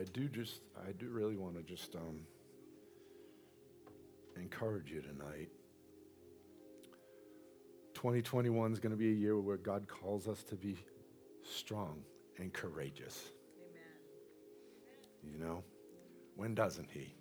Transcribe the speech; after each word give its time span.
I 0.00 0.04
do 0.04 0.28
just, 0.28 0.62
I 0.88 0.92
do 0.92 1.10
really 1.10 1.36
want 1.36 1.56
to 1.56 1.62
just 1.62 1.94
um, 1.94 2.20
encourage 4.36 4.90
you 4.90 5.02
tonight. 5.02 5.50
2021 7.92 8.72
is 8.72 8.80
going 8.80 8.92
to 8.92 8.96
be 8.96 9.10
a 9.10 9.14
year 9.14 9.38
where 9.38 9.58
God 9.58 9.86
calls 9.88 10.26
us 10.26 10.42
to 10.44 10.54
be 10.54 10.78
strong 11.42 12.02
and 12.38 12.50
courageous. 12.50 13.24
Amen. 15.22 15.34
You 15.34 15.44
know, 15.44 15.64
when 16.34 16.54
doesn't 16.54 16.88
He? 16.90 17.14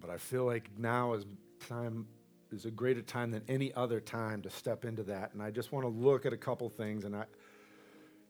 But 0.00 0.08
I 0.08 0.16
feel 0.16 0.46
like 0.46 0.70
now 0.78 1.12
is 1.12 1.26
time 1.68 2.06
is 2.52 2.64
a 2.64 2.70
greater 2.70 3.02
time 3.02 3.30
than 3.30 3.42
any 3.48 3.70
other 3.74 4.00
time 4.00 4.40
to 4.42 4.50
step 4.50 4.86
into 4.86 5.02
that. 5.02 5.34
And 5.34 5.42
I 5.42 5.50
just 5.50 5.72
want 5.72 5.84
to 5.84 5.90
look 5.90 6.24
at 6.24 6.32
a 6.32 6.38
couple 6.38 6.70
things. 6.70 7.04
And 7.04 7.14
I, 7.14 7.24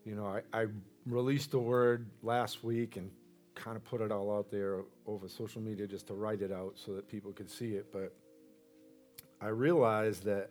you 0.05 0.15
know, 0.15 0.27
I, 0.27 0.43
I 0.53 0.67
released 1.07 1.51
the 1.51 1.59
word 1.59 2.07
last 2.23 2.63
week 2.63 2.97
and 2.97 3.11
kind 3.55 3.77
of 3.77 3.85
put 3.85 4.01
it 4.01 4.11
all 4.11 4.37
out 4.37 4.51
there 4.51 4.81
over 5.07 5.29
social 5.29 5.61
media 5.61 5.87
just 5.87 6.07
to 6.09 6.15
write 6.15 6.43
it 6.43 6.53
out 6.53 6.75
so 6.77 6.93
that 6.95 7.09
people 7.09 7.33
could 7.33 7.51
see 7.51 7.75
it. 7.75 7.93
But 7.93 8.15
I 9.41 9.49
realized 9.49 10.25
that 10.25 10.51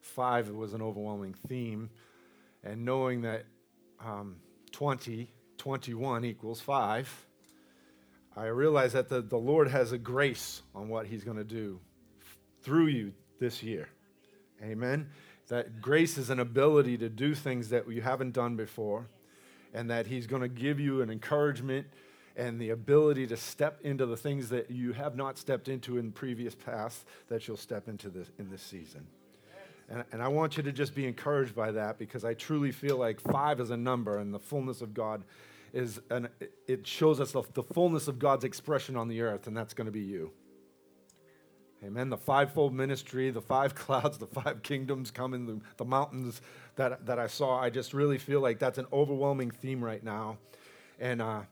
five 0.00 0.48
was 0.50 0.74
an 0.74 0.82
overwhelming 0.82 1.34
theme. 1.48 1.90
And 2.64 2.84
knowing 2.84 3.22
that 3.22 3.44
um, 4.04 4.36
20, 4.72 5.32
21 5.58 6.24
equals 6.24 6.60
five, 6.60 7.08
I 8.36 8.46
realized 8.46 8.94
that 8.94 9.08
the, 9.08 9.20
the 9.20 9.36
Lord 9.36 9.68
has 9.68 9.92
a 9.92 9.98
grace 9.98 10.62
on 10.74 10.88
what 10.88 11.06
He's 11.06 11.24
going 11.24 11.36
to 11.36 11.44
do 11.44 11.80
through 12.62 12.86
you 12.86 13.12
this 13.40 13.62
year. 13.62 13.88
Amen. 14.62 15.08
That 15.48 15.82
grace 15.82 16.16
is 16.18 16.30
an 16.30 16.40
ability 16.40 16.98
to 16.98 17.08
do 17.08 17.34
things 17.34 17.68
that 17.70 17.90
you 17.90 18.02
haven't 18.02 18.32
done 18.32 18.56
before, 18.56 19.06
and 19.74 19.90
that 19.90 20.06
He's 20.06 20.26
going 20.26 20.42
to 20.42 20.48
give 20.48 20.80
you 20.80 21.02
an 21.02 21.10
encouragement 21.10 21.86
and 22.36 22.60
the 22.60 22.70
ability 22.70 23.26
to 23.26 23.36
step 23.36 23.78
into 23.82 24.06
the 24.06 24.16
things 24.16 24.48
that 24.48 24.70
you 24.70 24.92
have 24.92 25.16
not 25.16 25.36
stepped 25.36 25.68
into 25.68 25.98
in 25.98 26.12
previous 26.12 26.54
past 26.54 27.04
that 27.28 27.46
you'll 27.46 27.56
step 27.56 27.88
into 27.88 28.08
this 28.08 28.30
in 28.38 28.50
this 28.50 28.62
season. 28.62 29.06
And, 29.88 30.04
and 30.12 30.22
I 30.22 30.28
want 30.28 30.56
you 30.56 30.62
to 30.62 30.72
just 30.72 30.94
be 30.94 31.06
encouraged 31.06 31.54
by 31.54 31.72
that 31.72 31.98
because 31.98 32.24
I 32.24 32.34
truly 32.34 32.72
feel 32.72 32.96
like 32.96 33.20
five 33.20 33.60
is 33.60 33.70
a 33.70 33.76
number 33.76 34.18
and 34.18 34.32
the 34.32 34.38
fullness 34.38 34.80
of 34.80 34.94
God 34.94 35.22
is, 35.72 36.00
an, 36.10 36.28
it 36.66 36.86
shows 36.86 37.20
us 37.20 37.32
the, 37.32 37.42
the 37.54 37.62
fullness 37.62 38.08
of 38.08 38.18
God's 38.18 38.44
expression 38.44 38.96
on 38.96 39.08
the 39.08 39.22
earth, 39.22 39.46
and 39.46 39.56
that's 39.56 39.74
going 39.74 39.86
to 39.86 39.92
be 39.92 40.00
you. 40.00 40.30
Amen. 41.84 42.10
The 42.10 42.16
fivefold 42.16 42.72
ministry, 42.72 43.30
the 43.30 43.40
five 43.40 43.74
clouds, 43.76 44.18
the 44.18 44.26
five 44.26 44.62
kingdoms 44.62 45.10
coming, 45.10 45.46
the, 45.46 45.60
the 45.78 45.84
mountains 45.84 46.40
that, 46.76 47.06
that 47.06 47.18
I 47.18 47.26
saw. 47.26 47.58
I 47.58 47.70
just 47.70 47.92
really 47.92 48.18
feel 48.18 48.40
like 48.40 48.58
that's 48.58 48.78
an 48.78 48.86
overwhelming 48.92 49.50
theme 49.50 49.82
right 49.82 50.02
now. 50.02 50.38
And 51.00 51.20
uh, 51.20 51.42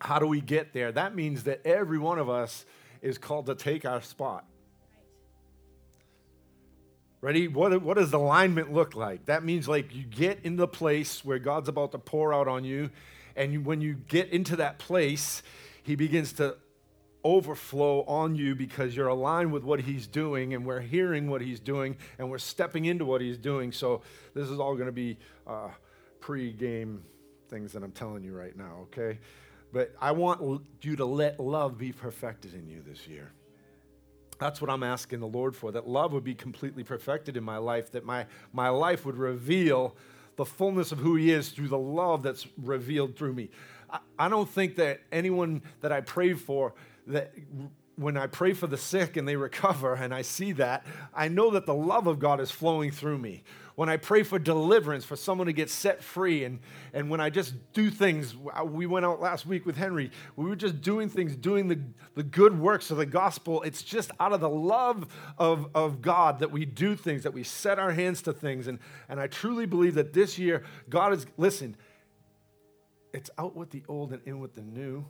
how 0.00 0.18
do 0.18 0.26
we 0.26 0.40
get 0.40 0.72
there? 0.72 0.90
That 0.90 1.14
means 1.14 1.44
that 1.44 1.64
every 1.64 1.98
one 1.98 2.18
of 2.18 2.28
us 2.28 2.64
is 3.00 3.16
called 3.18 3.46
to 3.46 3.54
take 3.54 3.84
our 3.84 4.02
spot. 4.02 4.44
Ready? 7.20 7.48
What, 7.48 7.82
what 7.82 7.96
does 7.96 8.12
alignment 8.12 8.72
look 8.72 8.94
like? 8.94 9.26
That 9.26 9.44
means 9.44 9.68
like 9.68 9.94
you 9.94 10.04
get 10.04 10.40
in 10.44 10.56
the 10.56 10.68
place 10.68 11.24
where 11.24 11.38
God's 11.38 11.68
about 11.68 11.92
to 11.92 11.98
pour 11.98 12.32
out 12.32 12.46
on 12.46 12.64
you, 12.64 12.90
and 13.34 13.52
you, 13.52 13.60
when 13.60 13.80
you 13.80 13.94
get 13.94 14.30
into 14.30 14.56
that 14.56 14.78
place, 14.78 15.42
He 15.82 15.96
begins 15.96 16.32
to 16.34 16.56
overflow 17.28 18.02
on 18.04 18.34
you 18.34 18.54
because 18.54 18.96
you're 18.96 19.08
aligned 19.08 19.52
with 19.52 19.62
what 19.62 19.80
He's 19.80 20.06
doing, 20.06 20.54
and 20.54 20.64
we're 20.64 20.80
hearing 20.80 21.28
what 21.28 21.40
He's 21.42 21.60
doing, 21.60 21.96
and 22.18 22.30
we're 22.30 22.38
stepping 22.38 22.86
into 22.86 23.04
what 23.04 23.20
He's 23.20 23.38
doing. 23.38 23.72
So 23.72 24.00
this 24.34 24.48
is 24.48 24.58
all 24.58 24.74
going 24.74 24.86
to 24.86 24.92
be 24.92 25.18
uh, 25.46 25.68
pre-game 26.20 27.02
things 27.48 27.72
that 27.72 27.82
I'm 27.82 27.92
telling 27.92 28.24
you 28.24 28.34
right 28.34 28.56
now, 28.56 28.86
okay? 28.86 29.18
But 29.72 29.94
I 30.00 30.12
want 30.12 30.62
you 30.80 30.96
to 30.96 31.04
let 31.04 31.38
love 31.38 31.76
be 31.76 31.92
perfected 31.92 32.54
in 32.54 32.66
you 32.66 32.82
this 32.86 33.06
year. 33.06 33.30
That's 34.38 34.60
what 34.60 34.70
I'm 34.70 34.82
asking 34.82 35.20
the 35.20 35.26
Lord 35.26 35.54
for, 35.54 35.72
that 35.72 35.88
love 35.88 36.12
would 36.12 36.24
be 36.24 36.34
completely 36.34 36.84
perfected 36.84 37.36
in 37.36 37.44
my 37.44 37.58
life, 37.58 37.90
that 37.92 38.04
my, 38.04 38.26
my 38.52 38.68
life 38.68 39.04
would 39.04 39.16
reveal 39.16 39.96
the 40.36 40.44
fullness 40.46 40.92
of 40.92 40.98
who 40.98 41.16
He 41.16 41.32
is 41.32 41.50
through 41.50 41.68
the 41.68 41.78
love 41.78 42.22
that's 42.22 42.46
revealed 42.62 43.16
through 43.16 43.34
me. 43.34 43.50
I, 43.90 43.98
I 44.18 44.28
don't 44.28 44.48
think 44.48 44.76
that 44.76 45.00
anyone 45.10 45.62
that 45.80 45.92
I 45.92 46.00
pray 46.00 46.34
for, 46.34 46.74
that 47.08 47.34
when 47.96 48.16
I 48.16 48.26
pray 48.26 48.52
for 48.52 48.66
the 48.66 48.76
sick 48.76 49.16
and 49.16 49.26
they 49.26 49.36
recover 49.36 49.94
and 49.94 50.14
I 50.14 50.22
see 50.22 50.52
that, 50.52 50.86
I 51.14 51.28
know 51.28 51.50
that 51.50 51.66
the 51.66 51.74
love 51.74 52.06
of 52.06 52.18
God 52.18 52.40
is 52.40 52.50
flowing 52.50 52.90
through 52.90 53.18
me 53.18 53.42
when 53.78 53.88
I 53.88 53.96
pray 53.96 54.24
for 54.24 54.40
deliverance, 54.40 55.04
for 55.04 55.14
someone 55.14 55.46
to 55.46 55.52
get 55.52 55.70
set 55.70 56.02
free, 56.02 56.42
and, 56.42 56.58
and 56.92 57.08
when 57.08 57.20
I 57.20 57.30
just 57.30 57.54
do 57.74 57.90
things, 57.90 58.34
we 58.64 58.86
went 58.86 59.06
out 59.06 59.20
last 59.20 59.46
week 59.46 59.64
with 59.64 59.76
Henry, 59.76 60.10
we 60.34 60.46
were 60.46 60.56
just 60.56 60.80
doing 60.80 61.08
things, 61.08 61.36
doing 61.36 61.68
the, 61.68 61.78
the 62.16 62.24
good 62.24 62.58
works 62.58 62.90
of 62.90 62.96
the 62.96 63.06
gospel. 63.06 63.62
It's 63.62 63.84
just 63.84 64.10
out 64.18 64.32
of 64.32 64.40
the 64.40 64.48
love 64.48 65.06
of, 65.38 65.68
of 65.76 66.02
God 66.02 66.40
that 66.40 66.50
we 66.50 66.64
do 66.64 66.96
things, 66.96 67.22
that 67.22 67.32
we 67.32 67.44
set 67.44 67.78
our 67.78 67.92
hands 67.92 68.20
to 68.22 68.32
things. 68.32 68.66
And, 68.66 68.80
and 69.08 69.20
I 69.20 69.28
truly 69.28 69.64
believe 69.64 69.94
that 69.94 70.12
this 70.12 70.40
year, 70.40 70.64
God 70.88 71.12
is, 71.12 71.26
listen, 71.36 71.76
it's 73.14 73.30
out 73.38 73.54
with 73.54 73.70
the 73.70 73.84
old 73.86 74.12
and 74.12 74.22
in 74.26 74.40
with 74.40 74.54
the 74.54 74.62
new. 74.62 75.04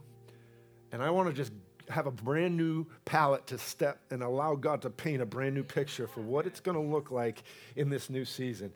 And 0.93 1.03
I 1.03 1.09
want 1.09 1.31
to 1.31 1.35
just 1.35 1.53
have 1.91 2.07
a 2.07 2.11
brand 2.11 2.57
new 2.57 2.87
palette 3.05 3.47
to 3.49 3.59
step 3.59 4.01
and 4.11 4.23
allow 4.23 4.55
God 4.55 4.83
to 4.83 4.91
paint 4.91 5.23
a 5.23 5.27
brand 5.27 5.55
new 5.55 5.63
picture 5.63 6.07
for 6.07 6.21
what 6.21 6.47
it's 6.47 6.61
going 6.61 6.77
to 6.77 6.83
look 6.83 7.11
like 7.11 7.43
in 7.77 7.89
this 7.89 8.11
new 8.11 8.25
season. 8.25 8.73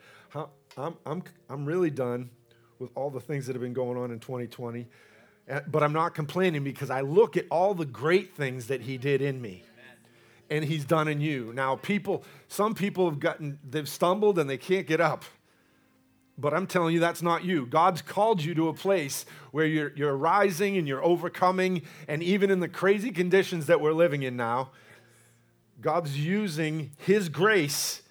I'm, 0.76 0.94
I'm, 1.04 1.22
I'm 1.48 1.64
really 1.66 1.90
done 1.90 2.30
with 2.78 2.90
all 2.94 3.10
the 3.10 3.20
things 3.20 3.46
that 3.46 3.54
have 3.54 3.62
been 3.62 3.72
going 3.72 3.98
on 3.98 4.10
in 4.10 4.18
2020, 4.18 4.86
eh, 5.48 5.60
but 5.68 5.82
I'm 5.82 5.92
not 5.92 6.14
complaining 6.14 6.64
because 6.64 6.90
I 6.90 7.02
look 7.02 7.36
at 7.36 7.46
all 7.50 7.74
the 7.74 7.84
great 7.86 8.34
things 8.34 8.66
that 8.68 8.80
He 8.80 8.98
did 8.98 9.22
in 9.22 9.40
me 9.40 9.64
and 10.50 10.64
He's 10.64 10.84
done 10.84 11.08
in 11.08 11.20
you. 11.20 11.52
Now, 11.54 11.76
people, 11.76 12.24
some 12.48 12.74
people 12.74 13.08
have 13.08 13.20
gotten, 13.20 13.58
they've 13.68 13.88
stumbled 13.88 14.38
and 14.38 14.48
they 14.48 14.58
can't 14.58 14.86
get 14.86 15.00
up. 15.00 15.24
But 16.38 16.54
I'm 16.54 16.66
telling 16.66 16.94
you, 16.94 17.00
that's 17.00 17.22
not 17.22 17.44
you. 17.44 17.66
God's 17.66 18.00
called 18.00 18.42
you 18.42 18.54
to 18.54 18.68
a 18.68 18.72
place 18.72 19.26
where 19.50 19.66
you're, 19.66 19.92
you're 19.94 20.16
rising 20.16 20.76
and 20.76 20.88
you're 20.88 21.04
overcoming. 21.04 21.82
And 22.08 22.22
even 22.22 22.50
in 22.50 22.60
the 22.60 22.68
crazy 22.68 23.10
conditions 23.10 23.66
that 23.66 23.80
we're 23.80 23.92
living 23.92 24.22
in 24.22 24.36
now, 24.36 24.70
God's 25.80 26.18
using 26.18 26.92
His 26.96 27.28
grace 27.28 28.02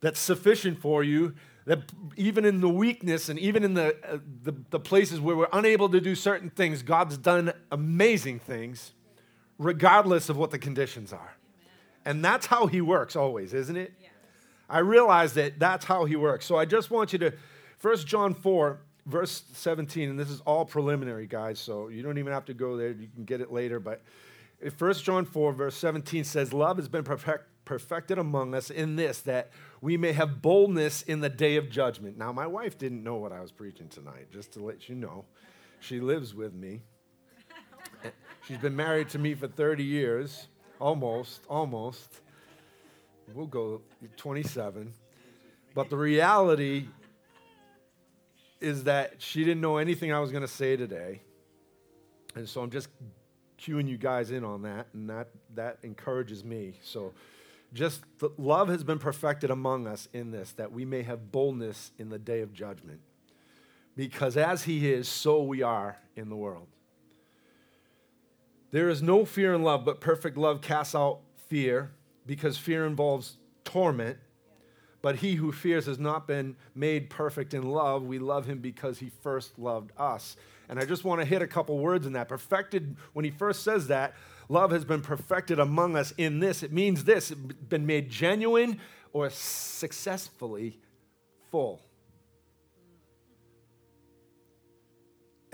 that's 0.00 0.20
sufficient 0.20 0.78
for 0.80 1.02
you. 1.02 1.34
That 1.64 1.90
even 2.16 2.44
in 2.44 2.60
the 2.60 2.68
weakness 2.68 3.28
and 3.28 3.38
even 3.38 3.64
in 3.64 3.74
the, 3.74 3.96
uh, 4.08 4.18
the, 4.44 4.54
the 4.70 4.78
places 4.78 5.18
where 5.18 5.34
we're 5.34 5.48
unable 5.52 5.88
to 5.88 6.00
do 6.00 6.14
certain 6.14 6.50
things, 6.50 6.82
God's 6.82 7.18
done 7.18 7.52
amazing 7.72 8.38
things, 8.38 8.92
regardless 9.58 10.28
of 10.28 10.36
what 10.36 10.52
the 10.52 10.58
conditions 10.58 11.12
are. 11.12 11.36
And 12.04 12.24
that's 12.24 12.46
how 12.46 12.68
He 12.68 12.80
works 12.80 13.16
always, 13.16 13.52
isn't 13.52 13.76
it? 13.76 13.94
Yeah. 14.00 14.05
I 14.68 14.80
realize 14.80 15.34
that 15.34 15.58
that's 15.58 15.84
how 15.84 16.04
he 16.04 16.16
works. 16.16 16.46
So 16.46 16.56
I 16.56 16.64
just 16.64 16.90
want 16.90 17.12
you 17.12 17.18
to, 17.20 17.32
1 17.80 17.96
John 17.98 18.34
4, 18.34 18.80
verse 19.06 19.44
17, 19.52 20.10
and 20.10 20.18
this 20.18 20.30
is 20.30 20.40
all 20.40 20.64
preliminary, 20.64 21.26
guys, 21.26 21.58
so 21.58 21.88
you 21.88 22.02
don't 22.02 22.18
even 22.18 22.32
have 22.32 22.44
to 22.46 22.54
go 22.54 22.76
there. 22.76 22.90
You 22.90 23.08
can 23.14 23.24
get 23.24 23.40
it 23.40 23.52
later. 23.52 23.78
But 23.78 24.02
1 24.76 24.94
John 24.94 25.24
4, 25.24 25.52
verse 25.52 25.76
17 25.76 26.24
says, 26.24 26.52
Love 26.52 26.78
has 26.78 26.88
been 26.88 27.04
perfect, 27.04 27.44
perfected 27.64 28.18
among 28.18 28.54
us 28.54 28.70
in 28.70 28.96
this, 28.96 29.20
that 29.20 29.50
we 29.80 29.96
may 29.96 30.12
have 30.12 30.42
boldness 30.42 31.02
in 31.02 31.20
the 31.20 31.28
day 31.28 31.56
of 31.56 31.70
judgment. 31.70 32.18
Now, 32.18 32.32
my 32.32 32.46
wife 32.46 32.76
didn't 32.76 33.04
know 33.04 33.16
what 33.16 33.32
I 33.32 33.40
was 33.40 33.52
preaching 33.52 33.88
tonight, 33.88 34.32
just 34.32 34.52
to 34.52 34.64
let 34.64 34.88
you 34.88 34.96
know. 34.96 35.24
She 35.78 36.00
lives 36.00 36.34
with 36.34 36.54
me. 36.54 36.82
She's 38.48 38.58
been 38.58 38.74
married 38.74 39.10
to 39.10 39.18
me 39.18 39.34
for 39.34 39.46
30 39.46 39.84
years, 39.84 40.48
almost, 40.80 41.42
almost 41.48 42.20
we'll 43.34 43.46
go 43.46 43.82
27. 44.16 44.92
But 45.74 45.90
the 45.90 45.96
reality 45.96 46.86
is 48.60 48.84
that 48.84 49.14
she 49.18 49.44
didn't 49.44 49.60
know 49.60 49.76
anything 49.76 50.12
I 50.12 50.20
was 50.20 50.30
going 50.30 50.42
to 50.42 50.48
say 50.48 50.76
today. 50.76 51.20
And 52.34 52.48
so 52.48 52.62
I'm 52.62 52.70
just 52.70 52.88
cueing 53.58 53.88
you 53.88 53.96
guys 53.96 54.30
in 54.30 54.44
on 54.44 54.62
that, 54.62 54.86
and 54.92 55.08
that, 55.10 55.28
that 55.54 55.78
encourages 55.82 56.44
me. 56.44 56.74
So 56.82 57.12
just 57.72 58.02
love 58.36 58.68
has 58.68 58.84
been 58.84 58.98
perfected 58.98 59.50
among 59.50 59.86
us 59.86 60.08
in 60.12 60.30
this, 60.30 60.52
that 60.52 60.72
we 60.72 60.84
may 60.84 61.02
have 61.02 61.32
boldness 61.32 61.92
in 61.98 62.08
the 62.08 62.18
day 62.18 62.40
of 62.40 62.52
judgment. 62.52 63.00
Because 63.96 64.36
as 64.36 64.64
he 64.64 64.90
is, 64.90 65.08
so 65.08 65.42
we 65.42 65.62
are 65.62 65.96
in 66.14 66.28
the 66.28 66.36
world. 66.36 66.68
There 68.70 68.88
is 68.88 69.02
no 69.02 69.24
fear 69.24 69.54
in 69.54 69.62
love, 69.62 69.84
but 69.84 70.00
perfect 70.00 70.36
love 70.36 70.60
casts 70.60 70.94
out 70.94 71.20
fear 71.48 71.92
because 72.26 72.58
fear 72.58 72.86
involves 72.86 73.36
torment. 73.64 74.18
But 75.02 75.16
he 75.16 75.34
who 75.34 75.52
fears 75.52 75.86
has 75.86 75.98
not 75.98 76.26
been 76.26 76.56
made 76.74 77.10
perfect 77.10 77.54
in 77.54 77.62
love. 77.62 78.02
We 78.02 78.18
love 78.18 78.46
him 78.46 78.58
because 78.58 78.98
he 78.98 79.10
first 79.22 79.58
loved 79.58 79.92
us. 79.96 80.36
And 80.68 80.80
I 80.80 80.84
just 80.84 81.04
want 81.04 81.20
to 81.20 81.24
hit 81.24 81.42
a 81.42 81.46
couple 81.46 81.78
words 81.78 82.06
in 82.06 82.14
that. 82.14 82.28
Perfected, 82.28 82.96
when 83.12 83.24
he 83.24 83.30
first 83.30 83.62
says 83.62 83.86
that, 83.86 84.14
love 84.48 84.72
has 84.72 84.84
been 84.84 85.02
perfected 85.02 85.60
among 85.60 85.96
us 85.96 86.12
in 86.18 86.40
this. 86.40 86.62
It 86.62 86.72
means 86.72 87.04
this 87.04 87.30
been 87.30 87.86
made 87.86 88.10
genuine 88.10 88.80
or 89.12 89.30
successfully 89.30 90.80
full. 91.50 91.85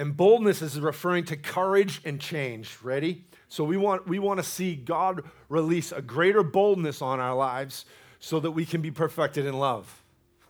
And 0.03 0.17
boldness 0.17 0.63
is 0.63 0.81
referring 0.81 1.27
to 1.27 1.37
courage 1.37 2.01
and 2.05 2.21
change. 2.21 2.77
Ready? 2.83 3.25
So 3.49 3.63
we 3.63 3.77
want, 3.77 4.09
we 4.09 4.19
want 4.19 4.39
to 4.39 4.43
see 4.43 4.75
God 4.75 5.23
release 5.49 5.93
a 5.93 6.03
greater 6.03 6.43
boldness 6.43 7.01
on 7.01 7.21
our 7.21 7.37
lives 7.37 7.85
so 8.19 8.41
that 8.41 8.51
we 8.51 8.67
can 8.67 8.81
be 8.81 8.91
perfected 8.91 9.47
in 9.47 9.57
love. 9.57 10.03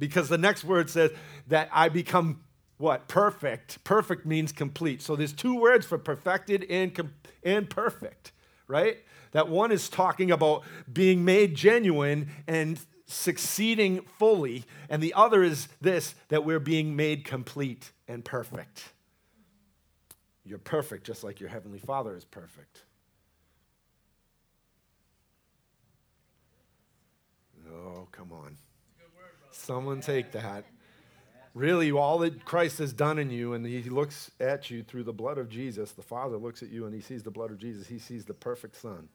because 0.00 0.28
the 0.28 0.38
next 0.38 0.64
word 0.64 0.90
says 0.90 1.12
that 1.46 1.68
I 1.72 1.88
become 1.88 2.40
what? 2.78 3.06
Perfect. 3.06 3.84
Perfect 3.84 4.26
means 4.26 4.50
complete. 4.50 5.00
So 5.00 5.14
there's 5.14 5.32
two 5.32 5.54
words 5.54 5.86
for 5.86 5.98
perfected 5.98 6.66
and, 6.68 6.92
com- 6.92 7.14
and 7.44 7.70
perfect, 7.70 8.32
right? 8.66 9.04
That 9.30 9.48
one 9.48 9.70
is 9.70 9.88
talking 9.88 10.32
about 10.32 10.64
being 10.92 11.24
made 11.24 11.54
genuine 11.54 12.28
and 12.48 12.76
succeeding 13.06 14.02
fully, 14.18 14.64
and 14.90 15.02
the 15.02 15.14
other 15.14 15.42
is 15.42 15.68
this 15.80 16.14
that 16.28 16.44
we're 16.44 16.60
being 16.60 16.96
made 16.96 17.24
complete 17.24 17.92
and 18.08 18.24
perfect. 18.24 18.92
You're 20.44 20.58
perfect 20.58 21.04
just 21.04 21.24
like 21.24 21.40
your 21.40 21.48
Heavenly 21.48 21.78
Father 21.78 22.16
is 22.16 22.24
perfect. 22.24 22.82
Oh, 27.68 28.06
come 28.12 28.32
on. 28.32 28.56
Someone 29.50 30.00
take 30.00 30.32
that. 30.32 30.64
Really, 31.54 31.90
all 31.90 32.18
that 32.18 32.44
Christ 32.44 32.78
has 32.78 32.92
done 32.92 33.18
in 33.18 33.30
you, 33.30 33.54
and 33.54 33.64
He 33.64 33.82
looks 33.84 34.30
at 34.38 34.70
you 34.70 34.82
through 34.82 35.04
the 35.04 35.12
blood 35.12 35.38
of 35.38 35.48
Jesus, 35.48 35.92
the 35.92 36.02
Father 36.02 36.36
looks 36.36 36.62
at 36.62 36.68
you 36.68 36.84
and 36.84 36.94
He 36.94 37.00
sees 37.00 37.22
the 37.22 37.30
blood 37.30 37.50
of 37.50 37.58
Jesus. 37.58 37.86
He 37.86 37.98
sees 37.98 38.24
the 38.24 38.34
perfect 38.34 38.76
Son 38.76 39.08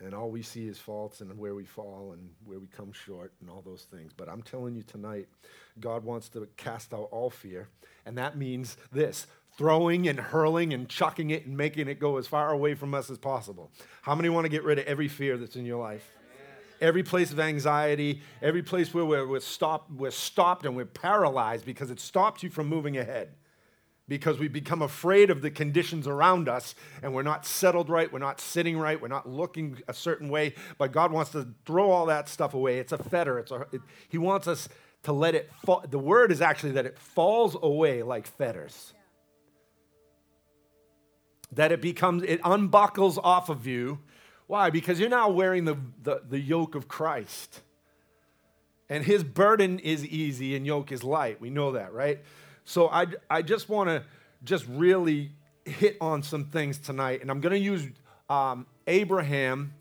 and 0.00 0.14
all 0.14 0.30
we 0.30 0.42
see 0.42 0.68
is 0.68 0.78
faults 0.78 1.20
and 1.20 1.36
where 1.38 1.54
we 1.54 1.64
fall 1.64 2.12
and 2.12 2.30
where 2.44 2.58
we 2.58 2.66
come 2.68 2.92
short 2.92 3.32
and 3.40 3.50
all 3.50 3.62
those 3.62 3.82
things. 3.82 4.12
But 4.16 4.28
I'm 4.28 4.42
telling 4.42 4.74
you 4.74 4.82
tonight, 4.82 5.26
God 5.80 6.04
wants 6.04 6.28
to 6.30 6.48
cast 6.56 6.94
out 6.94 7.08
all 7.10 7.30
fear, 7.30 7.68
and 8.06 8.16
that 8.18 8.36
means 8.36 8.76
this 8.92 9.26
throwing 9.56 10.06
and 10.06 10.20
hurling 10.20 10.72
and 10.72 10.88
chucking 10.88 11.30
it 11.30 11.46
and 11.46 11.56
making 11.56 11.88
it 11.88 11.98
go 11.98 12.16
as 12.16 12.28
far 12.28 12.52
away 12.52 12.74
from 12.74 12.94
us 12.94 13.10
as 13.10 13.18
possible. 13.18 13.72
How 14.02 14.14
many 14.14 14.28
want 14.28 14.44
to 14.44 14.48
get 14.48 14.62
rid 14.62 14.78
of 14.78 14.86
every 14.86 15.08
fear 15.08 15.36
that's 15.36 15.56
in 15.56 15.64
your 15.64 15.82
life? 15.82 16.12
Every 16.80 17.02
place 17.02 17.32
of 17.32 17.40
anxiety, 17.40 18.22
every 18.40 18.62
place 18.62 18.94
where 18.94 19.04
we're, 19.04 19.26
we're, 19.26 19.40
stopped, 19.40 19.90
we're 19.90 20.12
stopped 20.12 20.64
and 20.64 20.76
we're 20.76 20.84
paralyzed 20.84 21.64
because 21.64 21.90
it 21.90 21.98
stops 21.98 22.44
you 22.44 22.50
from 22.50 22.68
moving 22.68 22.98
ahead 22.98 23.30
because 24.08 24.38
we 24.38 24.48
become 24.48 24.80
afraid 24.82 25.30
of 25.30 25.42
the 25.42 25.50
conditions 25.50 26.08
around 26.08 26.48
us 26.48 26.74
and 27.02 27.12
we're 27.12 27.22
not 27.22 27.44
settled 27.44 27.90
right, 27.90 28.10
we're 28.12 28.18
not 28.18 28.40
sitting 28.40 28.78
right, 28.78 29.00
we're 29.00 29.08
not 29.08 29.28
looking 29.28 29.78
a 29.86 29.94
certain 29.94 30.28
way. 30.28 30.54
But 30.78 30.92
God 30.92 31.12
wants 31.12 31.30
to 31.32 31.46
throw 31.66 31.90
all 31.90 32.06
that 32.06 32.28
stuff 32.28 32.54
away. 32.54 32.78
It's 32.78 32.92
a 32.92 32.98
fetter. 32.98 33.38
It's 33.38 33.50
a, 33.50 33.66
it, 33.70 33.82
he 34.08 34.18
wants 34.18 34.48
us 34.48 34.68
to 35.02 35.12
let 35.12 35.34
it 35.34 35.50
fall. 35.64 35.84
The 35.88 35.98
word 35.98 36.32
is 36.32 36.40
actually 36.40 36.72
that 36.72 36.86
it 36.86 36.98
falls 36.98 37.56
away 37.60 38.02
like 38.02 38.26
fetters. 38.26 38.94
That 41.52 41.70
it 41.70 41.80
becomes, 41.80 42.22
it 42.22 42.40
unbuckles 42.44 43.18
off 43.18 43.48
of 43.48 43.66
you. 43.66 44.00
Why? 44.46 44.70
Because 44.70 44.98
you're 44.98 45.10
now 45.10 45.28
wearing 45.28 45.66
the, 45.66 45.76
the, 46.02 46.22
the 46.26 46.40
yoke 46.40 46.74
of 46.74 46.88
Christ. 46.88 47.60
And 48.88 49.04
his 49.04 49.22
burden 49.22 49.78
is 49.78 50.06
easy 50.06 50.56
and 50.56 50.66
yoke 50.66 50.92
is 50.92 51.04
light. 51.04 51.40
We 51.42 51.50
know 51.50 51.72
that, 51.72 51.92
right? 51.92 52.22
So 52.68 52.88
I, 52.90 53.06
I 53.30 53.40
just 53.40 53.70
want 53.70 53.88
to 53.88 54.02
just 54.44 54.66
really 54.68 55.30
hit 55.64 55.96
on 56.02 56.22
some 56.22 56.44
things 56.44 56.76
tonight, 56.76 57.22
and 57.22 57.30
I'm 57.30 57.40
going 57.40 57.54
to 57.54 57.58
use 57.58 57.86
um, 58.28 58.66
Abraham 58.86 59.72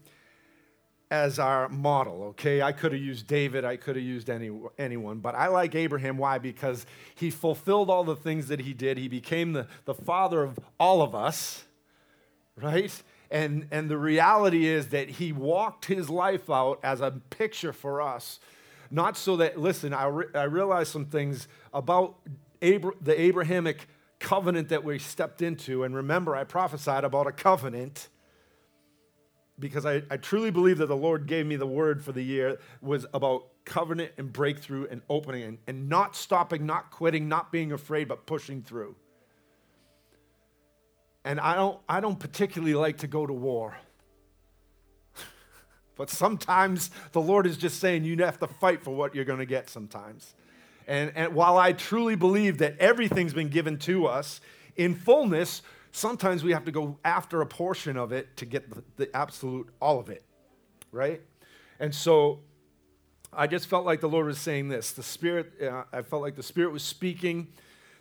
as 1.11 1.37
our 1.37 1.67
model, 1.67 2.23
okay? 2.29 2.61
I 2.61 2.71
could 2.71 2.93
have 2.93 3.01
used 3.01 3.27
David, 3.27 3.65
I 3.65 3.75
could 3.75 3.97
have 3.97 4.05
used 4.05 4.29
any, 4.29 4.57
anyone, 4.77 5.17
but 5.17 5.35
I 5.35 5.47
like 5.47 5.75
Abraham. 5.75 6.17
Why? 6.17 6.37
Because 6.37 6.85
he 7.13 7.29
fulfilled 7.29 7.89
all 7.89 8.05
the 8.05 8.15
things 8.15 8.47
that 8.47 8.61
he 8.61 8.73
did. 8.73 8.97
He 8.97 9.09
became 9.09 9.51
the, 9.51 9.67
the 9.83 9.93
father 9.93 10.41
of 10.41 10.57
all 10.79 11.01
of 11.01 11.13
us, 11.13 11.65
right? 12.55 13.03
And, 13.29 13.67
and 13.69 13.89
the 13.89 13.97
reality 13.97 14.65
is 14.65 14.87
that 14.89 15.09
he 15.09 15.33
walked 15.33 15.85
his 15.85 16.09
life 16.09 16.49
out 16.49 16.79
as 16.83 17.01
a 17.01 17.11
picture 17.31 17.73
for 17.73 18.01
us. 18.01 18.39
Not 18.89 19.17
so 19.17 19.35
that, 19.35 19.59
listen, 19.59 19.93
I, 19.93 20.05
re- 20.05 20.33
I 20.33 20.43
realize 20.43 20.87
some 20.87 21.05
things 21.05 21.49
about 21.73 22.15
Abra- 22.61 22.95
the 23.01 23.19
Abrahamic 23.19 23.87
covenant 24.19 24.69
that 24.69 24.83
we 24.83 24.99
stepped 24.99 25.41
into. 25.41 25.83
And 25.83 25.95
remember, 25.95 26.35
I 26.35 26.43
prophesied 26.43 27.03
about 27.03 27.27
a 27.27 27.31
covenant 27.31 28.09
because 29.59 29.85
I, 29.85 30.03
I 30.09 30.17
truly 30.17 30.51
believe 30.51 30.77
that 30.79 30.87
the 30.87 30.95
Lord 30.95 31.25
gave 31.25 31.45
me 31.45 31.55
the 31.55 31.67
word 31.67 32.03
for 32.03 32.11
the 32.11 32.21
year 32.21 32.59
was 32.81 33.05
about 33.13 33.45
covenant 33.65 34.11
and 34.17 34.31
breakthrough 34.31 34.87
and 34.89 35.01
opening 35.09 35.43
and, 35.43 35.57
and 35.67 35.89
not 35.89 36.15
stopping, 36.15 36.65
not 36.65 36.91
quitting, 36.91 37.27
not 37.27 37.51
being 37.51 37.71
afraid, 37.71 38.07
but 38.07 38.25
pushing 38.25 38.61
through. 38.61 38.95
And 41.25 41.39
I 41.39 41.55
don't, 41.55 41.79
I 41.89 41.99
don't 41.99 42.19
particularly 42.19 42.75
like 42.75 42.99
to 42.99 43.07
go 43.07 43.25
to 43.25 43.33
war. 43.33 43.77
but 45.97 46.09
sometimes 46.09 46.89
the 47.11 47.21
Lord 47.21 47.45
is 47.45 47.57
just 47.57 47.79
saying 47.79 48.05
you 48.05 48.15
have 48.17 48.39
to 48.39 48.47
fight 48.47 48.83
for 48.83 48.91
what 48.91 49.13
you're 49.13 49.25
going 49.25 49.39
to 49.39 49.45
get 49.45 49.69
sometimes. 49.69 50.35
And, 50.87 51.11
and 51.15 51.35
while 51.35 51.57
I 51.57 51.73
truly 51.73 52.15
believe 52.15 52.59
that 52.59 52.77
everything's 52.79 53.33
been 53.33 53.49
given 53.49 53.77
to 53.79 54.07
us 54.07 54.39
in 54.77 54.95
fullness, 54.95 55.61
sometimes 55.91 56.43
we 56.43 56.53
have 56.53 56.65
to 56.65 56.71
go 56.71 56.97
after 57.03 57.41
a 57.41 57.45
portion 57.45 57.97
of 57.97 58.13
it 58.13 58.37
to 58.37 58.45
get 58.45 58.73
the, 58.73 58.83
the 58.95 59.15
absolute, 59.15 59.69
all 59.81 59.99
of 59.99 60.09
it, 60.09 60.23
right? 60.91 61.21
And 61.79 61.93
so 61.93 62.39
I 63.33 63.47
just 63.47 63.67
felt 63.67 63.85
like 63.85 63.99
the 63.99 64.09
Lord 64.09 64.27
was 64.27 64.39
saying 64.39 64.69
this. 64.69 64.93
The 64.93 65.03
Spirit, 65.03 65.61
uh, 65.61 65.83
I 65.91 66.01
felt 66.03 66.21
like 66.21 66.35
the 66.35 66.43
Spirit 66.43 66.71
was 66.71 66.83
speaking 66.83 67.49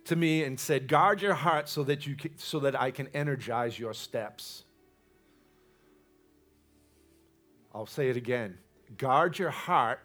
to 0.05 0.15
me 0.15 0.45
and 0.45 0.59
said, 0.59 0.87
"Guard 0.87 1.21
your 1.21 1.35
heart 1.35 1.69
so 1.69 1.83
that 1.85 2.07
you 2.07 2.15
can, 2.15 2.39
so 2.39 2.61
that 2.61 2.81
I 2.81 2.93
can 2.93 3.09
energize 3.09 3.79
your 3.79 3.93
steps." 3.93 4.63
I'll 7.75 7.87
say 7.87 8.09
it 8.09 8.17
again. 8.17 8.59
Guard 8.97 9.39
your 9.39 9.51
heart 9.51 10.01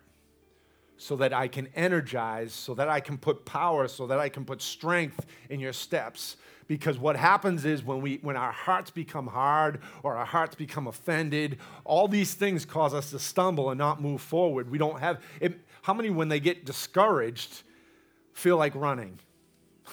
so 1.01 1.15
that 1.15 1.33
I 1.33 1.48
can 1.48 1.68
energize, 1.75 2.53
so 2.53 2.75
that 2.75 2.88
I 2.88 3.00
can 3.00 3.18
put 3.18 3.44
power, 3.44 3.88
so 3.88 4.06
that 4.06 4.19
I 4.19 4.30
can 4.30 4.45
put 4.45 4.62
strength 4.62 5.25
in 5.50 5.59
your 5.59 5.74
steps. 5.74 6.38
Because 6.68 7.00
what 7.00 7.15
happens 7.15 7.65
is 7.65 7.83
when, 7.83 8.01
we, 8.01 8.19
when 8.21 8.38
our 8.38 8.51
hearts 8.51 8.92
become 8.92 9.25
hard 9.25 9.81
or 10.03 10.15
our 10.15 10.27
hearts 10.27 10.53
become 10.53 10.86
offended, 10.86 11.57
all 11.86 12.07
these 12.07 12.36
things 12.36 12.65
cause 12.65 12.94
us 12.94 13.09
to 13.09 13.18
stumble 13.18 13.71
and 13.71 13.80
not 13.80 14.00
move 14.00 14.21
forward. 14.21 14.69
We 14.69 14.77
don't 14.77 15.00
have, 15.00 15.24
it, 15.39 15.59
how 15.81 15.95
many, 15.95 16.12
when 16.12 16.30
they 16.30 16.39
get 16.39 16.65
discouraged, 16.65 17.63
feel 18.33 18.57
like 18.57 18.75
running? 18.75 19.18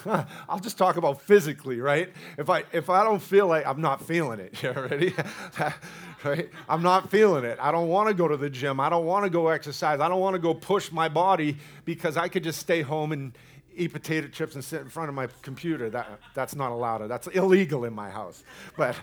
I'll 0.47 0.61
just 0.61 0.77
talk 0.77 0.99
about 0.99 1.23
physically, 1.23 1.81
right? 1.81 2.13
If 2.37 2.51
I 2.51 2.65
if 2.73 2.91
I 2.91 3.03
don't 3.03 3.23
feel 3.23 3.47
like 3.47 3.67
I'm 3.67 3.81
not 3.81 4.07
feeling 4.07 4.41
it, 4.41 4.63
you 4.63 4.71
ready? 4.73 5.15
right? 6.25 6.51
I'm 6.69 6.83
not 6.83 7.11
feeling 7.11 7.45
it. 7.45 7.59
I 7.61 7.71
don't 7.71 7.89
want 7.89 8.09
to 8.09 8.15
go 8.15 8.29
to 8.29 8.37
the 8.37 8.51
gym. 8.51 8.81
I 8.81 8.89
don't 8.89 9.07
want 9.07 9.25
to 9.25 9.31
go 9.31 9.49
exercise. 9.49 10.01
I 10.01 10.09
don't 10.09 10.21
want 10.21 10.35
to 10.35 10.41
go 10.41 10.55
push 10.55 10.91
my 10.91 11.09
body 11.09 11.57
because 11.85 12.17
I 12.17 12.29
could 12.29 12.43
just 12.43 12.59
stay 12.59 12.83
home 12.83 13.13
and 13.13 13.37
eat 13.77 13.93
potato 13.93 14.27
chips 14.29 14.55
and 14.55 14.65
sit 14.65 14.81
in 14.81 14.89
front 14.89 15.09
of 15.09 15.15
my 15.15 15.29
computer. 15.43 15.89
That 15.91 16.21
that's 16.35 16.55
not 16.55 16.73
allowed. 16.73 17.07
That's 17.09 17.29
illegal 17.29 17.85
in 17.85 17.95
my 17.95 18.11
house. 18.11 18.43
But 18.77 18.97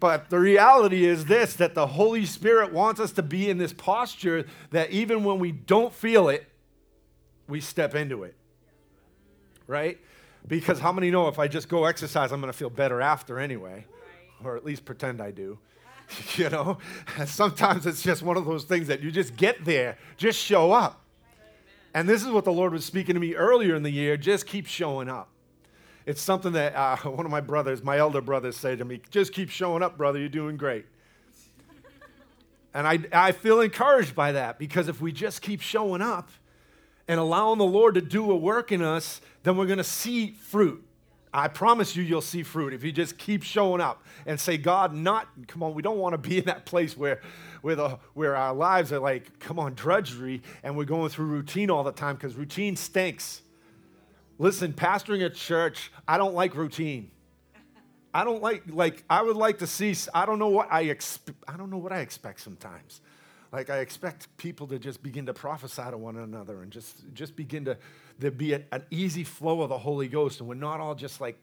but 0.00 0.30
the 0.30 0.38
reality 0.38 1.04
is 1.04 1.26
this 1.26 1.54
that 1.54 1.74
the 1.74 1.86
Holy 1.86 2.26
Spirit 2.26 2.72
wants 2.72 3.00
us 3.00 3.12
to 3.12 3.22
be 3.22 3.50
in 3.50 3.58
this 3.58 3.72
posture 3.72 4.46
that 4.70 4.90
even 4.90 5.24
when 5.24 5.38
we 5.38 5.52
don't 5.52 5.92
feel 5.92 6.28
it, 6.28 6.46
we 7.48 7.60
step 7.60 7.94
into 7.94 8.24
it. 8.24 8.34
Right? 9.66 9.98
Because 10.46 10.78
how 10.78 10.92
many 10.92 11.10
know 11.10 11.28
if 11.28 11.38
I 11.38 11.48
just 11.48 11.68
go 11.68 11.84
exercise, 11.84 12.32
I'm 12.32 12.40
going 12.40 12.52
to 12.52 12.58
feel 12.58 12.68
better 12.68 13.00
after 13.00 13.38
anyway, 13.38 13.86
or 14.42 14.56
at 14.56 14.64
least 14.64 14.84
pretend 14.84 15.22
I 15.22 15.30
do. 15.30 15.58
you 16.36 16.50
know, 16.50 16.78
sometimes 17.26 17.86
it's 17.86 18.02
just 18.02 18.22
one 18.22 18.36
of 18.36 18.44
those 18.44 18.64
things 18.64 18.88
that 18.88 19.02
you 19.02 19.10
just 19.10 19.36
get 19.36 19.64
there, 19.64 19.98
just 20.16 20.38
show 20.38 20.72
up. 20.72 21.00
And 21.94 22.08
this 22.08 22.22
is 22.22 22.28
what 22.28 22.44
the 22.44 22.52
Lord 22.52 22.72
was 22.72 22.84
speaking 22.84 23.14
to 23.14 23.20
me 23.20 23.34
earlier 23.34 23.76
in 23.76 23.84
the 23.84 23.90
year 23.90 24.16
just 24.16 24.46
keep 24.46 24.66
showing 24.66 25.08
up. 25.08 25.28
It's 26.06 26.20
something 26.20 26.52
that 26.52 26.74
uh, 26.74 26.96
one 27.08 27.24
of 27.24 27.30
my 27.30 27.40
brothers, 27.40 27.82
my 27.82 27.98
elder 27.98 28.20
brothers, 28.20 28.56
say 28.56 28.76
to 28.76 28.84
me 28.84 29.00
just 29.10 29.32
keep 29.32 29.48
showing 29.50 29.82
up, 29.82 29.96
brother, 29.96 30.18
you're 30.18 30.28
doing 30.28 30.56
great. 30.56 30.86
and 32.74 32.86
I, 32.86 32.98
I 33.12 33.32
feel 33.32 33.60
encouraged 33.60 34.14
by 34.14 34.32
that 34.32 34.58
because 34.58 34.88
if 34.88 35.00
we 35.00 35.12
just 35.12 35.40
keep 35.40 35.60
showing 35.60 36.02
up 36.02 36.30
and 37.06 37.20
allowing 37.20 37.58
the 37.58 37.64
Lord 37.64 37.94
to 37.94 38.00
do 38.00 38.30
a 38.30 38.36
work 38.36 38.72
in 38.72 38.82
us, 38.82 39.20
then 39.44 39.56
we're 39.56 39.66
going 39.66 39.78
to 39.78 39.84
see 39.84 40.32
fruit. 40.32 40.84
I 41.36 41.48
promise 41.48 41.96
you, 41.96 42.04
you'll 42.04 42.20
see 42.20 42.44
fruit 42.44 42.72
if 42.72 42.84
you 42.84 42.92
just 42.92 43.18
keep 43.18 43.42
showing 43.42 43.80
up 43.80 44.04
and 44.24 44.38
say, 44.38 44.56
God, 44.56 44.94
not, 44.94 45.26
come 45.48 45.64
on, 45.64 45.74
we 45.74 45.82
don't 45.82 45.98
want 45.98 46.12
to 46.12 46.18
be 46.18 46.38
in 46.38 46.44
that 46.44 46.64
place 46.64 46.96
where, 46.96 47.20
where, 47.60 47.74
the, 47.74 47.98
where 48.14 48.36
our 48.36 48.54
lives 48.54 48.92
are 48.92 49.00
like, 49.00 49.40
come 49.40 49.58
on, 49.58 49.74
drudgery, 49.74 50.42
and 50.62 50.76
we're 50.76 50.84
going 50.84 51.08
through 51.08 51.26
routine 51.26 51.70
all 51.70 51.82
the 51.82 51.92
time 51.92 52.14
because 52.14 52.36
routine 52.36 52.76
stinks. 52.76 53.42
Listen, 54.38 54.72
pastoring 54.72 55.24
a 55.24 55.30
church, 55.30 55.90
I 56.06 56.18
don't 56.18 56.34
like 56.34 56.54
routine. 56.54 57.10
I 58.12 58.22
don't 58.22 58.40
like, 58.40 58.62
like, 58.68 59.02
I 59.10 59.20
would 59.22 59.36
like 59.36 59.58
to 59.58 59.66
see, 59.66 59.92
I 60.14 60.26
don't 60.26 60.38
know 60.38 60.48
what 60.48 60.68
I 60.70 60.82
expect, 60.82 61.36
I 61.48 61.56
don't 61.56 61.68
know 61.68 61.78
what 61.78 61.92
I 61.92 61.98
expect 61.98 62.40
sometimes. 62.40 63.00
Like 63.54 63.70
I 63.70 63.78
expect 63.78 64.36
people 64.36 64.66
to 64.66 64.80
just 64.80 65.00
begin 65.00 65.26
to 65.26 65.32
prophesy 65.32 65.84
to 65.88 65.96
one 65.96 66.16
another 66.16 66.62
and 66.62 66.72
just, 66.72 67.04
just 67.14 67.36
begin 67.36 67.64
to 67.66 67.76
there 68.18 68.32
be 68.32 68.52
a, 68.52 68.62
an 68.72 68.82
easy 68.90 69.22
flow 69.22 69.62
of 69.62 69.68
the 69.68 69.78
Holy 69.78 70.08
Ghost. 70.08 70.40
And 70.40 70.48
we're 70.48 70.56
not 70.56 70.80
all 70.80 70.96
just 70.96 71.20
like, 71.20 71.38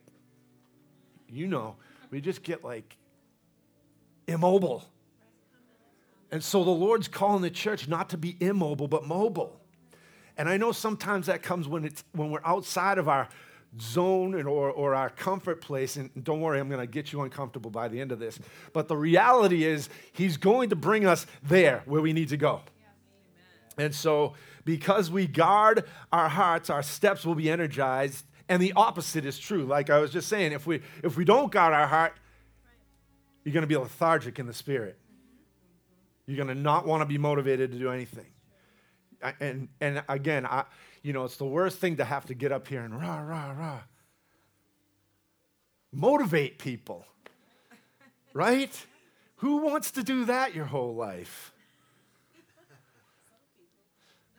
you 1.29 1.47
know, 1.47 1.77
we 2.09 2.19
just 2.19 2.43
get 2.43 2.65
like 2.65 2.97
immobile. 4.27 4.83
And 6.31 6.43
so 6.43 6.65
the 6.65 6.69
Lord's 6.69 7.07
calling 7.07 7.43
the 7.43 7.49
church 7.49 7.87
not 7.87 8.09
to 8.09 8.17
be 8.17 8.35
immobile, 8.41 8.89
but 8.89 9.05
mobile. 9.05 9.61
And 10.37 10.49
I 10.49 10.57
know 10.57 10.73
sometimes 10.73 11.27
that 11.27 11.41
comes 11.41 11.69
when, 11.69 11.85
it's, 11.85 12.03
when 12.11 12.29
we're 12.29 12.43
outside 12.43 12.97
of 12.97 13.07
our 13.07 13.29
zone 13.79 14.35
or, 14.35 14.69
or 14.69 14.95
our 14.95 15.09
comfort 15.09 15.61
place. 15.61 15.95
And 15.95 16.09
don't 16.23 16.41
worry, 16.41 16.59
I'm 16.59 16.67
going 16.67 16.81
to 16.81 16.87
get 16.87 17.13
you 17.13 17.21
uncomfortable 17.21 17.71
by 17.71 17.87
the 17.87 18.01
end 18.01 18.11
of 18.11 18.19
this. 18.19 18.39
But 18.73 18.87
the 18.87 18.97
reality 18.97 19.63
is, 19.63 19.89
He's 20.11 20.37
going 20.37 20.69
to 20.69 20.75
bring 20.75 21.05
us 21.05 21.25
there 21.43 21.83
where 21.85 22.01
we 22.01 22.13
need 22.13 22.29
to 22.29 22.37
go. 22.37 22.61
And 23.77 23.95
so, 23.95 24.33
because 24.65 25.09
we 25.09 25.27
guard 25.27 25.85
our 26.11 26.29
hearts, 26.29 26.69
our 26.69 26.83
steps 26.83 27.25
will 27.25 27.35
be 27.35 27.49
energized. 27.49 28.25
And 28.49 28.61
the 28.61 28.73
opposite 28.73 29.25
is 29.25 29.39
true. 29.39 29.63
Like 29.63 29.89
I 29.89 29.99
was 29.99 30.11
just 30.11 30.27
saying, 30.27 30.51
if 30.51 30.67
we, 30.67 30.81
if 31.03 31.15
we 31.15 31.23
don't 31.23 31.51
guard 31.51 31.73
our 31.73 31.87
heart, 31.87 32.13
you're 33.43 33.53
going 33.53 33.61
to 33.61 33.67
be 33.67 33.77
lethargic 33.77 34.39
in 34.39 34.45
the 34.45 34.53
spirit. 34.53 34.99
You're 36.27 36.35
going 36.35 36.55
to 36.55 36.61
not 36.61 36.85
want 36.85 37.01
to 37.01 37.05
be 37.05 37.17
motivated 37.17 37.71
to 37.71 37.79
do 37.79 37.89
anything. 37.89 38.27
And, 39.39 39.69
and 39.79 40.03
again, 40.09 40.45
I, 40.45 40.65
you 41.01 41.13
know, 41.13 41.23
it's 41.23 41.37
the 41.37 41.45
worst 41.45 41.79
thing 41.79 41.97
to 41.97 42.05
have 42.05 42.25
to 42.25 42.33
get 42.33 42.51
up 42.51 42.67
here 42.67 42.81
and 42.81 42.99
rah, 42.99 43.19
rah, 43.19 43.51
rah. 43.51 43.79
Motivate 45.91 46.57
people, 46.57 47.05
right? 48.33 48.85
Who 49.37 49.57
wants 49.57 49.91
to 49.91 50.03
do 50.03 50.25
that 50.25 50.55
your 50.55 50.65
whole 50.65 50.95
life? 50.95 51.51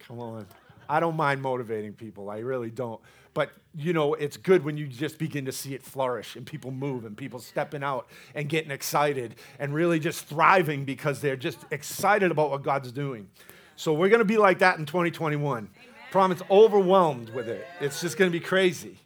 Come 0.06 0.20
on. 0.20 0.46
I 0.88 1.00
don't 1.00 1.16
mind 1.16 1.42
motivating 1.42 1.92
people. 1.92 2.30
I 2.30 2.38
really 2.38 2.70
don't. 2.70 3.00
But, 3.34 3.50
you 3.74 3.92
know, 3.92 4.14
it's 4.14 4.36
good 4.36 4.64
when 4.64 4.76
you 4.76 4.86
just 4.86 5.18
begin 5.18 5.46
to 5.46 5.52
see 5.52 5.74
it 5.74 5.82
flourish 5.82 6.36
and 6.36 6.44
people 6.44 6.70
move 6.70 7.04
and 7.04 7.16
people 7.16 7.38
stepping 7.38 7.82
out 7.82 8.08
and 8.34 8.48
getting 8.48 8.70
excited 8.70 9.36
and 9.58 9.72
really 9.72 9.98
just 9.98 10.26
thriving 10.26 10.84
because 10.84 11.20
they're 11.20 11.36
just 11.36 11.58
excited 11.70 12.30
about 12.30 12.50
what 12.50 12.62
God's 12.62 12.92
doing. 12.92 13.28
So 13.76 13.94
we're 13.94 14.10
going 14.10 14.18
to 14.18 14.24
be 14.24 14.36
like 14.36 14.58
that 14.58 14.78
in 14.78 14.84
2021. 14.84 15.70
Promise, 16.12 16.42
overwhelmed 16.50 17.30
with 17.30 17.48
it. 17.48 17.66
It's 17.80 18.02
just 18.02 18.18
going 18.18 18.30
to 18.30 18.38
be 18.38 18.44
crazy. 18.44 18.98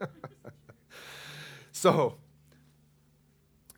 so, 1.72 2.14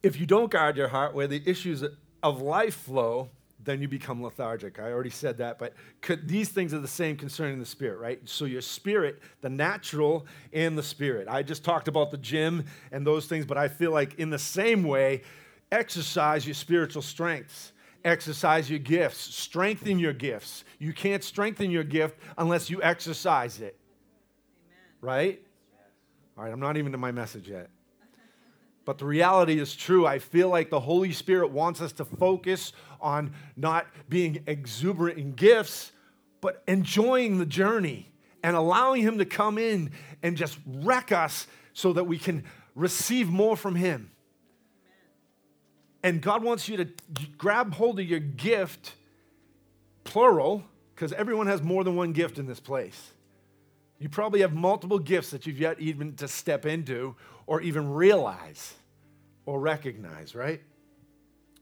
if 0.04 0.20
you 0.20 0.25
don't 0.25 0.52
guard 0.52 0.76
your 0.76 0.87
heart 0.87 1.14
where 1.14 1.26
the 1.26 1.42
issues 1.44 1.84
of 2.22 2.40
life 2.40 2.76
flow, 2.76 3.28
then 3.64 3.82
you 3.82 3.88
become 3.88 4.22
lethargic. 4.22 4.78
I 4.78 4.92
already 4.92 5.11
said 5.11 5.38
that, 5.38 5.58
but 5.58 5.75
could, 6.00 6.28
these 6.28 6.49
things 6.49 6.72
are 6.72 6.78
the 6.78 6.87
same 6.87 7.16
concerning 7.16 7.58
the 7.58 7.66
spirit, 7.66 7.99
right? 7.99 8.20
So 8.25 8.44
your 8.44 8.62
spirit, 8.62 9.20
the 9.40 9.50
natural 9.50 10.26
and 10.52 10.78
the 10.78 10.82
spirit. 10.82 11.26
I 11.28 11.42
just 11.42 11.64
talked 11.64 11.88
about 11.88 12.12
the 12.12 12.18
gym 12.18 12.66
and 12.92 13.04
those 13.04 13.26
things, 13.26 13.46
but 13.46 13.58
I 13.58 13.66
feel 13.66 13.90
like 13.90 14.14
in 14.14 14.30
the 14.30 14.38
same 14.38 14.84
way, 14.84 15.22
exercise 15.72 16.46
your 16.46 16.54
spiritual 16.54 17.02
strengths. 17.02 17.72
Exercise 18.04 18.68
your 18.68 18.78
gifts, 18.78 19.18
strengthen 19.18 19.99
your 19.99 20.12
gifts. 20.12 20.64
You 20.78 20.92
can't 20.92 21.23
strengthen 21.23 21.71
your 21.71 21.85
gift 21.85 22.18
unless 22.37 22.68
you 22.68 22.82
exercise 22.82 23.61
it. 23.61 23.78
Amen. 24.66 24.76
Right? 25.00 25.42
All 26.37 26.44
right, 26.44 26.52
I'm 26.52 26.61
not 26.61 26.76
even 26.76 26.92
to 26.92 26.99
my 26.99 27.12
message 27.12 27.49
yet. 27.49 27.71
But 28.85 28.99
the 28.99 29.04
reality 29.04 29.61
is 29.61 29.76
true. 29.76 30.06
I 30.06 30.18
feel 30.18 30.49
like 30.49 30.71
the 30.71 30.80
Holy 30.80 31.12
Spirit 31.12 31.50
wants 31.50 31.80
us 31.80 31.92
to 31.92 32.04
focus 32.04 32.73
on 33.00 33.32
not 33.56 33.87
being 34.09 34.42
exuberant 34.47 35.18
in 35.18 35.32
gifts, 35.32 35.92
but 36.40 36.62
enjoying 36.66 37.38
the 37.38 37.47
journey 37.47 38.11
and 38.42 38.56
allowing 38.56 39.02
Him 39.02 39.18
to 39.18 39.25
come 39.25 39.59
in 39.59 39.92
and 40.23 40.37
just 40.37 40.59
wreck 40.66 41.12
us 41.12 41.47
so 41.73 41.92
that 41.92 42.04
we 42.04 42.18
can 42.18 42.44
receive 42.75 43.28
more 43.28 43.56
from 43.56 43.76
Him. 43.76 44.11
And 46.02 46.21
God 46.21 46.42
wants 46.42 46.68
you 46.68 46.76
to 46.78 46.88
grab 47.38 47.75
hold 47.75 48.00
of 48.00 48.06
your 48.06 48.18
gift, 48.18 48.94
plural, 50.04 50.64
because 50.94 51.12
everyone 51.12 51.47
has 51.47 51.62
more 51.62 51.85
than 51.85 51.97
one 51.97 52.12
gift 52.12 52.38
in 52.38 52.47
this 52.47 52.61
place. 52.61 53.12
You 53.99 54.09
probably 54.09 54.40
have 54.40 54.52
multiple 54.52 54.99
gifts 54.99 55.30
that 55.30 55.47
you've 55.47 55.61
yet 55.61 55.78
even 55.78 56.16
to 56.16 56.26
step 56.26 56.66
into 56.66 57.14
or 57.47 57.61
even 57.61 57.92
realize 57.92 58.75
or 59.47 59.61
recognize, 59.61 60.35
right? 60.35 60.61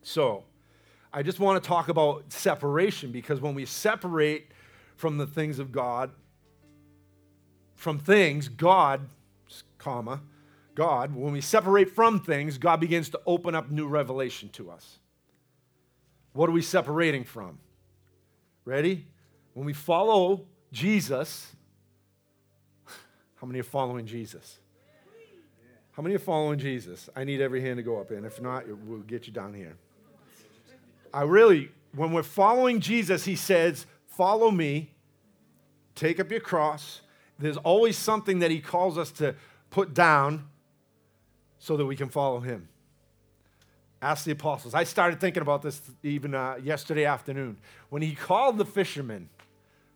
So, 0.03 0.45
I 1.13 1.23
just 1.23 1.41
want 1.41 1.63
to 1.63 1.69
talk 1.69 1.89
about 1.89 2.33
separation 2.33 3.11
because 3.11 3.41
when 3.41 3.55
we 3.55 3.67
separate 3.67 4.53
from 4.97 5.19
the 5.19 5.27
things 5.27 5.59
of 5.59 5.73
God, 5.73 6.11
from 7.75 7.99
things, 7.99 8.49
God, 8.49 9.09
comma, 9.79 10.21
God, 10.75 11.15
when 11.15 11.33
we 11.33 11.41
separate 11.41 11.91
from 11.91 12.21
things, 12.21 12.59
God 12.59 12.81
begins 12.81 13.09
to 13.11 13.21
open 13.27 13.55
up 13.55 13.71
new 13.71 13.87
revelation 13.87 14.49
to 14.51 14.71
us. 14.71 14.99
What 16.33 16.49
are 16.49 16.53
we 16.53 16.63
separating 16.63 17.25
from? 17.25 17.59
Ready? 18.65 19.07
When 19.55 19.67
we 19.67 19.73
follow 19.73 20.47
Jesus, 20.73 21.55
how 23.35 23.47
many 23.47 23.59
are 23.61 23.65
following 23.65 24.07
Jesus? 24.07 24.59
How 25.93 26.03
many 26.03 26.15
are 26.15 26.21
following 26.21 26.59
Jesus? 26.59 27.11
I 27.17 27.25
need 27.25 27.41
every 27.41 27.61
hand 27.61 27.79
to 27.79 27.83
go 27.83 28.01
up, 28.01 28.11
and 28.11 28.25
if 28.25 28.41
not, 28.41 28.65
we'll 28.85 29.01
get 29.01 29.27
you 29.27 29.33
down 29.33 29.55
here. 29.55 29.77
I 31.13 31.23
really, 31.23 31.71
when 31.95 32.13
we're 32.13 32.23
following 32.23 32.81
Jesus, 32.81 33.25
he 33.25 33.35
says, 33.35 33.87
Follow 34.07 34.51
me, 34.51 34.91
take 35.95 36.21
up 36.21 36.31
your 36.31 36.41
cross. 36.41 37.01
There's 37.39 37.57
always 37.57 37.97
something 37.97 38.39
that 38.41 38.51
he 38.51 38.61
calls 38.61 38.99
us 38.99 39.11
to 39.13 39.35
put 39.71 39.95
down 39.95 40.50
so 41.61 41.77
that 41.77 41.87
we 41.87 41.95
can 41.95 42.09
follow 42.09 42.41
him. 42.41 42.69
Ask 44.03 44.25
the 44.25 44.33
apostles. 44.33 44.75
I 44.75 44.85
started 44.85 45.21
thinking 45.21 45.43
about 45.43 45.63
this 45.63 45.81
even 46.03 46.35
uh, 46.35 46.57
yesterday 46.63 47.05
afternoon. 47.05 47.59
When 47.91 48.01
he 48.01 48.15
called 48.15 48.57
the 48.57 48.65
fishermen, 48.65 49.29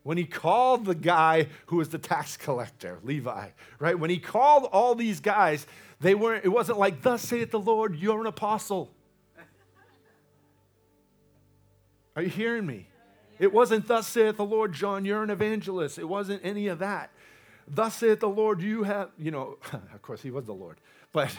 when 0.02 0.18
he 0.18 0.26
called 0.26 0.84
the 0.84 0.94
guy 0.94 1.48
who 1.66 1.76
was 1.76 1.88
the 1.88 1.98
tax 1.98 2.36
collector, 2.36 2.98
Levi, 3.02 3.48
right? 3.78 3.98
When 3.98 4.10
he 4.10 4.18
called 4.18 4.68
all 4.70 4.94
these 4.94 5.20
guys, 5.20 5.66
they 6.00 6.14
weren't, 6.14 6.44
it 6.44 6.50
wasn't 6.50 6.78
like, 6.78 7.00
Thus 7.00 7.22
saith 7.22 7.50
the 7.50 7.58
Lord, 7.58 7.96
you're 7.96 8.20
an 8.20 8.26
apostle. 8.26 8.90
Are 12.14 12.22
you 12.22 12.28
hearing 12.28 12.66
me? 12.66 12.86
It 13.38 13.52
wasn't, 13.52 13.88
Thus 13.88 14.06
saith 14.06 14.36
the 14.36 14.44
Lord, 14.44 14.74
John, 14.74 15.06
you're 15.06 15.22
an 15.22 15.30
evangelist. 15.30 15.98
It 15.98 16.08
wasn't 16.08 16.44
any 16.44 16.68
of 16.68 16.80
that. 16.80 17.10
Thus 17.66 17.94
saith 17.94 18.20
the 18.20 18.28
Lord, 18.28 18.60
you 18.60 18.82
have, 18.82 19.08
you 19.18 19.30
know, 19.30 19.56
of 19.72 20.02
course, 20.02 20.20
he 20.20 20.30
was 20.30 20.44
the 20.44 20.52
Lord. 20.52 20.76
But 21.14 21.30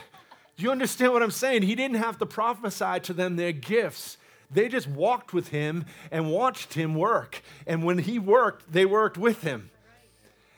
do 0.58 0.64
you 0.64 0.72
understand 0.72 1.14
what 1.14 1.22
I'm 1.22 1.30
saying? 1.30 1.62
He 1.62 1.76
didn't 1.76 1.98
have 1.98 2.18
to 2.18 2.26
prophesy 2.26 3.00
to 3.02 3.14
them 3.14 3.36
their 3.36 3.52
gifts. 3.52 4.18
They 4.50 4.68
just 4.68 4.88
walked 4.88 5.34
with 5.34 5.50
him 5.50 5.86
and 6.10 6.32
watched 6.32 6.74
him 6.74 6.96
work. 6.96 7.44
And 7.68 7.84
when 7.84 8.00
he 8.00 8.18
worked, 8.18 8.72
they 8.72 8.86
worked 8.86 9.18
with 9.18 9.44
him. 9.44 9.70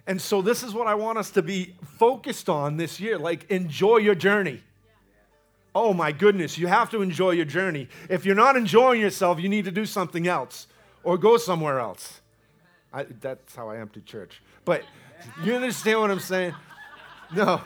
And 0.05 0.21
so, 0.21 0.41
this 0.41 0.63
is 0.63 0.73
what 0.73 0.87
I 0.87 0.95
want 0.95 1.17
us 1.17 1.31
to 1.31 1.41
be 1.41 1.75
focused 1.97 2.47
on 2.47 2.77
this 2.77 2.97
year. 2.97 3.17
Like, 3.17 3.49
enjoy 3.51 3.97
your 3.97 4.15
journey. 4.15 4.61
Oh 5.75 5.93
my 5.93 6.11
goodness, 6.13 6.57
you 6.57 6.67
have 6.67 6.89
to 6.91 7.01
enjoy 7.01 7.31
your 7.31 7.45
journey. 7.45 7.89
If 8.09 8.25
you're 8.25 8.33
not 8.33 8.55
enjoying 8.55 9.01
yourself, 9.01 9.39
you 9.39 9.49
need 9.49 9.65
to 9.65 9.71
do 9.71 9.85
something 9.85 10.25
else 10.25 10.67
or 11.03 11.17
go 11.17 11.37
somewhere 11.37 11.79
else. 11.79 12.21
I, 12.93 13.03
that's 13.03 13.55
how 13.55 13.69
I 13.69 13.77
empty 13.77 14.01
church. 14.01 14.41
But 14.65 14.83
you 15.43 15.53
understand 15.53 15.99
what 15.99 16.09
I'm 16.09 16.19
saying? 16.19 16.55
No. 17.35 17.61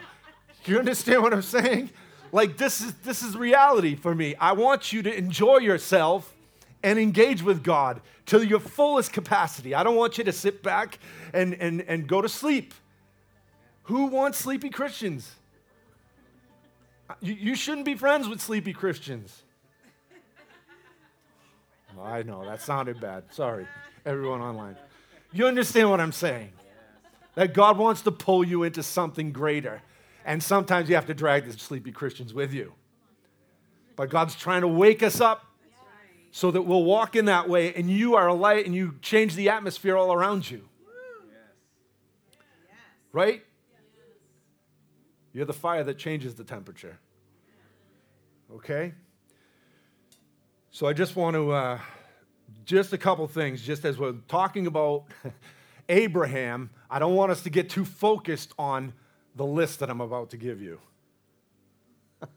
Do 0.63 0.71
you 0.71 0.79
understand 0.79 1.21
what 1.23 1.33
I'm 1.33 1.41
saying? 1.41 1.89
Like 2.31 2.57
this 2.57 2.81
is 2.81 2.93
this 3.03 3.23
is 3.23 3.35
reality 3.35 3.95
for 3.95 4.15
me. 4.15 4.35
I 4.35 4.53
want 4.53 4.93
you 4.93 5.01
to 5.03 5.13
enjoy 5.13 5.57
yourself 5.57 6.35
and 6.83 6.97
engage 6.99 7.43
with 7.43 7.63
God 7.63 8.01
to 8.27 8.43
your 8.43 8.59
fullest 8.59 9.13
capacity. 9.13 9.75
I 9.75 9.83
don't 9.83 9.95
want 9.95 10.17
you 10.17 10.23
to 10.23 10.31
sit 10.31 10.63
back 10.63 10.99
and, 11.33 11.53
and, 11.55 11.81
and 11.81 12.07
go 12.07 12.21
to 12.21 12.29
sleep. 12.29 12.73
Who 13.83 14.05
wants 14.07 14.37
sleepy 14.37 14.69
Christians? 14.69 15.35
You, 17.19 17.33
you 17.33 17.55
shouldn't 17.55 17.85
be 17.85 17.95
friends 17.95 18.27
with 18.27 18.41
sleepy 18.41 18.73
Christians. 18.73 19.43
I 22.01 22.23
know, 22.23 22.45
that 22.45 22.61
sounded 22.61 23.01
bad. 23.01 23.25
Sorry, 23.31 23.67
everyone 24.05 24.41
online. 24.41 24.77
You 25.33 25.45
understand 25.45 25.89
what 25.89 25.99
I'm 25.99 26.13
saying? 26.13 26.51
That 27.35 27.53
God 27.53 27.77
wants 27.77 28.01
to 28.03 28.11
pull 28.11 28.43
you 28.43 28.63
into 28.63 28.81
something 28.81 29.31
greater. 29.31 29.81
And 30.25 30.41
sometimes 30.41 30.89
you 30.89 30.95
have 30.95 31.07
to 31.07 31.13
drag 31.13 31.45
the 31.45 31.57
sleepy 31.57 31.91
Christians 31.91 32.33
with 32.33 32.53
you. 32.53 32.73
But 33.95 34.09
God's 34.09 34.35
trying 34.35 34.61
to 34.61 34.67
wake 34.67 35.03
us 35.03 35.21
up 35.21 35.45
so 36.31 36.49
that 36.51 36.61
we'll 36.61 36.83
walk 36.83 37.15
in 37.15 37.25
that 37.25 37.49
way 37.49 37.73
and 37.73 37.89
you 37.89 38.15
are 38.15 38.27
a 38.27 38.33
light 38.33 38.65
and 38.65 38.73
you 38.73 38.95
change 39.01 39.35
the 39.35 39.49
atmosphere 39.49 39.97
all 39.97 40.13
around 40.13 40.49
you. 40.49 40.67
Right? 43.11 43.43
You're 45.33 45.45
the 45.45 45.53
fire 45.53 45.83
that 45.83 45.97
changes 45.97 46.35
the 46.35 46.43
temperature. 46.43 46.97
Okay? 48.53 48.93
So 50.71 50.87
I 50.87 50.93
just 50.93 51.15
want 51.15 51.35
to, 51.35 51.51
uh, 51.51 51.79
just 52.65 52.93
a 52.93 52.97
couple 52.97 53.27
things, 53.27 53.61
just 53.61 53.83
as 53.83 53.97
we're 53.97 54.15
talking 54.27 54.67
about 54.67 55.03
Abraham, 55.89 56.69
I 56.89 56.99
don't 56.99 57.15
want 57.15 57.31
us 57.31 57.43
to 57.43 57.49
get 57.49 57.69
too 57.69 57.83
focused 57.83 58.53
on 58.57 58.93
the 59.35 59.45
list 59.45 59.79
that 59.79 59.89
I'm 59.89 60.01
about 60.01 60.29
to 60.31 60.37
give 60.37 60.61
you. 60.61 60.79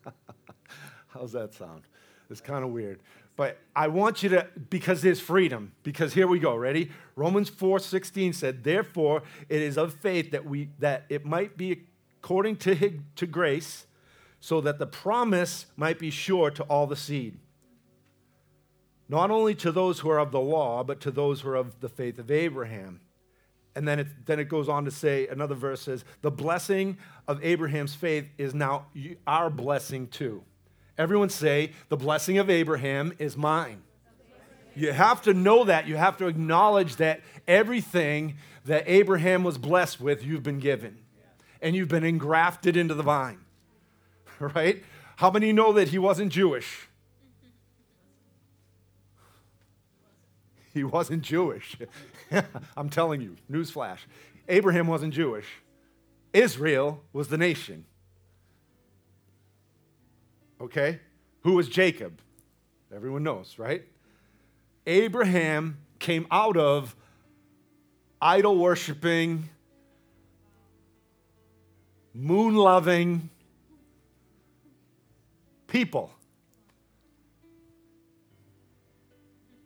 How's 1.08 1.32
that 1.32 1.54
sound? 1.54 1.82
It's 2.30 2.40
kind 2.40 2.64
of 2.64 2.70
weird. 2.70 3.00
But 3.36 3.58
I 3.74 3.88
want 3.88 4.22
you 4.22 4.28
to, 4.30 4.46
because 4.70 5.02
there's 5.02 5.20
freedom, 5.20 5.72
because 5.82 6.14
here 6.14 6.26
we 6.26 6.38
go, 6.38 6.54
ready? 6.54 6.90
Romans 7.16 7.48
4 7.48 7.80
16 7.80 8.32
said, 8.32 8.64
Therefore, 8.64 9.22
it 9.48 9.60
is 9.60 9.76
of 9.76 9.94
faith 9.94 10.30
that 10.30 10.44
we 10.44 10.70
that 10.78 11.04
it 11.08 11.24
might 11.24 11.56
be 11.56 11.82
according 12.20 12.56
to, 12.56 13.00
to 13.16 13.26
grace, 13.26 13.86
so 14.40 14.60
that 14.60 14.78
the 14.78 14.86
promise 14.86 15.66
might 15.76 15.98
be 15.98 16.10
sure 16.10 16.50
to 16.50 16.62
all 16.64 16.86
the 16.86 16.96
seed 16.96 17.38
not 19.08 19.30
only 19.30 19.54
to 19.54 19.70
those 19.70 20.00
who 20.00 20.10
are 20.10 20.18
of 20.18 20.32
the 20.32 20.40
law, 20.40 20.82
but 20.82 21.00
to 21.00 21.10
those 21.10 21.42
who 21.42 21.50
are 21.50 21.56
of 21.56 21.80
the 21.80 21.88
faith 21.88 22.18
of 22.18 22.30
Abraham. 22.30 23.00
And 23.76 23.88
then 23.88 23.98
it, 24.00 24.26
then 24.26 24.38
it 24.38 24.48
goes 24.48 24.68
on 24.68 24.84
to 24.84 24.90
say, 24.90 25.26
another 25.26 25.54
verse 25.54 25.82
says, 25.82 26.04
the 26.22 26.30
blessing 26.30 26.96
of 27.26 27.44
Abraham's 27.44 27.94
faith 27.94 28.28
is 28.38 28.54
now 28.54 28.86
our 29.26 29.50
blessing 29.50 30.06
too. 30.06 30.42
Everyone 30.96 31.28
say, 31.28 31.72
the 31.88 31.96
blessing 31.96 32.38
of 32.38 32.48
Abraham 32.48 33.12
is 33.18 33.36
mine. 33.36 33.82
You 34.76 34.92
have 34.92 35.22
to 35.22 35.34
know 35.34 35.64
that. 35.64 35.86
You 35.86 35.96
have 35.96 36.16
to 36.18 36.26
acknowledge 36.26 36.96
that 36.96 37.20
everything 37.46 38.36
that 38.64 38.84
Abraham 38.86 39.44
was 39.44 39.58
blessed 39.58 40.00
with, 40.00 40.24
you've 40.24 40.42
been 40.42 40.58
given. 40.58 40.98
And 41.60 41.74
you've 41.74 41.88
been 41.88 42.04
engrafted 42.04 42.76
into 42.76 42.94
the 42.94 43.02
vine. 43.02 43.38
Right? 44.40 44.82
How 45.16 45.30
many 45.30 45.52
know 45.52 45.72
that 45.74 45.88
he 45.88 45.98
wasn't 45.98 46.32
Jewish? 46.32 46.88
He 50.80 50.82
wasn't 50.82 51.22
Jewish. 51.22 51.76
I'm 52.76 52.90
telling 52.90 53.20
you, 53.20 53.36
newsflash. 53.50 53.98
Abraham 54.48 54.88
wasn't 54.88 55.14
Jewish. 55.14 55.46
Israel 56.32 57.00
was 57.12 57.28
the 57.28 57.38
nation. 57.38 57.84
Okay? 60.60 60.98
Who 61.42 61.52
was 61.52 61.68
Jacob? 61.68 62.20
Everyone 62.92 63.22
knows, 63.22 63.56
right? 63.56 63.84
Abraham 64.86 65.78
came 66.00 66.26
out 66.30 66.56
of 66.56 66.96
idol 68.20 68.58
worshiping, 68.58 69.48
moon 72.12 72.56
loving 72.56 73.30
people. 75.68 76.10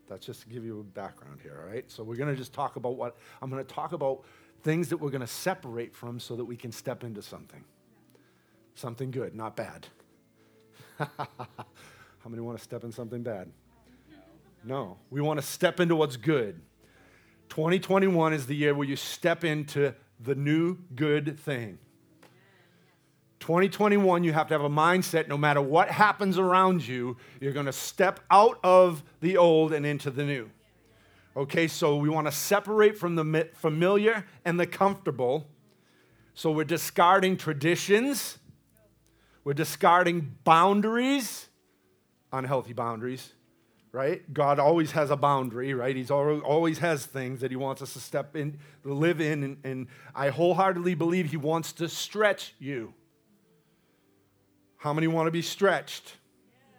That's 0.09 0.27
just 0.27 0.43
to 0.43 0.49
give 0.49 0.65
you 0.65 0.81
a 0.81 0.83
background 0.83 1.41
here, 1.43 1.59
all 1.63 1.71
right? 1.71 1.91
So 1.91 2.03
we're 2.03 2.17
going 2.17 2.31
to 2.31 2.37
just 2.37 2.53
talk 2.53 2.77
about 2.77 2.97
what 2.97 3.17
I'm 3.43 3.51
going 3.51 3.65
to 3.65 3.75
talk 3.75 3.93
about 3.93 4.25
things 4.63 4.89
that 4.89 4.97
we're 4.97 5.11
going 5.11 5.21
to 5.21 5.27
separate 5.27 5.95
from 5.95 6.19
so 6.19 6.37
that 6.37 6.45
we 6.45 6.57
can 6.57 6.73
step 6.73 7.05
into 7.05 7.23
something. 7.23 7.65
Something 8.75 9.11
good, 9.11 9.35
not 9.35 9.57
bad. 9.57 9.87
How 10.99 12.29
many 12.29 12.43
want 12.43 12.59
to 12.59 12.65
step 12.65 12.85
in 12.85 12.93
something 12.93 13.23
bad? 13.23 13.51
No. 14.65 14.99
We 15.11 15.21
want 15.21 15.41
to 15.41 15.47
step 15.47 15.81
into 15.81 15.97
what's 15.97 16.17
good. 16.17 16.61
2021 17.49 18.33
is 18.33 18.47
the 18.47 18.55
year 18.55 18.75
where 18.75 18.87
you 18.87 18.97
step 18.97 19.45
into 19.45 19.95
the 20.21 20.35
new 20.35 20.79
good 20.95 21.39
thing. 21.39 21.79
2021, 23.49 24.25
you 24.25 24.35
have 24.35 24.47
to 24.47 24.53
have 24.53 24.63
a 24.63 24.69
mindset 24.69 25.27
no 25.27 25.39
matter 25.39 25.63
what 25.63 25.91
happens 25.91 26.37
around 26.37 26.87
you, 26.87 27.17
you're 27.41 27.55
going 27.55 27.65
to 27.65 27.73
step 27.73 28.21
out 28.31 28.61
of 28.63 29.03
the 29.21 29.39
old 29.39 29.73
and 29.73 29.87
into 29.87 30.11
the 30.11 30.23
new. 30.23 30.51
Okay, 31.35 31.67
so 31.67 31.97
we 31.97 32.11
want 32.11 32.27
to 32.27 32.31
separate 32.31 32.99
from 32.99 33.15
the 33.15 33.49
familiar 33.55 34.27
and 34.45 34.61
the 34.61 34.67
comfortable. 34.67 35.47
So 36.35 36.51
we're 36.51 36.65
discarding 36.65 37.39
traditions, 37.39 38.37
we're 39.45 39.55
discarding 39.55 40.37
boundaries, 40.45 41.49
unhealthy 42.31 42.75
boundaries, 42.75 43.33
right? 43.93 44.31
God 44.35 44.59
always 44.59 44.91
has 44.91 45.11
a 45.11 45.17
boundary, 45.17 45.73
right? 45.73 45.97
He's 45.97 46.11
always 46.11 46.81
has 46.81 47.07
things 47.07 47.41
that 47.41 47.51
He 47.51 47.57
wants 47.57 47.81
us 47.81 47.95
to 47.95 48.01
step 48.01 48.37
in, 48.37 48.59
live 48.85 49.23
in, 49.23 49.43
and, 49.43 49.57
and 49.65 49.87
I 50.15 50.29
wholeheartedly 50.29 50.97
believe 50.97 51.31
He 51.31 51.39
wants 51.39 51.73
to 51.73 51.89
stretch 51.89 52.53
you. 52.59 52.93
How 54.79 54.93
many 54.93 55.09
want 55.09 55.27
to 55.27 55.31
be 55.33 55.43
stretched? 55.43 56.17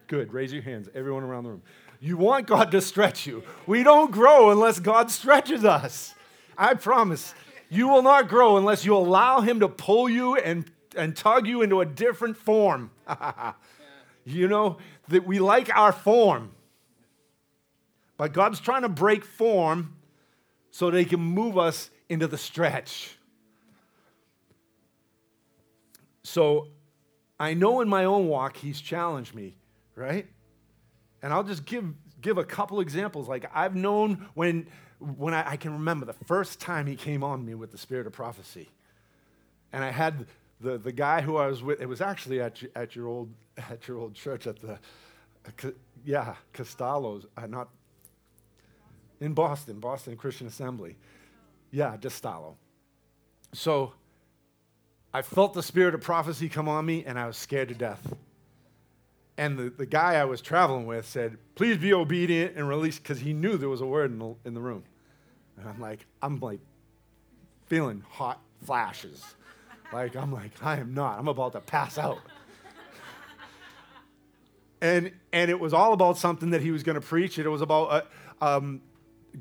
Good. 0.08 0.34
Raise 0.34 0.52
your 0.52 0.64
hands, 0.64 0.90
everyone 0.96 1.24
around 1.24 1.44
the 1.44 1.50
room. 1.52 1.62
You 2.00 2.16
want 2.16 2.48
God 2.48 2.72
to 2.72 2.82
stretch 2.82 3.28
you. 3.28 3.44
We 3.68 3.84
don't 3.84 4.10
grow 4.10 4.52
unless 4.52 4.80
God 4.80 5.12
stretches 5.12 5.66
us. 5.66 6.16
I 6.58 6.74
promise. 6.74 7.36
You 7.70 7.90
will 7.90 8.02
not 8.02 8.30
grow 8.30 8.58
unless 8.58 8.86
you 8.86 8.96
allow 8.96 9.42
Him 9.42 9.60
to 9.60 9.68
pull 9.68 10.10
you 10.10 10.38
and, 10.38 10.66
and 10.96 11.16
tug 11.16 11.46
you 11.46 11.62
into 11.62 11.82
a 11.82 11.86
different 11.86 12.38
form. 12.38 12.90
you 14.26 14.48
know, 14.48 14.78
that 15.10 15.28
we 15.28 15.40
like 15.40 15.70
our 15.76 15.92
form. 15.92 16.52
But 18.16 18.32
God's 18.32 18.62
trying 18.62 18.84
to 18.84 18.90
break 18.90 19.26
form 19.26 19.96
so 20.72 20.90
that 20.90 20.98
He 20.98 21.06
can 21.06 21.20
move 21.20 21.58
us 21.58 21.90
into 22.08 22.28
the 22.28 22.38
stretch. 22.38 23.18
So 26.24 26.70
I 27.39 27.54
know 27.54 27.82
in 27.82 27.88
my 27.88 28.06
own 28.06 28.28
walk 28.28 28.58
he's 28.58 28.82
challenged 28.82 29.34
me, 29.34 29.56
right? 29.95 30.28
And 31.21 31.32
I'll 31.34 31.43
just 31.43 31.65
give, 31.65 31.86
give 32.21 32.38
a 32.38 32.43
couple 32.43 32.80
examples. 32.82 33.28
Like 33.28 33.49
I've 33.54 33.75
known 33.75 34.28
when, 34.34 34.67
when 34.99 35.34
I, 35.34 35.52
I 35.52 35.58
can 35.58 35.73
remember 35.73 36.06
the 36.06 36.13
first 36.25 36.60
time 36.60 36.86
he 36.86 36.95
came 36.95 37.23
on 37.23 37.45
me 37.45 37.56
with 37.56 37.71
the 37.71 37.78
spirit 37.78 38.08
of 38.08 38.13
prophecy. 38.13 38.69
And 39.71 39.84
I 39.84 39.91
had 39.91 40.25
the, 40.60 40.78
the 40.78 40.91
guy 40.91 41.21
who 41.21 41.38
I 41.38 41.47
was 41.47 41.63
with, 41.63 41.80
it 41.80 41.88
was 41.88 42.02
actually 42.02 42.41
at, 42.41 42.62
at, 42.75 42.95
your, 42.95 43.08
old, 43.08 43.30
at 43.58 43.88
your 43.88 43.97
old 43.97 44.13
church 44.13 44.47
at 44.47 44.60
the, 44.60 44.80
yeah, 46.04 46.36
Costello's, 46.54 47.25
uh, 47.38 47.47
not, 47.47 47.69
in 49.21 49.34
Boston, 49.34 49.80
Boston 49.80 50.15
Christian 50.15 50.47
Assembly. 50.47 50.95
Yeah, 51.71 51.95
Costello. 51.97 52.56
So 53.54 53.93
I 55.13 55.22
felt 55.22 55.54
the 55.54 55.63
spirit 55.63 55.95
of 55.95 56.02
prophecy 56.02 56.50
come 56.50 56.67
on 56.67 56.86
me, 56.86 57.04
and 57.06 57.17
I 57.17 57.26
was 57.26 57.38
scared 57.38 57.69
to 57.69 57.76
death. 57.76 58.13
And 59.38 59.58
the, 59.58 59.69
the 59.69 59.86
guy 59.86 60.15
I 60.15 60.26
was 60.26 60.41
traveling 60.41 60.86
with 60.86 61.08
said, 61.08 61.38
Please 61.56 61.78
be 61.78 61.93
obedient 61.93 62.56
and 62.56 62.67
release, 62.67 63.00
because 63.00 63.19
he 63.19 63.34
knew 63.34 63.58
there 63.58 63.69
was 63.69 63.82
a 63.82 63.86
word 63.86 64.12
in 64.12 64.19
the, 64.19 64.36
in 64.45 64.54
the 64.54 64.60
room. 64.60 64.84
And 65.58 65.67
I'm 65.67 65.80
like, 65.80 66.06
I'm 66.22 66.39
like 66.39 66.60
feeling 67.65 68.04
hot 68.10 68.39
flashes. 68.63 69.24
Like, 69.91 70.15
I'm 70.15 70.32
like, 70.32 70.52
I 70.62 70.78
am 70.78 70.93
not. 70.93 71.17
I'm 71.17 71.28
about 71.28 71.54
to 71.54 71.62
pass 71.62 71.98
out. 71.98 72.19
and, 74.82 75.12
and 75.34 75.50
it 75.50 75.60
was 75.60 75.74
all 75.74 75.93
about 75.93 76.17
something 76.17 76.52
that 76.52 76.62
he 76.62 76.72
was 76.72 76.84
going 76.84 77.00
to 77.00 77.06
preach. 77.06 77.39
It 77.39 77.48
was 77.48 77.62
about 77.62 78.08
uh, 78.41 78.45
um, 78.58 78.82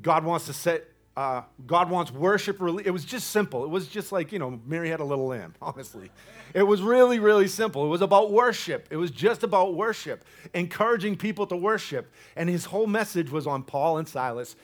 God 0.00 0.24
wants 0.24 0.46
to 0.46 0.52
set 0.52 0.86
uh, 1.18 1.42
God 1.66 1.90
wants 1.90 2.12
worship. 2.12 2.62
It 2.62 2.92
was 2.92 3.04
just 3.04 3.32
simple. 3.32 3.64
It 3.64 3.70
was 3.70 3.88
just 3.88 4.12
like, 4.12 4.30
you 4.30 4.38
know, 4.38 4.60
Mary 4.64 4.88
had 4.88 5.00
a 5.00 5.04
little 5.04 5.26
lamb, 5.26 5.52
honestly. 5.60 6.12
It 6.54 6.62
was 6.62 6.80
really, 6.80 7.18
really 7.18 7.48
simple. 7.48 7.84
It 7.84 7.88
was 7.88 8.02
about 8.02 8.30
worship. 8.30 8.86
It 8.92 8.98
was 8.98 9.10
just 9.10 9.42
about 9.42 9.74
worship, 9.74 10.24
encouraging 10.54 11.16
people 11.16 11.44
to 11.48 11.56
worship. 11.56 12.12
And 12.36 12.48
his 12.48 12.66
whole 12.66 12.86
message 12.86 13.32
was 13.32 13.48
on 13.48 13.64
Paul 13.64 13.98
and 13.98 14.06
Silas 14.06 14.54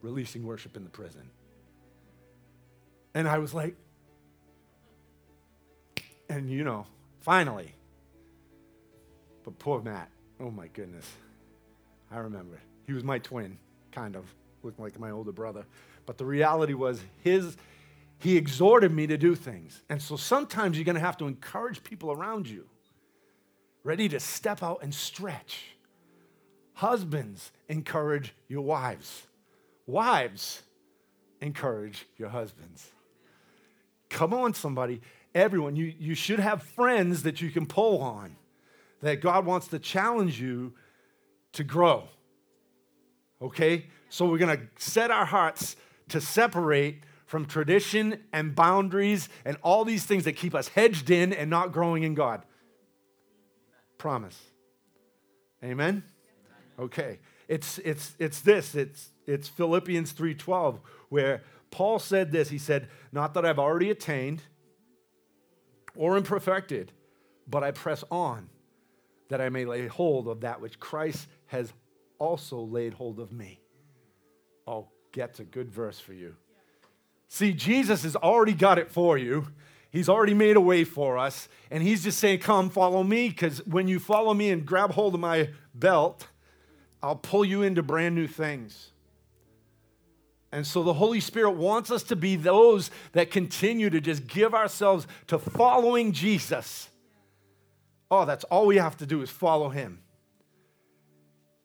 releasing 0.00 0.46
worship 0.46 0.74
in 0.74 0.82
the 0.82 0.90
prison. 0.90 1.28
And 3.12 3.28
I 3.28 3.36
was 3.36 3.52
like, 3.52 3.76
and 6.30 6.48
you 6.48 6.64
know, 6.64 6.86
finally. 7.20 7.74
But 9.44 9.58
poor 9.58 9.82
Matt, 9.82 10.08
oh 10.40 10.50
my 10.50 10.68
goodness. 10.68 11.06
I 12.10 12.20
remember. 12.20 12.62
He 12.88 12.94
was 12.94 13.04
my 13.04 13.18
twin, 13.18 13.58
kind 13.92 14.16
of, 14.16 14.24
looked 14.62 14.80
like 14.80 14.98
my 14.98 15.10
older 15.10 15.30
brother. 15.30 15.66
But 16.06 16.16
the 16.16 16.24
reality 16.24 16.72
was 16.72 17.02
his 17.22 17.58
he 18.16 18.38
exhorted 18.38 18.90
me 18.90 19.06
to 19.06 19.18
do 19.18 19.34
things. 19.34 19.82
And 19.90 20.00
so 20.00 20.16
sometimes 20.16 20.78
you're 20.78 20.86
going 20.86 20.94
to 20.94 21.00
have 21.02 21.18
to 21.18 21.26
encourage 21.26 21.84
people 21.84 22.10
around 22.10 22.48
you, 22.48 22.64
ready 23.84 24.08
to 24.08 24.18
step 24.18 24.62
out 24.62 24.82
and 24.82 24.92
stretch. 24.92 25.76
Husbands, 26.72 27.52
encourage 27.68 28.32
your 28.48 28.62
wives. 28.62 29.26
Wives, 29.86 30.62
encourage 31.42 32.06
your 32.16 32.30
husbands. 32.30 32.90
Come 34.08 34.32
on, 34.32 34.54
somebody. 34.54 35.02
Everyone, 35.34 35.76
you, 35.76 35.92
you 35.98 36.14
should 36.14 36.40
have 36.40 36.62
friends 36.62 37.22
that 37.24 37.42
you 37.42 37.50
can 37.50 37.66
pull 37.66 38.00
on, 38.00 38.34
that 39.02 39.20
God 39.20 39.44
wants 39.44 39.68
to 39.68 39.78
challenge 39.78 40.40
you 40.40 40.72
to 41.52 41.62
grow 41.62 42.08
okay? 43.40 43.86
So 44.08 44.26
we're 44.26 44.38
to 44.38 44.60
set 44.78 45.10
our 45.10 45.24
hearts 45.24 45.76
to 46.08 46.20
separate 46.20 47.02
from 47.26 47.44
tradition 47.44 48.24
and 48.32 48.54
boundaries 48.54 49.28
and 49.44 49.58
all 49.62 49.84
these 49.84 50.04
things 50.04 50.24
that 50.24 50.32
keep 50.32 50.54
us 50.54 50.68
hedged 50.68 51.10
in 51.10 51.32
and 51.32 51.50
not 51.50 51.72
growing 51.72 52.02
in 52.02 52.14
God. 52.14 52.42
Promise. 53.98 54.38
Amen? 55.62 56.04
Okay. 56.78 57.18
It's, 57.48 57.78
it's, 57.78 58.14
it's 58.18 58.40
this. 58.40 58.74
It's, 58.74 59.10
it's 59.26 59.48
Philippians 59.48 60.12
3.12 60.14 60.78
where 61.10 61.42
Paul 61.70 61.98
said 61.98 62.32
this. 62.32 62.48
He 62.48 62.58
said, 62.58 62.88
not 63.12 63.34
that 63.34 63.44
I've 63.44 63.58
already 63.58 63.90
attained 63.90 64.42
or 65.94 66.16
am 66.16 66.22
perfected, 66.22 66.92
but 67.46 67.62
I 67.62 67.72
press 67.72 68.04
on 68.10 68.48
that 69.28 69.40
I 69.40 69.50
may 69.50 69.64
lay 69.66 69.86
hold 69.86 70.28
of 70.28 70.40
that 70.40 70.60
which 70.60 70.80
Christ 70.80 71.26
has 71.46 71.72
also 72.18 72.60
laid 72.60 72.94
hold 72.94 73.20
of 73.20 73.32
me. 73.32 73.60
Oh, 74.66 74.88
gets 75.12 75.40
a 75.40 75.44
good 75.44 75.70
verse 75.70 75.98
for 75.98 76.12
you. 76.12 76.34
See, 77.28 77.52
Jesus 77.52 78.02
has 78.02 78.16
already 78.16 78.54
got 78.54 78.78
it 78.78 78.90
for 78.90 79.18
you. 79.18 79.48
He's 79.90 80.08
already 80.08 80.34
made 80.34 80.56
a 80.56 80.60
way 80.60 80.84
for 80.84 81.18
us. 81.18 81.48
And 81.70 81.82
he's 81.82 82.04
just 82.04 82.18
saying, 82.18 82.40
Come, 82.40 82.70
follow 82.70 83.02
me, 83.02 83.28
because 83.28 83.64
when 83.66 83.88
you 83.88 83.98
follow 83.98 84.34
me 84.34 84.50
and 84.50 84.64
grab 84.64 84.92
hold 84.92 85.14
of 85.14 85.20
my 85.20 85.50
belt, 85.74 86.26
I'll 87.02 87.16
pull 87.16 87.44
you 87.44 87.62
into 87.62 87.82
brand 87.82 88.14
new 88.14 88.26
things. 88.26 88.90
And 90.50 90.66
so 90.66 90.82
the 90.82 90.94
Holy 90.94 91.20
Spirit 91.20 91.52
wants 91.52 91.90
us 91.90 92.02
to 92.04 92.16
be 92.16 92.36
those 92.36 92.90
that 93.12 93.30
continue 93.30 93.90
to 93.90 94.00
just 94.00 94.26
give 94.26 94.54
ourselves 94.54 95.06
to 95.26 95.38
following 95.38 96.12
Jesus. 96.12 96.88
Oh, 98.10 98.24
that's 98.24 98.44
all 98.44 98.66
we 98.66 98.76
have 98.76 98.96
to 98.98 99.06
do 99.06 99.20
is 99.20 99.28
follow 99.28 99.68
him. 99.68 100.00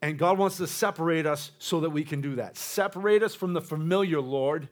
And 0.03 0.17
God 0.17 0.37
wants 0.37 0.57
to 0.57 0.67
separate 0.67 1.25
us 1.25 1.51
so 1.59 1.79
that 1.79 1.91
we 1.91 2.03
can 2.03 2.19
do 2.19 2.35
that. 2.35 2.57
Separate 2.57 3.23
us 3.23 3.35
from 3.35 3.53
the 3.53 3.61
familiar, 3.61 4.19
Lord, 4.19 4.67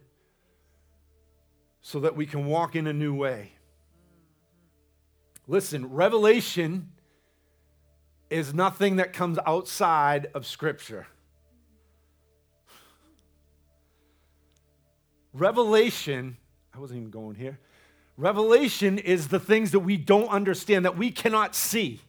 so 1.80 2.02
that 2.02 2.18
we 2.18 2.26
can 2.26 2.48
walk 2.48 2.76
in 2.76 2.86
a 2.86 2.92
new 2.92 3.16
way. 3.16 3.54
Listen, 5.48 5.90
revelation 5.90 6.90
is 8.30 8.54
nothing 8.54 8.98
that 8.98 9.14
comes 9.14 9.40
outside 9.46 10.30
of 10.34 10.46
Scripture. 10.46 11.08
Revelation, 15.32 16.36
I 16.76 16.80
wasn't 16.80 17.00
even 17.00 17.10
going 17.10 17.36
here. 17.36 17.58
Revelation 18.18 18.98
is 18.98 19.30
the 19.30 19.40
things 19.40 19.72
that 19.72 19.80
we 19.80 19.96
don't 19.96 20.28
understand, 20.28 20.84
that 20.84 20.98
we 20.98 21.10
cannot 21.10 21.56
see. 21.56 22.02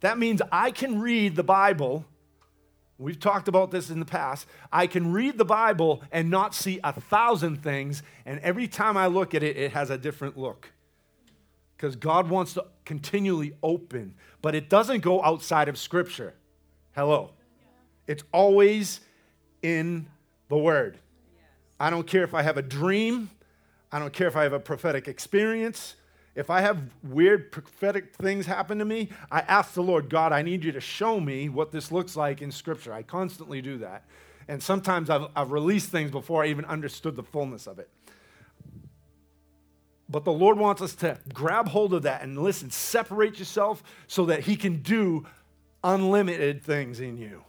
That 0.00 0.18
means 0.18 0.42
I 0.50 0.70
can 0.70 1.00
read 1.00 1.36
the 1.36 1.42
Bible. 1.42 2.04
We've 2.98 3.18
talked 3.18 3.48
about 3.48 3.70
this 3.70 3.90
in 3.90 3.98
the 3.98 4.06
past. 4.06 4.46
I 4.72 4.86
can 4.86 5.12
read 5.12 5.38
the 5.38 5.44
Bible 5.44 6.02
and 6.12 6.30
not 6.30 6.54
see 6.54 6.80
a 6.84 6.92
thousand 6.92 7.62
things, 7.62 8.02
and 8.26 8.40
every 8.40 8.68
time 8.68 8.96
I 8.96 9.06
look 9.06 9.34
at 9.34 9.42
it, 9.42 9.56
it 9.56 9.72
has 9.72 9.90
a 9.90 9.96
different 9.98 10.36
look. 10.36 10.70
Because 11.76 11.96
God 11.96 12.28
wants 12.28 12.54
to 12.54 12.66
continually 12.84 13.54
open, 13.62 14.14
but 14.42 14.54
it 14.54 14.68
doesn't 14.68 15.00
go 15.00 15.22
outside 15.22 15.68
of 15.68 15.78
Scripture. 15.78 16.34
Hello. 16.94 17.30
It's 18.06 18.24
always 18.32 19.00
in 19.62 20.06
the 20.48 20.58
Word. 20.58 20.98
I 21.78 21.88
don't 21.88 22.06
care 22.06 22.24
if 22.24 22.34
I 22.34 22.42
have 22.42 22.58
a 22.58 22.62
dream, 22.62 23.30
I 23.90 23.98
don't 23.98 24.12
care 24.12 24.28
if 24.28 24.36
I 24.36 24.42
have 24.42 24.52
a 24.52 24.60
prophetic 24.60 25.08
experience. 25.08 25.96
If 26.34 26.48
I 26.48 26.60
have 26.60 26.78
weird 27.02 27.50
prophetic 27.50 28.14
things 28.14 28.46
happen 28.46 28.78
to 28.78 28.84
me, 28.84 29.08
I 29.30 29.40
ask 29.40 29.74
the 29.74 29.82
Lord, 29.82 30.08
God, 30.08 30.32
I 30.32 30.42
need 30.42 30.64
you 30.64 30.72
to 30.72 30.80
show 30.80 31.20
me 31.20 31.48
what 31.48 31.72
this 31.72 31.90
looks 31.90 32.16
like 32.16 32.40
in 32.40 32.52
Scripture. 32.52 32.92
I 32.92 33.02
constantly 33.02 33.60
do 33.60 33.78
that. 33.78 34.04
And 34.46 34.62
sometimes 34.62 35.10
I've, 35.10 35.26
I've 35.34 35.50
released 35.50 35.90
things 35.90 36.10
before 36.10 36.44
I 36.44 36.48
even 36.48 36.64
understood 36.64 37.16
the 37.16 37.22
fullness 37.22 37.66
of 37.66 37.78
it. 37.78 37.88
But 40.08 40.24
the 40.24 40.32
Lord 40.32 40.58
wants 40.58 40.82
us 40.82 40.94
to 40.96 41.18
grab 41.32 41.68
hold 41.68 41.94
of 41.94 42.02
that 42.02 42.22
and 42.22 42.36
listen, 42.36 42.70
separate 42.70 43.38
yourself 43.38 43.82
so 44.08 44.26
that 44.26 44.40
He 44.40 44.56
can 44.56 44.82
do 44.82 45.26
unlimited 45.84 46.62
things 46.62 47.00
in 47.00 47.16
you. 47.16 47.44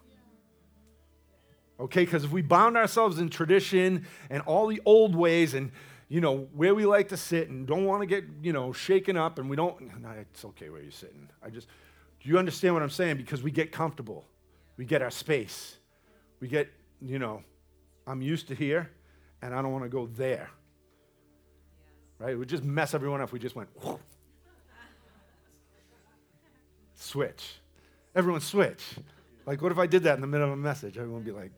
Okay, 1.79 2.05
because 2.05 2.23
if 2.23 2.31
we 2.31 2.43
bound 2.43 2.77
ourselves 2.77 3.17
in 3.17 3.29
tradition 3.29 4.05
and 4.29 4.43
all 4.43 4.67
the 4.67 4.79
old 4.85 5.15
ways 5.15 5.55
and 5.55 5.71
you 6.11 6.19
know, 6.19 6.49
where 6.53 6.75
we 6.75 6.85
like 6.85 7.07
to 7.07 7.15
sit 7.15 7.47
and 7.47 7.65
don't 7.65 7.85
want 7.85 8.01
to 8.01 8.05
get, 8.05 8.25
you 8.43 8.51
know, 8.51 8.73
shaken 8.73 9.15
up 9.15 9.39
and 9.39 9.49
we 9.49 9.55
don't, 9.55 9.79
no, 10.01 10.09
it's 10.09 10.43
okay 10.43 10.69
where 10.69 10.81
you're 10.81 10.91
sitting. 10.91 11.29
I 11.41 11.49
just, 11.49 11.69
do 12.19 12.27
you 12.27 12.37
understand 12.37 12.73
what 12.73 12.83
I'm 12.83 12.89
saying? 12.89 13.15
Because 13.15 13.41
we 13.41 13.49
get 13.49 13.71
comfortable. 13.71 14.25
We 14.75 14.83
get 14.83 15.01
our 15.01 15.09
space. 15.09 15.77
We 16.41 16.49
get, 16.49 16.67
you 17.01 17.17
know, 17.17 17.43
I'm 18.05 18.21
used 18.21 18.49
to 18.49 18.55
here 18.55 18.91
and 19.41 19.55
I 19.55 19.61
don't 19.61 19.71
want 19.71 19.85
to 19.85 19.89
go 19.89 20.07
there. 20.07 20.49
Right? 22.19 22.37
We 22.37 22.45
just 22.45 22.65
mess 22.65 22.93
everyone 22.93 23.21
up. 23.21 23.31
We 23.31 23.39
just 23.39 23.55
went, 23.55 23.69
whoosh. 23.81 24.01
switch. 26.95 27.53
Everyone 28.17 28.41
switch. 28.41 28.83
Like, 29.45 29.61
what 29.61 29.71
if 29.71 29.77
I 29.77 29.87
did 29.87 30.03
that 30.03 30.15
in 30.15 30.21
the 30.21 30.27
middle 30.27 30.47
of 30.47 30.51
a 30.51 30.57
message? 30.57 30.97
Everyone 30.97 31.23
would 31.23 31.25
be 31.25 31.31
like, 31.31 31.51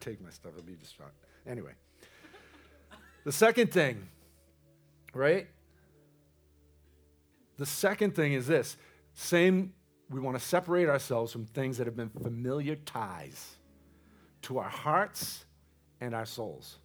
take 0.00 0.20
my 0.22 0.28
stuff, 0.28 0.52
it'll 0.54 0.66
be 0.66 0.74
distraught. 0.74 1.12
Anyway. 1.46 1.72
The 3.26 3.32
second 3.32 3.72
thing, 3.72 4.06
right? 5.12 5.48
The 7.56 7.66
second 7.66 8.14
thing 8.14 8.34
is 8.34 8.46
this 8.46 8.76
same, 9.14 9.72
we 10.08 10.20
want 10.20 10.38
to 10.38 10.44
separate 10.44 10.88
ourselves 10.88 11.32
from 11.32 11.44
things 11.44 11.78
that 11.78 11.88
have 11.88 11.96
been 11.96 12.08
familiar 12.08 12.76
ties 12.76 13.56
to 14.42 14.58
our 14.58 14.68
hearts 14.68 15.44
and 16.00 16.14
our 16.14 16.24
souls. 16.24 16.78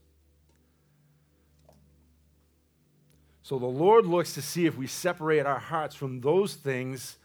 So 3.43 3.59
the 3.59 3.67
Lord 3.67 4.07
looks 4.07 4.33
to 4.33 4.41
see 4.41 4.65
if 4.65 4.75
we 4.75 4.87
separate 4.87 5.45
our 5.45 5.59
hearts 5.59 5.93
from 5.93 6.21
those 6.21 6.55
things 6.55 7.17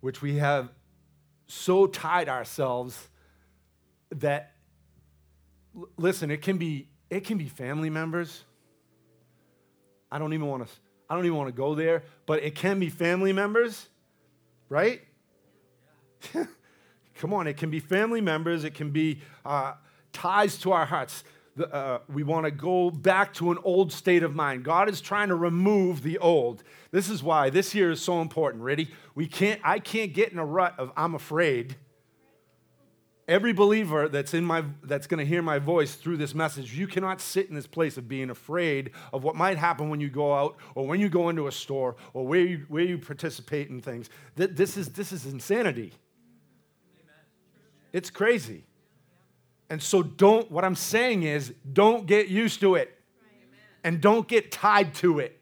which 0.00 0.20
we 0.20 0.36
have 0.36 0.68
so 1.46 1.86
tied 1.86 2.28
ourselves 2.28 3.08
that 4.10 4.52
listen, 5.96 6.30
it 6.30 6.42
can 6.42 6.58
be 6.58 6.88
it 7.12 7.24
can 7.24 7.36
be 7.36 7.46
family 7.46 7.90
members. 7.90 8.42
I 10.10 10.18
don't 10.18 10.32
even 10.32 10.46
want 10.46 10.66
to 10.66 10.72
I 11.10 11.14
don't 11.14 11.26
even 11.26 11.36
want 11.36 11.48
to 11.48 11.54
go 11.54 11.74
there, 11.74 12.04
but 12.24 12.42
it 12.42 12.54
can 12.54 12.80
be 12.80 12.88
family 12.88 13.34
members, 13.34 13.86
right? 14.70 15.02
Come 17.16 17.34
on, 17.34 17.46
it 17.46 17.58
can 17.58 17.68
be 17.68 17.80
family 17.80 18.22
members, 18.22 18.64
it 18.64 18.72
can 18.72 18.92
be 18.92 19.20
uh, 19.44 19.74
ties 20.14 20.56
to 20.58 20.72
our 20.72 20.86
hearts. 20.86 21.22
Uh, 21.60 21.98
we 22.08 22.22
want 22.22 22.46
to 22.46 22.50
go 22.50 22.90
back 22.90 23.34
to 23.34 23.50
an 23.50 23.58
old 23.62 23.92
state 23.92 24.22
of 24.22 24.34
mind. 24.34 24.64
God 24.64 24.88
is 24.88 25.02
trying 25.02 25.28
to 25.28 25.34
remove 25.34 26.02
the 26.02 26.16
old. 26.16 26.62
This 26.92 27.10
is 27.10 27.22
why 27.22 27.50
this 27.50 27.72
here 27.72 27.90
is 27.90 28.00
so 28.00 28.22
important. 28.22 28.62
Ready? 28.62 28.90
We 29.14 29.26
can't. 29.26 29.60
I 29.62 29.80
can't 29.80 30.14
get 30.14 30.32
in 30.32 30.38
a 30.38 30.46
rut 30.46 30.74
of 30.78 30.90
I'm 30.96 31.14
afraid 31.14 31.76
every 33.28 33.52
believer 33.52 34.08
that's 34.08 34.34
in 34.34 34.44
my 34.44 34.64
that's 34.82 35.06
going 35.06 35.18
to 35.18 35.24
hear 35.24 35.42
my 35.42 35.58
voice 35.58 35.94
through 35.94 36.16
this 36.16 36.34
message 36.34 36.76
you 36.76 36.86
cannot 36.86 37.20
sit 37.20 37.48
in 37.48 37.54
this 37.54 37.66
place 37.66 37.96
of 37.96 38.08
being 38.08 38.30
afraid 38.30 38.90
of 39.12 39.22
what 39.22 39.36
might 39.36 39.56
happen 39.56 39.88
when 39.88 40.00
you 40.00 40.10
go 40.10 40.34
out 40.34 40.56
or 40.74 40.86
when 40.86 41.00
you 41.00 41.08
go 41.08 41.28
into 41.28 41.46
a 41.46 41.52
store 41.52 41.96
or 42.14 42.26
where 42.26 42.40
you, 42.40 42.64
where 42.68 42.84
you 42.84 42.98
participate 42.98 43.68
in 43.68 43.80
things. 43.80 44.10
This 44.34 44.76
is 44.76 44.90
this 44.90 45.12
is 45.12 45.26
insanity. 45.26 45.92
It's 47.92 48.10
crazy. 48.10 48.64
And 49.70 49.82
so 49.82 50.02
don't 50.02 50.50
what 50.50 50.64
i'm 50.64 50.76
saying 50.76 51.22
is 51.22 51.54
don't 51.72 52.06
get 52.06 52.28
used 52.28 52.60
to 52.60 52.74
it. 52.74 52.98
And 53.84 54.00
don't 54.00 54.28
get 54.28 54.52
tied 54.52 54.94
to 54.96 55.18
it 55.18 55.41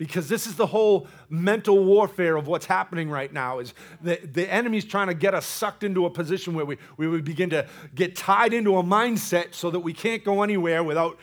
because 0.00 0.30
this 0.30 0.46
is 0.46 0.54
the 0.54 0.66
whole 0.66 1.06
mental 1.28 1.84
warfare 1.84 2.34
of 2.36 2.46
what's 2.46 2.64
happening 2.64 3.10
right 3.10 3.30
now 3.34 3.58
is 3.58 3.74
the, 4.00 4.18
the 4.32 4.50
enemy's 4.50 4.86
trying 4.86 5.08
to 5.08 5.14
get 5.14 5.34
us 5.34 5.44
sucked 5.44 5.84
into 5.84 6.06
a 6.06 6.10
position 6.10 6.54
where 6.54 6.64
we, 6.64 6.78
we 6.96 7.06
would 7.06 7.22
begin 7.22 7.50
to 7.50 7.68
get 7.94 8.16
tied 8.16 8.54
into 8.54 8.78
a 8.78 8.82
mindset 8.82 9.52
so 9.52 9.70
that 9.70 9.80
we 9.80 9.92
can't 9.92 10.24
go 10.24 10.42
anywhere 10.42 10.82
without 10.82 11.18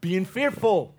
being 0.00 0.24
fearful. 0.24 0.94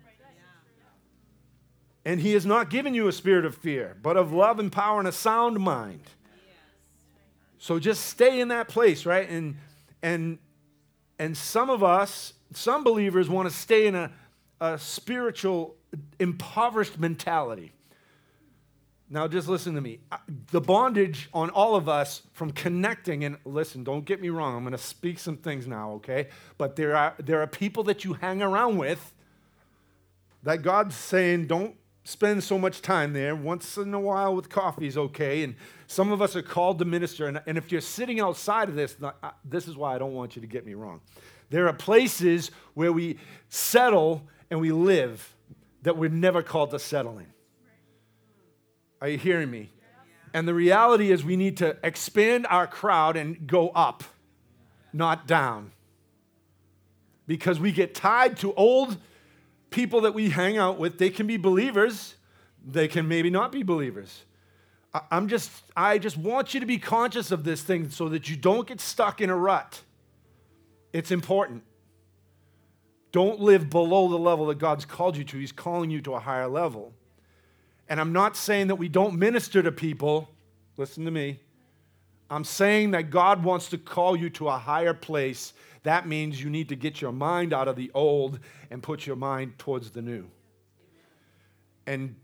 And 2.04 2.20
he 2.20 2.34
has 2.34 2.44
not 2.44 2.68
given 2.68 2.92
you 2.92 3.08
a 3.08 3.12
spirit 3.12 3.46
of 3.46 3.54
fear 3.54 3.96
but 4.02 4.18
of 4.18 4.30
love 4.30 4.58
and 4.58 4.70
power 4.70 4.98
and 4.98 5.08
a 5.08 5.12
sound 5.12 5.58
mind. 5.60 6.02
So 7.56 7.78
just 7.78 8.04
stay 8.08 8.40
in 8.40 8.48
that 8.48 8.68
place 8.68 9.06
right? 9.06 9.26
And 9.26 9.56
and 10.02 10.38
and 11.18 11.34
some 11.34 11.70
of 11.70 11.82
us 11.82 12.34
some 12.52 12.84
believers 12.84 13.26
want 13.30 13.48
to 13.48 13.56
stay 13.56 13.86
in 13.86 13.94
a, 13.94 14.12
a 14.60 14.78
spiritual 14.78 15.77
impoverished 16.18 16.98
mentality. 16.98 17.72
Now, 19.10 19.26
just 19.26 19.48
listen 19.48 19.74
to 19.74 19.80
me. 19.80 20.00
The 20.50 20.60
bondage 20.60 21.30
on 21.32 21.48
all 21.50 21.76
of 21.76 21.88
us 21.88 22.22
from 22.34 22.50
connecting, 22.52 23.24
and 23.24 23.38
listen, 23.46 23.82
don't 23.82 24.04
get 24.04 24.20
me 24.20 24.28
wrong, 24.28 24.54
I'm 24.54 24.62
going 24.62 24.72
to 24.72 24.78
speak 24.78 25.18
some 25.18 25.38
things 25.38 25.66
now, 25.66 25.92
okay? 25.92 26.28
But 26.58 26.76
there 26.76 26.94
are, 26.94 27.14
there 27.18 27.40
are 27.40 27.46
people 27.46 27.84
that 27.84 28.04
you 28.04 28.14
hang 28.14 28.42
around 28.42 28.76
with 28.76 29.14
that 30.42 30.62
God's 30.62 30.94
saying, 30.94 31.46
don't 31.46 31.74
spend 32.04 32.42
so 32.42 32.58
much 32.58 32.80
time 32.80 33.12
there. 33.12 33.36
Once 33.36 33.76
in 33.76 33.92
a 33.92 34.00
while 34.00 34.34
with 34.34 34.48
coffee 34.48 34.86
is 34.86 34.96
okay. 34.96 35.42
And 35.42 35.54
some 35.86 36.10
of 36.10 36.22
us 36.22 36.34
are 36.36 36.42
called 36.42 36.78
to 36.78 36.86
minister. 36.86 37.26
And, 37.26 37.42
and 37.46 37.58
if 37.58 37.70
you're 37.70 37.82
sitting 37.82 38.18
outside 38.18 38.70
of 38.70 38.74
this, 38.74 38.96
this 39.44 39.68
is 39.68 39.76
why 39.76 39.94
I 39.94 39.98
don't 39.98 40.14
want 40.14 40.34
you 40.34 40.40
to 40.40 40.48
get 40.48 40.64
me 40.64 40.72
wrong. 40.72 41.00
There 41.50 41.66
are 41.68 41.72
places 41.74 42.50
where 42.72 42.92
we 42.92 43.18
settle 43.50 44.22
and 44.50 44.58
we 44.58 44.72
live 44.72 45.34
that 45.88 45.96
we're 45.96 46.10
never 46.10 46.42
called 46.42 46.70
to 46.70 46.78
settling. 46.78 47.28
Are 49.00 49.08
you 49.08 49.16
hearing 49.16 49.50
me? 49.50 49.70
And 50.34 50.46
the 50.46 50.52
reality 50.52 51.10
is, 51.10 51.24
we 51.24 51.34
need 51.34 51.56
to 51.56 51.78
expand 51.82 52.46
our 52.50 52.66
crowd 52.66 53.16
and 53.16 53.46
go 53.46 53.70
up, 53.70 54.04
not 54.92 55.26
down. 55.26 55.72
Because 57.26 57.58
we 57.58 57.72
get 57.72 57.94
tied 57.94 58.36
to 58.40 58.52
old 58.52 58.98
people 59.70 60.02
that 60.02 60.12
we 60.12 60.28
hang 60.28 60.58
out 60.58 60.78
with. 60.78 60.98
They 60.98 61.08
can 61.08 61.26
be 61.26 61.38
believers, 61.38 62.16
they 62.62 62.86
can 62.86 63.08
maybe 63.08 63.30
not 63.30 63.50
be 63.50 63.62
believers. 63.62 64.26
I'm 65.10 65.26
just, 65.26 65.50
I 65.74 65.96
just 65.96 66.18
want 66.18 66.52
you 66.52 66.60
to 66.60 66.66
be 66.66 66.76
conscious 66.76 67.30
of 67.30 67.44
this 67.44 67.62
thing 67.62 67.88
so 67.88 68.10
that 68.10 68.28
you 68.28 68.36
don't 68.36 68.68
get 68.68 68.82
stuck 68.82 69.22
in 69.22 69.30
a 69.30 69.36
rut. 69.36 69.80
It's 70.92 71.10
important. 71.10 71.62
Don't 73.18 73.40
live 73.40 73.68
below 73.68 74.06
the 74.06 74.16
level 74.16 74.46
that 74.46 74.58
God's 74.58 74.84
called 74.84 75.16
you 75.16 75.24
to. 75.24 75.38
He's 75.38 75.50
calling 75.50 75.90
you 75.90 76.00
to 76.02 76.14
a 76.14 76.20
higher 76.20 76.46
level. 76.46 76.92
And 77.88 78.00
I'm 78.00 78.12
not 78.12 78.36
saying 78.36 78.68
that 78.68 78.76
we 78.76 78.88
don't 78.88 79.18
minister 79.18 79.60
to 79.60 79.72
people. 79.72 80.30
Listen 80.76 81.04
to 81.04 81.10
me. 81.10 81.40
I'm 82.30 82.44
saying 82.44 82.92
that 82.92 83.10
God 83.10 83.42
wants 83.42 83.70
to 83.70 83.76
call 83.76 84.14
you 84.14 84.30
to 84.30 84.46
a 84.46 84.56
higher 84.56 84.94
place. 84.94 85.52
That 85.82 86.06
means 86.06 86.40
you 86.40 86.48
need 86.48 86.68
to 86.68 86.76
get 86.76 87.00
your 87.00 87.10
mind 87.10 87.52
out 87.52 87.66
of 87.66 87.74
the 87.74 87.90
old 87.92 88.38
and 88.70 88.84
put 88.84 89.04
your 89.04 89.16
mind 89.16 89.58
towards 89.58 89.90
the 89.90 90.00
new. 90.00 90.30
And 91.88 92.14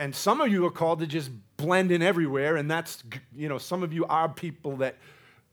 and 0.00 0.12
some 0.12 0.40
of 0.40 0.50
you 0.50 0.66
are 0.66 0.72
called 0.72 0.98
to 0.98 1.06
just 1.06 1.30
blend 1.58 1.92
in 1.92 2.02
everywhere 2.02 2.56
and 2.56 2.68
that's 2.68 3.04
you 3.32 3.48
know 3.48 3.58
some 3.58 3.84
of 3.84 3.92
you 3.92 4.04
are 4.06 4.28
people 4.28 4.78
that 4.78 4.96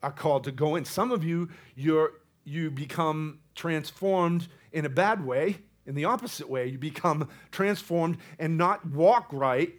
are 0.02 0.12
called 0.12 0.46
to 0.46 0.52
go 0.52 0.76
in. 0.76 0.86
Some 0.86 1.12
of 1.12 1.24
you 1.24 1.50
you're 1.76 2.14
you 2.46 2.72
become 2.72 3.38
transformed 3.54 4.48
in 4.72 4.86
a 4.86 4.90
bad 4.90 5.26
way 5.26 5.58
in 5.86 5.96
the 5.96 6.06
opposite 6.06 6.50
way. 6.50 6.68
You 6.68 6.78
become 6.78 7.30
transformed 7.52 8.18
and 8.40 8.58
not 8.58 8.86
walk 8.86 9.28
right 9.32 9.74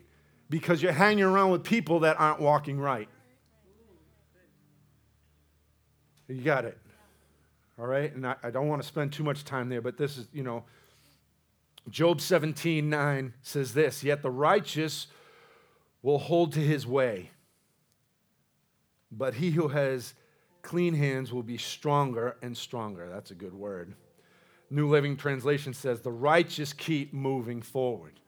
because 0.51 0.83
you're 0.83 0.93
hanging 0.93 1.25
around 1.25 1.51
with 1.51 1.65
people 1.65 2.01
that 2.01 2.19
aren't 2.21 2.41
walking 2.41 2.79
right. 2.79 3.09
You 6.29 6.43
got 6.43 6.65
it. 6.65 6.79
All 7.79 7.87
right? 7.87 8.15
And 8.15 8.27
I, 8.27 8.37
I 8.43 8.51
don't 8.51 8.69
want 8.69 8.83
to 8.83 8.89
spend 8.89 9.13
too 9.13 9.25
much 9.25 9.45
time 9.45 9.69
there, 9.69 9.81
but 9.81 9.97
this 9.97 10.17
is, 10.17 10.29
you 10.33 10.43
know, 10.43 10.65
Job 11.91 12.21
17 12.21 12.89
9 12.89 13.35
says 13.43 13.75
this 13.75 14.05
Yet 14.05 14.23
the 14.23 14.31
righteous 14.31 15.09
will 16.01 16.19
hold 16.19 16.53
to 16.53 16.61
his 16.61 16.87
way, 16.87 17.31
but 19.11 19.35
he 19.35 19.51
who 19.51 19.69
has 19.69 20.15
clean 20.63 20.95
hands 20.95 21.33
will 21.33 21.43
be 21.43 21.59
stronger 21.59 22.37
and 22.41 22.57
stronger. 22.57 23.09
That's 23.09 23.31
a 23.31 23.35
good 23.35 23.55
word. 23.55 23.95
New 24.73 24.89
Living 24.89 25.17
Translation 25.17 25.75
says, 25.75 26.01
the 26.01 26.11
righteous 26.11 26.73
keep 26.73 27.13
moving 27.13 27.61
forward. 27.61 28.19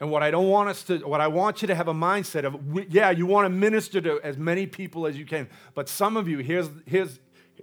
And 0.00 0.10
what 0.10 0.22
I 0.22 0.30
don't 0.30 0.48
want 0.48 0.68
us 0.68 0.82
to, 0.84 0.98
what 0.98 1.20
I 1.20 1.28
want 1.28 1.62
you 1.62 1.68
to 1.68 1.74
have 1.74 1.88
a 1.88 1.94
mindset 1.94 2.44
of, 2.44 2.92
yeah, 2.92 3.10
you 3.10 3.24
want 3.24 3.46
to 3.46 3.48
minister 3.48 4.00
to 4.02 4.20
as 4.22 4.36
many 4.36 4.66
people 4.66 5.06
as 5.06 5.16
you 5.16 5.24
can. 5.24 5.48
But 5.74 5.88
some 5.88 6.16
of 6.18 6.28
you, 6.28 6.38
here's, 6.38 6.68
here's, 6.84 7.20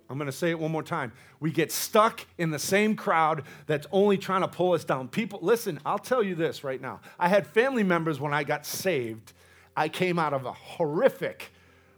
I'm 0.10 0.18
going 0.18 0.26
to 0.26 0.32
say 0.32 0.50
it 0.50 0.58
one 0.58 0.72
more 0.72 0.82
time. 0.82 1.12
We 1.40 1.52
get 1.52 1.72
stuck 1.72 2.26
in 2.40 2.50
the 2.50 2.58
same 2.58 2.96
crowd 2.96 3.44
that's 3.68 3.86
only 3.92 4.18
trying 4.18 4.42
to 4.42 4.48
pull 4.48 4.74
us 4.74 4.84
down. 4.84 5.10
People, 5.10 5.40
listen, 5.44 5.80
I'll 5.86 6.00
tell 6.00 6.24
you 6.24 6.34
this 6.34 6.64
right 6.64 6.82
now. 6.82 7.02
I 7.20 7.28
had 7.28 7.46
family 7.46 7.84
members 7.84 8.20
when 8.20 8.34
I 8.34 8.44
got 8.44 8.66
saved. 8.66 9.34
I 9.76 9.88
came 9.88 10.18
out 10.18 10.34
of 10.34 10.46
a 10.46 10.54
horrific 10.54 11.52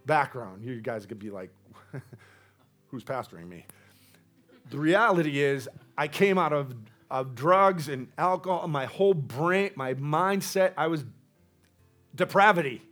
background. 0.04 0.62
You 0.62 0.80
guys 0.80 1.06
could 1.06 1.18
be 1.18 1.30
like, 1.30 1.50
who's 2.88 3.04
pastoring 3.04 3.48
me? 3.48 3.64
The 4.74 4.80
reality 4.80 5.38
is, 5.38 5.68
I 5.96 6.08
came 6.08 6.36
out 6.36 6.52
of, 6.52 6.74
of 7.08 7.36
drugs 7.36 7.88
and 7.88 8.08
alcohol, 8.18 8.66
my 8.66 8.86
whole 8.86 9.14
brain, 9.14 9.70
my 9.76 9.94
mindset, 9.94 10.72
I 10.76 10.88
was 10.88 11.04
depravity. 12.12 12.82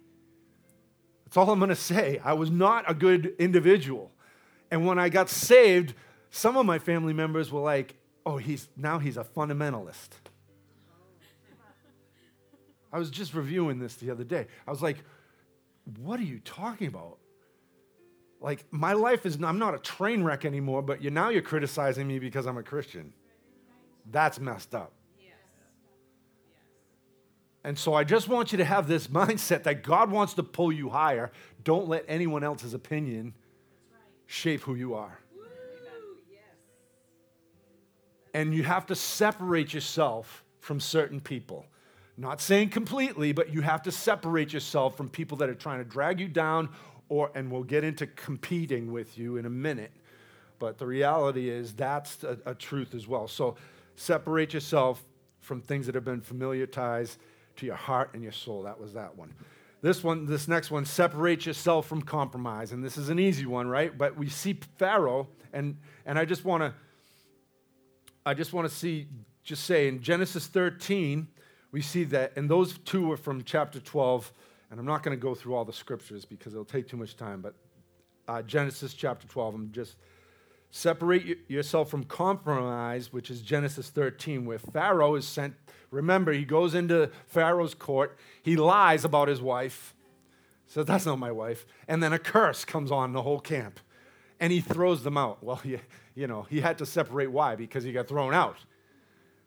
That's 1.25 1.37
all 1.37 1.51
I'm 1.51 1.59
going 1.59 1.71
to 1.71 1.75
say. 1.75 2.21
I 2.23 2.35
was 2.35 2.53
not 2.53 2.89
a 2.89 2.95
good 2.95 3.35
individual. 3.37 4.13
And 4.71 4.87
when 4.87 5.01
I 5.01 5.09
got 5.09 5.29
saved, 5.29 5.95
some 6.31 6.57
of 6.57 6.65
my 6.67 6.79
family 6.79 7.13
members 7.13 7.51
were 7.51 7.63
like, 7.63 7.97
oh, 8.25 8.37
he's 8.37 8.69
now 8.77 9.01
he's 9.01 9.17
a 9.17 9.25
fundamentalist. 9.25 10.11
I 12.93 12.99
was 13.01 13.11
just 13.11 13.35
reviewing 13.35 13.81
this 13.81 13.97
the 13.97 14.11
other 14.13 14.23
day. 14.23 14.47
I 14.69 14.71
was 14.71 14.83
like, 14.83 14.99
what 15.99 16.21
are 16.21 16.25
you 16.25 16.39
talking 16.45 16.87
about? 16.87 17.19
Like 18.43 18.65
my 18.71 18.93
life 18.93 19.25
is 19.25 19.37
i'm 19.43 19.59
not 19.59 19.75
a 19.75 19.79
train 19.79 20.23
wreck 20.25 20.45
anymore 20.45 20.83
but 20.83 21.03
you 21.03 21.11
now 21.11 21.29
you're 21.29 21.43
criticizing 21.43 22.07
me 22.07 22.19
because 22.19 22.47
i'm 22.47 22.59
a 22.59 22.63
christian. 22.63 23.13
That's 24.11 24.41
messed 24.41 24.75
up. 24.75 24.93
And 27.65 27.79
so 27.79 27.95
i 27.95 28.05
just 28.05 28.29
want 28.29 28.53
you 28.53 28.59
to 28.59 28.65
have 28.65 28.89
this 28.89 29.07
mindset 29.21 29.63
that 29.65 29.83
god 29.83 30.11
wants 30.11 30.35
to 30.35 30.43
pull 30.43 30.73
you 30.73 30.91
higher. 30.91 31.31
Don't 31.63 31.89
let 31.89 32.05
anyone 32.09 32.43
else's 32.43 32.75
opinion 32.75 33.35
shape 34.27 34.63
who 34.63 34.75
you 34.75 34.95
are. 34.95 35.19
And 38.35 38.55
you 38.55 38.63
have 38.63 38.87
to 38.87 38.95
separate 38.95 39.75
yourself 39.75 40.43
from 40.59 40.81
certain 40.81 41.21
people. 41.21 41.67
Not 42.17 42.41
saying 42.41 42.71
completely, 42.71 43.33
but 43.33 43.53
you 43.53 43.61
have 43.63 43.83
to 43.83 43.93
separate 43.93 44.53
yourself 44.53 44.97
from 44.97 45.09
people 45.09 45.37
that 45.39 45.49
are 45.49 45.55
trying 45.55 45.79
to 45.79 45.85
drag 45.85 46.21
you 46.21 46.29
down 46.29 46.71
or, 47.13 47.31
and 47.35 47.53
we'll 47.53 47.63
get 47.63 47.85
into 47.85 48.07
competing 48.07 48.91
with 48.91 49.19
you 49.19 49.37
in 49.37 49.45
a 49.45 49.51
minute. 49.51 49.93
But 50.59 50.79
the 50.79 50.87
reality 50.87 51.51
is 51.51 51.75
that's 51.75 52.25
a, 52.25 52.39
a 52.47 52.55
truth 52.55 52.95
as 52.95 53.07
well. 53.07 53.29
So 53.29 53.57
separate 53.97 54.55
yourself 54.55 55.05
from 55.41 55.61
things 55.61 55.85
that 55.85 55.95
have 55.95 56.07
been 56.07 56.23
familiar 56.23 56.67
ties 56.67 57.19
to 57.57 57.67
your 57.67 57.75
heart 57.75 58.15
and 58.15 58.23
your 58.23 58.33
soul. 58.33 58.63
That 58.63 58.81
was 58.81 58.95
that 58.95 59.15
one. 59.15 59.35
This 59.83 60.03
one, 60.03 60.25
this 60.25 60.49
next 60.49 60.71
one, 60.71 60.87
separate 60.87 61.45
yourself 61.45 61.87
from 61.87 62.01
compromise. 62.01 62.73
And 62.73 62.83
this 62.83 62.97
is 62.97 63.11
an 63.11 63.19
easy 63.19 63.45
one, 63.45 63.67
right? 63.67 63.97
But 63.97 64.17
we 64.17 64.31
see 64.31 64.59
Pharaoh, 64.79 65.29
and, 65.53 65.77
and 66.07 66.19
I 66.19 66.25
just 66.25 66.47
want 66.47 66.63
to, 66.63 66.73
I 68.25 68.33
just 68.33 68.55
want 68.55 68.67
to 68.67 68.75
see, 68.75 69.07
just 69.45 69.65
say 69.65 69.87
in 69.87 70.01
Genesis 70.01 70.47
13, 70.47 71.29
we 71.73 71.83
see 71.83 72.05
that, 72.05 72.33
and 72.37 72.49
those 72.49 72.79
two 72.79 73.13
are 73.13 73.19
from 73.19 73.45
chapter 73.45 73.81
12 73.81 74.33
and 74.73 74.81
I'm 74.81 74.87
not 74.87 75.03
going 75.03 75.15
to 75.15 75.21
go 75.21 75.35
through 75.35 75.55
all 75.55 75.67
the 75.67 75.73
scriptures 75.73 76.25
because 76.25 76.55
it'll 76.55 76.65
take 76.65 76.89
too 76.89 76.97
much 76.97 77.15
time, 77.15 77.43
but 77.43 77.55
uh, 78.27 78.41
Genesis 78.41 78.95
chapter 78.95 79.29
12, 79.29 79.55
I'm 79.55 79.71
just 79.71 79.97
separate 80.71 81.41
yourself 81.47 81.91
from 81.91 82.05
compromise, 82.05 83.13
which 83.13 83.31
is 83.31 83.43
Genesis 83.43 83.91
13, 83.91 84.47
where 84.47 84.59
Pharaoh 84.59 85.15
is 85.15 85.29
sent. 85.29 85.53
Remember, 85.91 86.33
he 86.33 86.47
goes 86.47 86.75
into 86.75 87.11
Pharaoh's 87.27 87.75
court, 87.75 88.17
he 88.43 88.57
lies 88.57 89.05
about 89.05 89.29
his 89.29 89.43
wife, 89.43 89.95
says, 90.67 90.87
That's 90.87 91.05
not 91.05 91.19
my 91.19 91.33
wife. 91.33 91.67
And 91.87 92.03
then 92.03 92.15
a 92.15 92.19
curse 92.19 92.65
comes 92.65 92.91
on 92.91 93.13
the 93.13 93.21
whole 93.21 93.41
camp, 93.41 93.79
and 94.41 94.51
he 94.51 94.63
throws 94.63 95.03
them 95.03 95.19
out. 95.19 95.45
Well, 95.45 95.61
you, 95.65 95.81
you 96.15 96.27
know, 96.27 96.47
he 96.49 96.63
had 96.63 96.79
to 96.79 96.87
separate 96.87 97.31
why? 97.31 97.57
Because 97.57 97.85
he 97.85 97.93
got 97.93 98.09
thrown 98.09 98.33
out, 98.33 98.57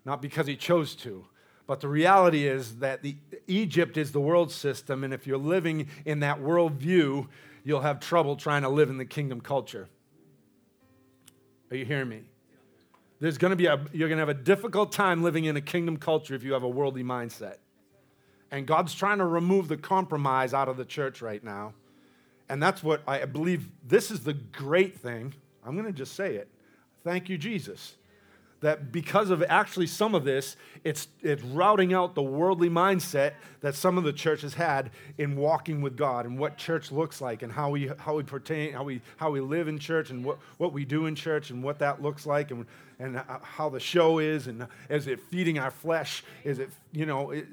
not 0.05 0.21
because 0.21 0.45
he 0.45 0.55
chose 0.55 0.93
to. 0.97 1.25
But 1.67 1.80
the 1.80 1.88
reality 1.88 2.47
is 2.47 2.78
that 2.78 3.01
the, 3.01 3.15
Egypt 3.47 3.97
is 3.97 4.12
the 4.12 4.19
world 4.19 4.51
system, 4.51 5.04
and 5.04 5.13
if 5.13 5.25
you're 5.25 5.38
living 5.38 5.88
in 6.06 6.19
that 6.19 6.39
worldview, 6.39 7.28
you'll 7.63 7.82
have 7.82 7.99
trouble 7.99 8.36
trying 8.36 8.62
to 8.62 8.69
live 8.69 8.89
in 8.89 8.97
the 8.97 9.06
kingdom 9.06 9.41
culture. 9.41 9.88
Are 11.71 11.75
you 11.75 11.86
hearing 11.86 12.10
me? 12.10 12.21
There's 13.19 13.38
going 13.38 13.51
to 13.51 13.56
be 13.56 13.65
a, 13.65 13.84
you're 13.93 14.10
going 14.10 14.17
to 14.17 14.21
have 14.21 14.30
a 14.30 14.34
difficult 14.34 14.91
time 14.91 15.23
living 15.23 15.45
in 15.45 15.56
a 15.56 15.62
kingdom 15.62 15.97
culture 15.97 16.36
if 16.36 16.43
you 16.43 16.54
have 16.54 16.63
a 16.63 16.69
worldly 16.69 17.04
mindset. 17.04 17.58
And 18.51 18.67
God's 18.67 18.93
trying 18.93 19.17
to 19.17 19.25
remove 19.25 19.67
the 19.67 19.78
compromise 19.78 20.54
out 20.54 20.69
of 20.69 20.78
the 20.78 20.86
church 20.86 21.21
right 21.21 21.43
now. 21.43 21.73
And 22.47 22.62
that's 22.62 22.84
what 22.84 23.01
I 23.08 23.25
believe 23.25 23.67
this 23.84 24.12
is 24.12 24.19
the 24.23 24.34
great 24.34 24.99
thing. 24.99 25.34
I'm 25.65 25.73
going 25.73 25.88
to 25.88 25.97
just 25.97 26.13
say 26.13 26.36
it. 26.36 26.47
Thank 27.04 27.28
you, 27.28 27.39
Jesus 27.39 27.95
that 28.61 28.91
because 28.91 29.29
of 29.29 29.43
actually 29.43 29.87
some 29.87 30.15
of 30.15 30.23
this, 30.23 30.55
it's, 30.83 31.07
it's 31.21 31.43
routing 31.43 31.93
out 31.93 32.15
the 32.15 32.23
worldly 32.23 32.69
mindset 32.69 33.33
that 33.61 33.75
some 33.75 33.97
of 33.97 34.03
the 34.03 34.13
churches 34.13 34.53
had 34.53 34.91
in 35.17 35.35
walking 35.35 35.81
with 35.81 35.95
God 35.97 36.25
and 36.25 36.39
what 36.39 36.57
church 36.57 36.91
looks 36.91 37.21
like 37.21 37.43
and 37.43 37.51
how 37.51 37.69
we, 37.69 37.91
how 37.97 38.15
we 38.15 38.23
pertain, 38.23 38.73
how 38.73 38.83
we, 38.83 39.01
how 39.17 39.29
we 39.29 39.41
live 39.41 39.67
in 39.67 39.77
church 39.77 40.09
and 40.09 40.23
what, 40.23 40.39
what 40.57 40.73
we 40.73 40.85
do 40.85 41.05
in 41.05 41.15
church 41.15 41.49
and 41.49 41.61
what 41.61 41.79
that 41.79 42.01
looks 42.01 42.25
like 42.25 42.51
and, 42.51 42.65
and 42.99 43.21
how 43.41 43.69
the 43.69 43.79
show 43.79 44.19
is 44.19 44.47
and 44.47 44.67
is 44.89 45.07
it 45.07 45.19
feeding 45.19 45.59
our 45.59 45.71
flesh? 45.71 46.23
Is 46.43 46.59
it, 46.59 46.69
you 46.91 47.05
know, 47.05 47.31
it, 47.31 47.47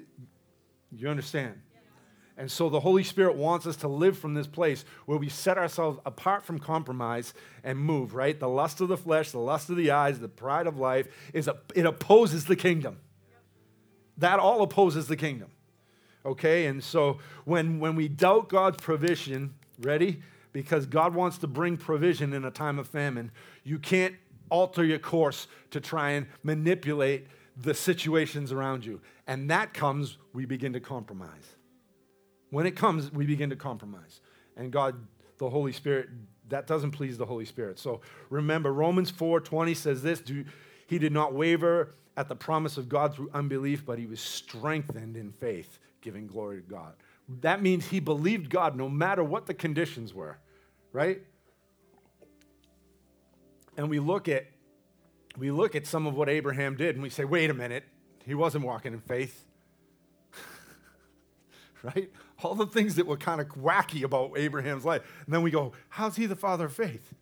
you 0.96 1.08
understand? 1.08 1.60
And 2.42 2.50
so 2.50 2.68
the 2.68 2.80
Holy 2.80 3.04
Spirit 3.04 3.36
wants 3.36 3.68
us 3.68 3.76
to 3.76 3.88
live 3.88 4.18
from 4.18 4.34
this 4.34 4.48
place 4.48 4.84
where 5.06 5.16
we 5.16 5.28
set 5.28 5.58
ourselves 5.58 6.00
apart 6.04 6.44
from 6.44 6.58
compromise 6.58 7.34
and 7.62 7.78
move, 7.78 8.16
right? 8.16 8.36
The 8.36 8.48
lust 8.48 8.80
of 8.80 8.88
the 8.88 8.96
flesh, 8.96 9.30
the 9.30 9.38
lust 9.38 9.70
of 9.70 9.76
the 9.76 9.92
eyes, 9.92 10.18
the 10.18 10.26
pride 10.26 10.66
of 10.66 10.76
life 10.76 11.06
is 11.32 11.46
a, 11.46 11.58
it 11.76 11.86
opposes 11.86 12.46
the 12.46 12.56
kingdom. 12.56 12.98
That 14.18 14.40
all 14.40 14.62
opposes 14.62 15.06
the 15.06 15.16
kingdom. 15.16 15.52
Okay? 16.26 16.66
And 16.66 16.82
so 16.82 17.18
when 17.44 17.78
when 17.78 17.94
we 17.94 18.08
doubt 18.08 18.48
God's 18.48 18.78
provision, 18.78 19.54
ready? 19.78 20.20
Because 20.52 20.84
God 20.84 21.14
wants 21.14 21.38
to 21.38 21.46
bring 21.46 21.76
provision 21.76 22.32
in 22.32 22.44
a 22.44 22.50
time 22.50 22.80
of 22.80 22.88
famine, 22.88 23.30
you 23.62 23.78
can't 23.78 24.16
alter 24.50 24.84
your 24.84 24.98
course 24.98 25.46
to 25.70 25.80
try 25.80 26.10
and 26.10 26.26
manipulate 26.42 27.28
the 27.56 27.72
situations 27.72 28.50
around 28.50 28.84
you. 28.84 29.00
And 29.28 29.48
that 29.50 29.72
comes 29.72 30.18
we 30.32 30.44
begin 30.44 30.72
to 30.72 30.80
compromise. 30.80 31.54
When 32.52 32.66
it 32.66 32.76
comes, 32.76 33.10
we 33.10 33.24
begin 33.24 33.48
to 33.48 33.56
compromise. 33.56 34.20
And 34.58 34.70
God, 34.70 34.94
the 35.38 35.48
Holy 35.48 35.72
Spirit, 35.72 36.10
that 36.50 36.66
doesn't 36.66 36.90
please 36.90 37.16
the 37.16 37.24
Holy 37.24 37.46
Spirit. 37.46 37.78
So 37.78 38.02
remember, 38.28 38.70
Romans 38.74 39.10
4 39.10 39.40
20 39.40 39.72
says 39.72 40.02
this 40.02 40.20
do, 40.20 40.44
He 40.86 40.98
did 40.98 41.12
not 41.12 41.32
waver 41.32 41.94
at 42.14 42.28
the 42.28 42.36
promise 42.36 42.76
of 42.76 42.90
God 42.90 43.14
through 43.14 43.30
unbelief, 43.32 43.86
but 43.86 43.98
he 43.98 44.04
was 44.04 44.20
strengthened 44.20 45.16
in 45.16 45.32
faith, 45.32 45.78
giving 46.02 46.26
glory 46.26 46.60
to 46.60 46.68
God. 46.68 46.92
That 47.40 47.62
means 47.62 47.86
he 47.86 48.00
believed 48.00 48.50
God 48.50 48.76
no 48.76 48.86
matter 48.86 49.24
what 49.24 49.46
the 49.46 49.54
conditions 49.54 50.12
were, 50.12 50.36
right? 50.92 51.22
And 53.78 53.88
we 53.88 53.98
look 53.98 54.28
at 54.28 54.44
we 55.38 55.50
look 55.50 55.74
at 55.74 55.86
some 55.86 56.06
of 56.06 56.14
what 56.14 56.28
Abraham 56.28 56.76
did 56.76 56.96
and 56.96 57.02
we 57.02 57.08
say, 57.08 57.24
wait 57.24 57.48
a 57.48 57.54
minute, 57.54 57.84
he 58.26 58.34
wasn't 58.34 58.66
walking 58.66 58.92
in 58.92 59.00
faith. 59.00 59.46
right? 61.82 62.10
All 62.42 62.54
the 62.54 62.66
things 62.66 62.96
that 62.96 63.06
were 63.06 63.16
kind 63.16 63.40
of 63.40 63.48
wacky 63.50 64.02
about 64.02 64.36
Abraham's 64.36 64.84
life. 64.84 65.02
And 65.24 65.34
then 65.34 65.42
we 65.42 65.50
go, 65.50 65.72
how's 65.88 66.16
he 66.16 66.26
the 66.26 66.36
father 66.36 66.66
of 66.66 66.72
faith? 66.72 67.14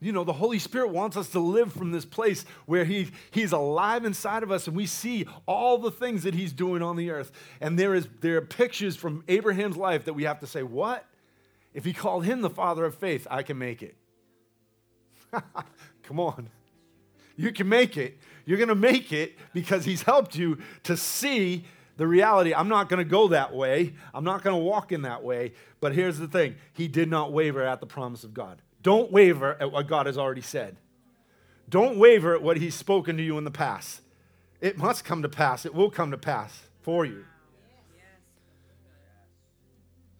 You 0.00 0.12
know, 0.12 0.22
the 0.22 0.32
Holy 0.32 0.60
Spirit 0.60 0.90
wants 0.90 1.16
us 1.16 1.30
to 1.30 1.40
live 1.40 1.72
from 1.72 1.90
this 1.90 2.04
place 2.04 2.44
where 2.66 2.84
he, 2.84 3.08
He's 3.30 3.52
alive 3.52 4.04
inside 4.04 4.42
of 4.42 4.52
us 4.52 4.68
and 4.68 4.76
we 4.76 4.86
see 4.86 5.26
all 5.46 5.78
the 5.78 5.90
things 5.90 6.22
that 6.22 6.34
He's 6.34 6.52
doing 6.52 6.82
on 6.82 6.96
the 6.96 7.10
earth. 7.10 7.32
And 7.60 7.78
there, 7.78 7.94
is, 7.94 8.06
there 8.20 8.36
are 8.36 8.42
pictures 8.42 8.94
from 8.94 9.24
Abraham's 9.26 9.76
life 9.76 10.04
that 10.04 10.14
we 10.14 10.22
have 10.24 10.38
to 10.40 10.46
say, 10.46 10.62
What? 10.62 11.04
If 11.74 11.84
He 11.84 11.92
called 11.92 12.24
him 12.24 12.42
the 12.42 12.50
father 12.50 12.84
of 12.84 12.94
faith, 12.94 13.26
I 13.30 13.42
can 13.42 13.58
make 13.58 13.82
it. 13.82 13.96
Come 16.04 16.20
on. 16.20 16.48
You 17.36 17.52
can 17.52 17.68
make 17.68 17.96
it. 17.96 18.18
You're 18.48 18.56
going 18.56 18.70
to 18.70 18.74
make 18.74 19.12
it 19.12 19.36
because 19.52 19.84
He's 19.84 20.04
helped 20.04 20.34
you 20.34 20.56
to 20.84 20.96
see 20.96 21.66
the 21.98 22.06
reality. 22.06 22.54
I'm 22.54 22.68
not 22.68 22.88
going 22.88 23.04
to 23.04 23.04
go 23.04 23.28
that 23.28 23.54
way. 23.54 23.92
I'm 24.14 24.24
not 24.24 24.42
going 24.42 24.56
to 24.56 24.64
walk 24.64 24.90
in 24.90 25.02
that 25.02 25.22
way. 25.22 25.52
But 25.80 25.94
here's 25.94 26.18
the 26.18 26.26
thing 26.26 26.56
He 26.72 26.88
did 26.88 27.10
not 27.10 27.30
waver 27.30 27.62
at 27.62 27.80
the 27.80 27.86
promise 27.86 28.24
of 28.24 28.32
God. 28.32 28.62
Don't 28.82 29.12
waver 29.12 29.58
at 29.60 29.70
what 29.70 29.86
God 29.86 30.06
has 30.06 30.16
already 30.16 30.40
said. 30.40 30.78
Don't 31.68 31.98
waver 31.98 32.34
at 32.34 32.40
what 32.40 32.56
He's 32.56 32.74
spoken 32.74 33.18
to 33.18 33.22
you 33.22 33.36
in 33.36 33.44
the 33.44 33.50
past. 33.50 34.00
It 34.62 34.78
must 34.78 35.04
come 35.04 35.20
to 35.20 35.28
pass, 35.28 35.66
it 35.66 35.74
will 35.74 35.90
come 35.90 36.10
to 36.10 36.18
pass 36.18 36.58
for 36.80 37.04
you. 37.04 37.26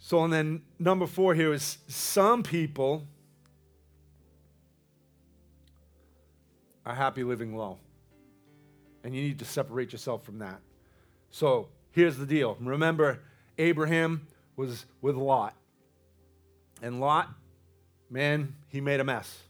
So, 0.00 0.22
and 0.22 0.30
then 0.30 0.60
number 0.78 1.06
four 1.06 1.34
here 1.34 1.54
is 1.54 1.78
some 1.88 2.42
people 2.42 3.06
are 6.84 6.94
happy 6.94 7.24
living 7.24 7.56
low. 7.56 7.78
And 9.08 9.16
you 9.16 9.22
need 9.22 9.38
to 9.38 9.46
separate 9.46 9.90
yourself 9.90 10.22
from 10.22 10.40
that. 10.40 10.60
So, 11.30 11.68
here's 11.92 12.18
the 12.18 12.26
deal. 12.26 12.58
Remember, 12.60 13.20
Abraham 13.56 14.26
was 14.54 14.84
with 15.00 15.16
Lot. 15.16 15.54
And 16.82 17.00
Lot 17.00 17.30
man, 18.10 18.54
he 18.68 18.82
made 18.82 19.00
a 19.00 19.04
mess. 19.04 19.44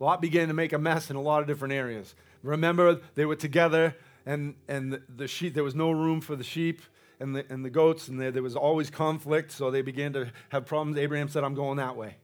Lot 0.00 0.22
began 0.22 0.48
to 0.48 0.54
make 0.54 0.72
a 0.72 0.78
mess 0.78 1.10
in 1.10 1.16
a 1.16 1.20
lot 1.20 1.42
of 1.42 1.46
different 1.46 1.74
areas. 1.74 2.14
Remember, 2.42 3.02
they 3.16 3.26
were 3.26 3.36
together, 3.36 3.94
and, 4.24 4.54
and 4.66 4.98
the, 5.14 5.28
sheep, 5.28 5.52
there 5.52 5.62
was 5.62 5.74
no 5.74 5.90
room 5.90 6.22
for 6.22 6.34
the 6.34 6.42
sheep 6.42 6.80
and 7.20 7.36
the, 7.36 7.44
and 7.50 7.62
the 7.62 7.70
goats, 7.70 8.08
and 8.08 8.18
there, 8.18 8.30
there 8.30 8.42
was 8.42 8.56
always 8.56 8.88
conflict, 8.88 9.52
so 9.52 9.70
they 9.70 9.82
began 9.82 10.14
to 10.14 10.32
have 10.48 10.64
problems. 10.64 10.96
Abraham 10.96 11.28
said, 11.28 11.44
I'm 11.44 11.54
going 11.54 11.76
that 11.76 11.96
way. 11.96 12.16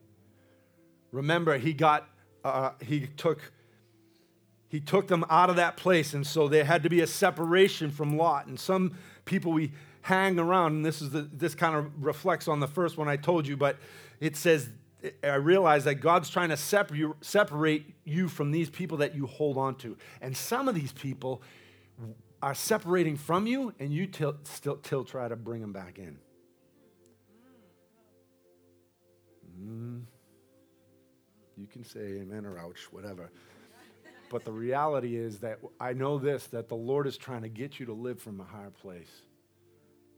Remember, 1.13 1.59
he 1.59 1.75
got, 1.75 2.09
uh, 2.45 2.71
he 2.81 3.09
took, 3.09 3.53
he 4.71 4.81
took 4.81 5.09
them 5.09 5.25
out 5.29 5.51
of 5.51 5.57
that 5.57 5.77
place, 5.77 6.15
and 6.15 6.25
so 6.25 6.47
there 6.47 6.65
had 6.65 6.85
to 6.85 6.89
be 6.89 7.01
a 7.01 7.07
separation 7.07 7.91
from 7.91 8.17
Lot. 8.17 8.47
And 8.47 8.59
some 8.59 8.97
people 9.25 9.53
we 9.53 9.73
hang 10.03 10.39
around, 10.39 10.75
and 10.75 10.87
this 10.87 11.03
is 11.03 11.11
the, 11.11 11.23
this 11.23 11.57
kind 11.57 11.75
of 11.75 11.91
reflects 12.03 12.47
on 12.47 12.61
the 12.61 12.69
first 12.69 12.97
one 12.97 13.09
I 13.09 13.17
told 13.17 13.49
you, 13.49 13.57
but 13.57 13.77
it 14.21 14.37
says 14.37 14.71
I 15.25 15.35
realize 15.35 15.85
that 15.85 15.97
God's 15.97 16.31
trying 16.31 16.51
to 16.51 16.57
separate 16.57 17.95
you 18.05 18.29
from 18.29 18.53
these 18.53 18.71
people 18.71 18.99
that 18.99 19.15
you 19.15 19.27
hold 19.27 19.57
on 19.59 19.75
to. 19.77 19.97
And 20.21 20.37
some 20.37 20.69
of 20.69 20.75
these 20.75 20.93
people 20.93 21.43
are 22.41 22.55
separating 22.55 23.17
from 23.17 23.47
you, 23.47 23.75
and 23.81 23.93
you 23.93 24.07
till, 24.07 24.37
still, 24.45 24.77
till 24.77 25.05
try 25.05 25.29
to 25.29 25.37
bring 25.37 25.61
them 25.61 25.73
back 25.73 25.99
in. 25.99 26.17
Mm. 29.63 30.03
You 31.57 31.67
can 31.67 31.85
say 31.85 32.21
amen 32.21 32.47
or 32.47 32.59
ouch, 32.59 32.89
whatever. 32.93 33.31
But 34.31 34.47
the 34.47 34.53
reality 34.53 35.17
is 35.17 35.41
that 35.41 35.59
I 35.79 35.93
know 35.93 36.19
this 36.19 36.47
that 36.49 36.69
the 36.69 36.77
Lord 36.77 37.07
is 37.07 37.19
trying 37.19 37.43
to 37.43 37.51
get 37.51 37.79
you 37.79 37.87
to 37.87 37.93
live 37.93 38.21
from 38.21 38.41
a 38.41 38.45
higher 38.45 38.71
place. 38.71 39.11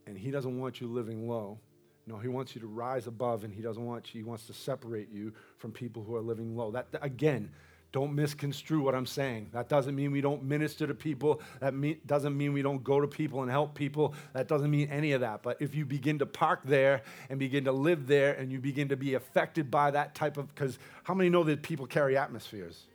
And 0.06 0.16
He 0.16 0.30
doesn't 0.30 0.58
want 0.60 0.80
you 0.80 0.86
living 0.86 1.28
low. 1.28 1.58
No, 2.06 2.16
he 2.16 2.28
wants 2.28 2.54
you 2.54 2.60
to 2.62 2.66
rise 2.66 3.06
above, 3.06 3.44
and 3.44 3.54
he 3.54 3.62
doesn't 3.62 3.84
want 3.84 4.12
you, 4.12 4.20
he 4.22 4.24
wants 4.24 4.46
to 4.48 4.52
separate 4.52 5.10
you 5.12 5.32
from 5.58 5.70
people 5.70 6.02
who 6.02 6.16
are 6.16 6.20
living 6.20 6.56
low. 6.56 6.72
That 6.72 6.88
again, 7.00 7.50
don't 7.92 8.14
misconstrue 8.14 8.80
what 8.80 8.94
I'm 8.94 9.06
saying. 9.06 9.50
That 9.52 9.68
doesn't 9.68 9.94
mean 9.94 10.12
we 10.12 10.22
don't 10.22 10.42
minister 10.42 10.86
to 10.86 10.94
people. 10.94 11.42
That 11.60 11.74
mean, 11.74 12.00
doesn't 12.06 12.36
mean 12.36 12.54
we 12.54 12.62
don't 12.62 12.82
go 12.82 13.00
to 13.00 13.06
people 13.06 13.42
and 13.42 13.50
help 13.50 13.74
people. 13.74 14.14
That 14.32 14.48
doesn't 14.48 14.70
mean 14.70 14.88
any 14.88 15.12
of 15.12 15.20
that. 15.20 15.42
But 15.42 15.60
if 15.60 15.74
you 15.74 15.84
begin 15.84 16.18
to 16.20 16.26
park 16.26 16.60
there 16.64 17.02
and 17.28 17.38
begin 17.38 17.64
to 17.64 17.72
live 17.72 18.06
there 18.06 18.32
and 18.32 18.50
you 18.50 18.60
begin 18.60 18.88
to 18.88 18.96
be 18.96 19.12
affected 19.14 19.70
by 19.70 19.90
that 19.90 20.14
type 20.14 20.38
of, 20.38 20.52
because 20.54 20.78
how 21.04 21.12
many 21.12 21.28
know 21.28 21.44
that 21.44 21.62
people 21.62 21.86
carry 21.86 22.16
atmospheres? 22.16 22.86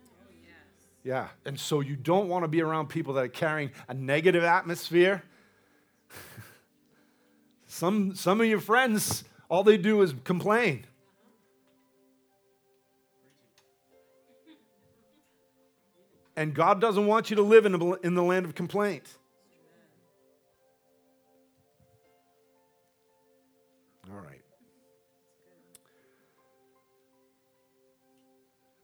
Yeah. 1.08 1.30
And 1.46 1.58
so 1.58 1.80
you 1.80 1.96
don't 1.96 2.28
want 2.28 2.43
to 2.43 2.50
be 2.50 2.62
around 2.62 2.89
people 2.89 3.13
that 3.13 3.24
are 3.24 3.30
carrying 3.30 3.72
a 3.88 3.93
negative 3.93 4.43
atmosphere. 4.43 5.24
Some, 7.67 8.13
some 8.13 8.41
of 8.41 8.48
your 8.48 8.60
friends, 8.60 9.24
all 9.48 9.63
they 9.63 9.78
do 9.78 10.02
is 10.02 10.13
complain. 10.26 10.86
And 16.36 16.54
God 16.54 16.82
doesn't 16.82 17.08
want 17.08 17.30
you 17.30 17.38
to 17.38 17.41
live 17.41 17.65
in 17.65 17.72
the, 17.74 18.00
in 18.04 18.15
the 18.15 18.24
land 18.24 18.46
of 18.46 18.56
complaint. 18.56 19.04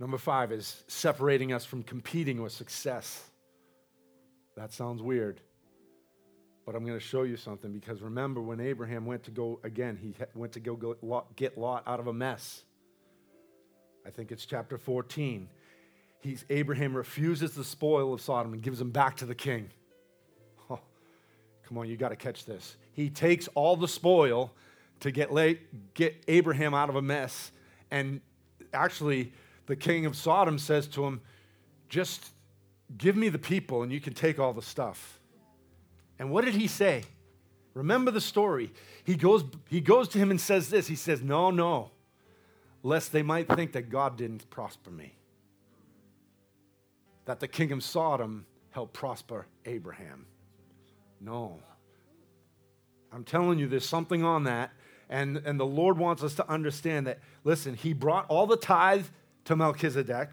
Number 0.03 0.17
five 0.17 0.51
is 0.51 0.83
separating 0.87 1.53
us 1.53 1.63
from 1.63 1.81
competing 1.81 2.41
with 2.41 2.51
success. 2.51 3.23
That 4.57 4.73
sounds 4.73 5.01
weird. 5.01 5.39
But 6.65 6.75
I'm 6.75 6.85
going 6.85 6.99
to 6.99 7.05
show 7.05 7.23
you 7.23 7.37
something 7.37 7.71
because 7.71 8.01
remember 8.01 8.41
when 8.41 8.59
Abraham 8.59 9.05
went 9.05 9.23
to 9.23 9.31
go, 9.31 9.61
again, 9.63 9.95
he 9.95 10.13
went 10.35 10.51
to 10.51 10.59
go 10.59 10.75
get 11.37 11.57
Lot 11.57 11.83
out 11.87 12.01
of 12.01 12.07
a 12.07 12.13
mess. 12.13 12.65
I 14.05 14.09
think 14.09 14.33
it's 14.33 14.45
chapter 14.45 14.77
14. 14.77 15.47
He's, 16.19 16.43
Abraham 16.49 16.97
refuses 16.97 17.53
the 17.53 17.63
spoil 17.63 18.13
of 18.13 18.19
Sodom 18.19 18.51
and 18.51 18.61
gives 18.61 18.81
him 18.81 18.91
back 18.91 19.15
to 19.17 19.25
the 19.25 19.35
king. 19.35 19.69
Oh, 20.69 20.81
come 21.65 21.77
on, 21.77 21.87
you 21.87 21.95
got 21.95 22.09
to 22.09 22.17
catch 22.17 22.43
this. 22.43 22.75
He 22.91 23.09
takes 23.09 23.47
all 23.55 23.77
the 23.77 23.87
spoil 23.87 24.51
to 24.99 25.11
get, 25.11 25.31
late, 25.31 25.93
get 25.93 26.21
Abraham 26.27 26.73
out 26.73 26.89
of 26.89 26.97
a 26.97 27.01
mess. 27.01 27.53
And 27.89 28.19
actually, 28.73 29.31
the 29.65 29.75
king 29.75 30.05
of 30.05 30.15
Sodom 30.15 30.57
says 30.57 30.87
to 30.89 31.05
him, 31.05 31.21
Just 31.89 32.31
give 32.97 33.15
me 33.15 33.29
the 33.29 33.39
people 33.39 33.83
and 33.83 33.91
you 33.91 34.01
can 34.01 34.13
take 34.13 34.39
all 34.39 34.53
the 34.53 34.61
stuff. 34.61 35.19
And 36.19 36.31
what 36.31 36.45
did 36.45 36.55
he 36.55 36.67
say? 36.67 37.03
Remember 37.73 38.11
the 38.11 38.21
story. 38.21 38.71
He 39.03 39.15
goes, 39.15 39.43
he 39.67 39.81
goes 39.81 40.07
to 40.09 40.17
him 40.17 40.31
and 40.31 40.39
says 40.39 40.69
this 40.69 40.87
He 40.87 40.95
says, 40.95 41.21
No, 41.21 41.51
no, 41.51 41.91
lest 42.83 43.11
they 43.11 43.23
might 43.23 43.47
think 43.47 43.73
that 43.73 43.89
God 43.89 44.17
didn't 44.17 44.49
prosper 44.49 44.91
me. 44.91 45.13
That 47.25 47.39
the 47.39 47.47
king 47.47 47.71
of 47.71 47.83
Sodom 47.83 48.45
helped 48.71 48.93
prosper 48.93 49.47
Abraham. 49.65 50.25
No. 51.21 51.59
I'm 53.11 53.23
telling 53.23 53.59
you, 53.59 53.67
there's 53.67 53.87
something 53.87 54.23
on 54.23 54.43
that. 54.43 54.71
And, 55.09 55.37
and 55.37 55.59
the 55.59 55.65
Lord 55.65 55.97
wants 55.97 56.23
us 56.23 56.33
to 56.35 56.49
understand 56.49 57.07
that, 57.07 57.19
listen, 57.43 57.75
he 57.75 57.93
brought 57.93 58.25
all 58.27 58.47
the 58.47 58.57
tithe 58.57 59.05
to 59.45 59.55
Melchizedek. 59.55 60.29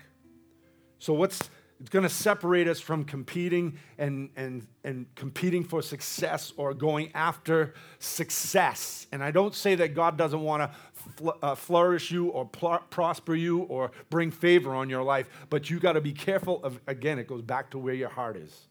So 0.98 1.12
what's 1.12 1.50
it's 1.80 1.88
going 1.88 2.02
to 2.02 2.10
separate 2.10 2.68
us 2.68 2.78
from 2.78 3.04
competing 3.04 3.78
and, 3.96 4.28
and, 4.36 4.66
and 4.84 5.06
competing 5.14 5.64
for 5.64 5.80
success 5.80 6.52
or 6.58 6.74
going 6.74 7.10
after 7.14 7.72
success. 7.98 9.06
And 9.12 9.24
I 9.24 9.30
don't 9.30 9.54
say 9.54 9.74
that 9.76 9.94
God 9.94 10.18
doesn't 10.18 10.42
want 10.42 10.70
to 10.70 10.78
fl- 10.92 11.30
uh, 11.42 11.54
flourish 11.54 12.10
you 12.10 12.28
or 12.28 12.44
pl- 12.44 12.82
prosper 12.90 13.34
you 13.34 13.60
or 13.62 13.92
bring 14.10 14.30
favor 14.30 14.74
on 14.74 14.90
your 14.90 15.02
life, 15.02 15.30
but 15.48 15.70
you 15.70 15.80
got 15.80 15.94
to 15.94 16.02
be 16.02 16.12
careful 16.12 16.62
of, 16.62 16.78
again, 16.86 17.18
it 17.18 17.26
goes 17.26 17.40
back 17.40 17.70
to 17.70 17.78
where 17.78 17.94
your 17.94 18.10
heart 18.10 18.36
is, 18.36 18.68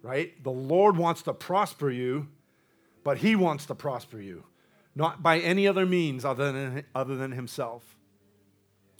right? 0.00 0.40
The 0.44 0.52
Lord 0.52 0.96
wants 0.96 1.22
to 1.22 1.34
prosper 1.34 1.90
you, 1.90 2.28
but 3.02 3.18
He 3.18 3.34
wants 3.34 3.66
to 3.66 3.74
prosper 3.74 4.20
you, 4.20 4.44
not 4.94 5.20
by 5.20 5.40
any 5.40 5.66
other 5.66 5.84
means 5.84 6.24
other 6.24 6.52
than, 6.52 6.84
other 6.94 7.16
than 7.16 7.32
Himself. 7.32 7.96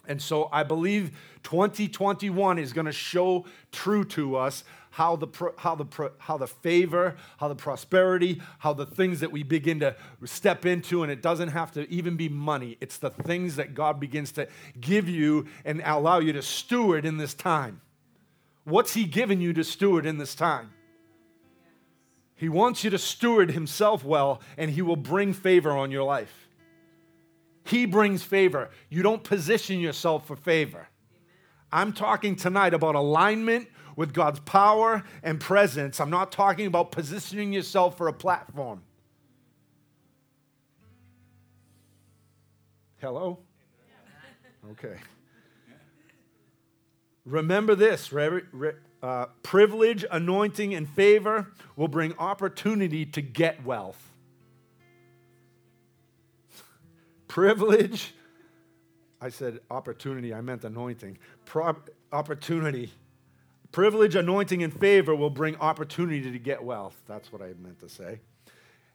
And 0.06 0.20
so 0.20 0.48
I 0.52 0.62
believe 0.62 1.16
2021 1.42 2.58
is 2.58 2.72
going 2.72 2.86
to 2.86 2.92
show 2.92 3.46
true 3.72 4.04
to 4.06 4.36
us 4.36 4.64
how 4.94 5.16
the, 5.16 5.26
how, 5.56 5.74
the, 5.74 6.12
how 6.18 6.38
the 6.38 6.46
favor, 6.46 7.16
how 7.38 7.48
the 7.48 7.56
prosperity, 7.56 8.40
how 8.60 8.72
the 8.72 8.86
things 8.86 9.18
that 9.20 9.32
we 9.32 9.42
begin 9.42 9.80
to 9.80 9.96
step 10.24 10.64
into, 10.64 11.02
and 11.02 11.10
it 11.10 11.20
doesn't 11.20 11.48
have 11.48 11.72
to 11.72 11.90
even 11.90 12.16
be 12.16 12.28
money. 12.28 12.76
It's 12.80 12.98
the 12.98 13.10
things 13.10 13.56
that 13.56 13.74
God 13.74 13.98
begins 13.98 14.30
to 14.32 14.46
give 14.80 15.08
you 15.08 15.46
and 15.64 15.82
allow 15.84 16.20
you 16.20 16.32
to 16.34 16.42
steward 16.42 17.04
in 17.04 17.16
this 17.16 17.34
time. 17.34 17.80
What's 18.62 18.94
He 18.94 19.04
given 19.04 19.40
you 19.40 19.52
to 19.54 19.64
steward 19.64 20.06
in 20.06 20.18
this 20.18 20.36
time? 20.36 20.70
He 22.36 22.48
wants 22.48 22.84
you 22.84 22.90
to 22.90 22.98
steward 22.98 23.50
Himself 23.50 24.04
well, 24.04 24.40
and 24.56 24.70
He 24.70 24.80
will 24.80 24.94
bring 24.94 25.32
favor 25.32 25.72
on 25.72 25.90
your 25.90 26.04
life. 26.04 26.43
He 27.64 27.86
brings 27.86 28.22
favor. 28.22 28.70
You 28.88 29.02
don't 29.02 29.24
position 29.24 29.80
yourself 29.80 30.26
for 30.26 30.36
favor. 30.36 30.88
I'm 31.72 31.92
talking 31.92 32.36
tonight 32.36 32.74
about 32.74 32.94
alignment 32.94 33.68
with 33.96 34.12
God's 34.12 34.40
power 34.40 35.02
and 35.22 35.40
presence. 35.40 35.98
I'm 35.98 36.10
not 36.10 36.30
talking 36.30 36.66
about 36.66 36.92
positioning 36.92 37.52
yourself 37.52 37.96
for 37.96 38.08
a 38.08 38.12
platform. 38.12 38.82
Hello? 43.00 43.38
Okay. 44.72 44.96
Remember 47.24 47.74
this 47.74 48.12
uh, 49.02 49.26
privilege, 49.42 50.04
anointing, 50.10 50.74
and 50.74 50.88
favor 50.88 51.52
will 51.76 51.88
bring 51.88 52.14
opportunity 52.18 53.04
to 53.06 53.20
get 53.20 53.64
wealth. 53.64 54.13
Privilege, 57.34 58.14
I 59.20 59.28
said 59.28 59.58
opportunity, 59.70 60.32
I 60.32 60.40
meant 60.40 60.64
anointing. 60.64 61.18
Pro- 61.44 61.76
opportunity 62.12 62.92
Privilege, 63.74 64.14
anointing, 64.14 64.62
and 64.62 64.72
favor 64.72 65.16
will 65.16 65.30
bring 65.30 65.56
opportunity 65.56 66.30
to 66.30 66.38
get 66.38 66.62
wealth. 66.62 66.94
That's 67.08 67.32
what 67.32 67.42
I 67.42 67.54
meant 67.60 67.80
to 67.80 67.88
say. 67.88 68.20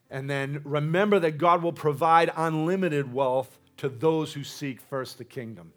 And 0.09 0.29
then 0.29 0.61
remember 0.63 1.19
that 1.19 1.31
God 1.31 1.61
will 1.61 1.73
provide 1.73 2.31
unlimited 2.33 3.13
wealth 3.13 3.59
to 3.75 3.89
those 3.89 4.31
who 4.31 4.45
seek 4.45 4.79
first 4.79 5.17
the 5.17 5.25
kingdom. 5.25 5.73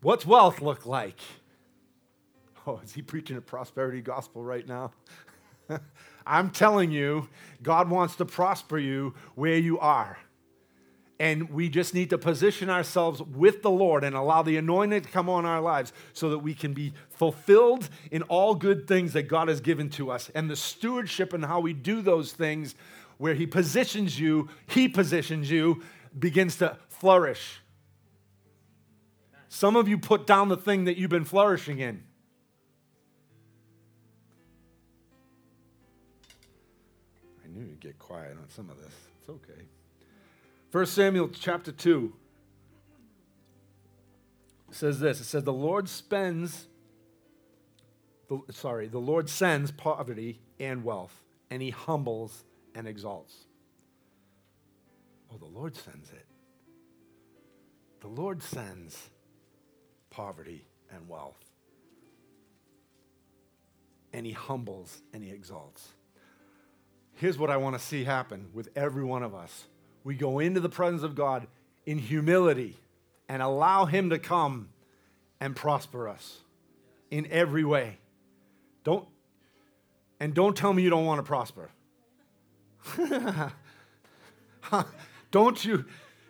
What's 0.00 0.24
wealth 0.24 0.62
look 0.62 0.86
like? 0.86 1.20
Oh, 2.66 2.80
is 2.82 2.94
he 2.94 3.02
preaching 3.02 3.36
a 3.36 3.42
prosperity 3.42 4.00
gospel 4.00 4.42
right 4.42 4.66
now? 4.66 4.90
I'm 6.26 6.50
telling 6.50 6.90
you, 6.90 7.28
God 7.62 7.90
wants 7.90 8.16
to 8.16 8.24
prosper 8.24 8.78
you 8.78 9.14
where 9.34 9.56
you 9.56 9.78
are. 9.78 10.18
And 11.20 11.50
we 11.50 11.68
just 11.68 11.94
need 11.94 12.10
to 12.10 12.18
position 12.18 12.68
ourselves 12.68 13.22
with 13.22 13.62
the 13.62 13.70
Lord 13.70 14.02
and 14.02 14.16
allow 14.16 14.42
the 14.42 14.56
anointing 14.56 15.02
to 15.02 15.08
come 15.08 15.28
on 15.28 15.46
our 15.46 15.60
lives 15.60 15.92
so 16.12 16.30
that 16.30 16.38
we 16.38 16.54
can 16.54 16.72
be 16.72 16.92
fulfilled 17.08 17.88
in 18.10 18.22
all 18.22 18.54
good 18.54 18.88
things 18.88 19.12
that 19.12 19.24
God 19.24 19.48
has 19.48 19.60
given 19.60 19.88
to 19.90 20.10
us. 20.10 20.30
And 20.34 20.50
the 20.50 20.56
stewardship 20.56 21.32
and 21.32 21.44
how 21.44 21.60
we 21.60 21.72
do 21.72 22.02
those 22.02 22.32
things, 22.32 22.74
where 23.18 23.34
He 23.34 23.46
positions 23.46 24.18
you, 24.18 24.48
He 24.66 24.88
positions 24.88 25.50
you, 25.50 25.82
begins 26.18 26.56
to 26.56 26.78
flourish. 26.88 27.60
Some 29.48 29.76
of 29.76 29.86
you 29.86 29.98
put 29.98 30.26
down 30.26 30.48
the 30.48 30.56
thing 30.56 30.84
that 30.84 30.96
you've 30.96 31.10
been 31.10 31.24
flourishing 31.24 31.78
in. 31.78 32.02
Get 37.84 37.98
quiet 37.98 38.32
on 38.40 38.48
some 38.48 38.70
of 38.70 38.78
this. 38.78 38.94
It's 39.20 39.28
okay. 39.28 39.66
1 40.72 40.86
Samuel 40.86 41.28
chapter 41.28 41.70
2 41.70 42.14
says 44.70 45.00
this 45.00 45.20
it 45.20 45.24
says, 45.24 45.44
The 45.44 45.52
Lord 45.52 45.88
spends, 45.88 46.66
the, 48.28 48.40
sorry, 48.50 48.88
the 48.88 48.98
Lord 48.98 49.28
sends 49.28 49.70
poverty 49.70 50.40
and 50.58 50.82
wealth, 50.82 51.20
and 51.50 51.60
he 51.60 51.70
humbles 51.70 52.44
and 52.74 52.88
exalts. 52.88 53.34
Oh, 55.30 55.36
the 55.36 55.44
Lord 55.44 55.76
sends 55.76 56.10
it. 56.10 56.26
The 58.00 58.08
Lord 58.08 58.42
sends 58.42 59.10
poverty 60.08 60.64
and 60.90 61.06
wealth. 61.06 61.38
And 64.14 64.24
he 64.24 64.32
humbles 64.32 65.02
and 65.12 65.22
he 65.22 65.30
exalts. 65.30 65.88
Here's 67.24 67.38
what 67.38 67.48
I 67.48 67.56
want 67.56 67.74
to 67.74 67.82
see 67.82 68.04
happen 68.04 68.48
with 68.52 68.68
every 68.76 69.02
one 69.02 69.22
of 69.22 69.34
us 69.34 69.64
we 70.04 70.14
go 70.14 70.40
into 70.40 70.60
the 70.60 70.68
presence 70.68 71.02
of 71.02 71.14
God 71.14 71.46
in 71.86 71.96
humility 71.96 72.76
and 73.30 73.40
allow 73.40 73.86
Him 73.86 74.10
to 74.10 74.18
come 74.18 74.68
and 75.40 75.56
prosper 75.56 76.06
us 76.06 76.40
in 77.10 77.26
every 77.30 77.64
way. 77.64 77.96
Don't, 78.84 79.08
and 80.20 80.34
don't 80.34 80.54
tell 80.54 80.74
me 80.74 80.82
you 80.82 80.90
don't 80.90 81.06
want 81.06 81.18
to 81.18 81.22
prosper. 81.22 81.70
don't 85.30 85.64
you? 85.64 85.86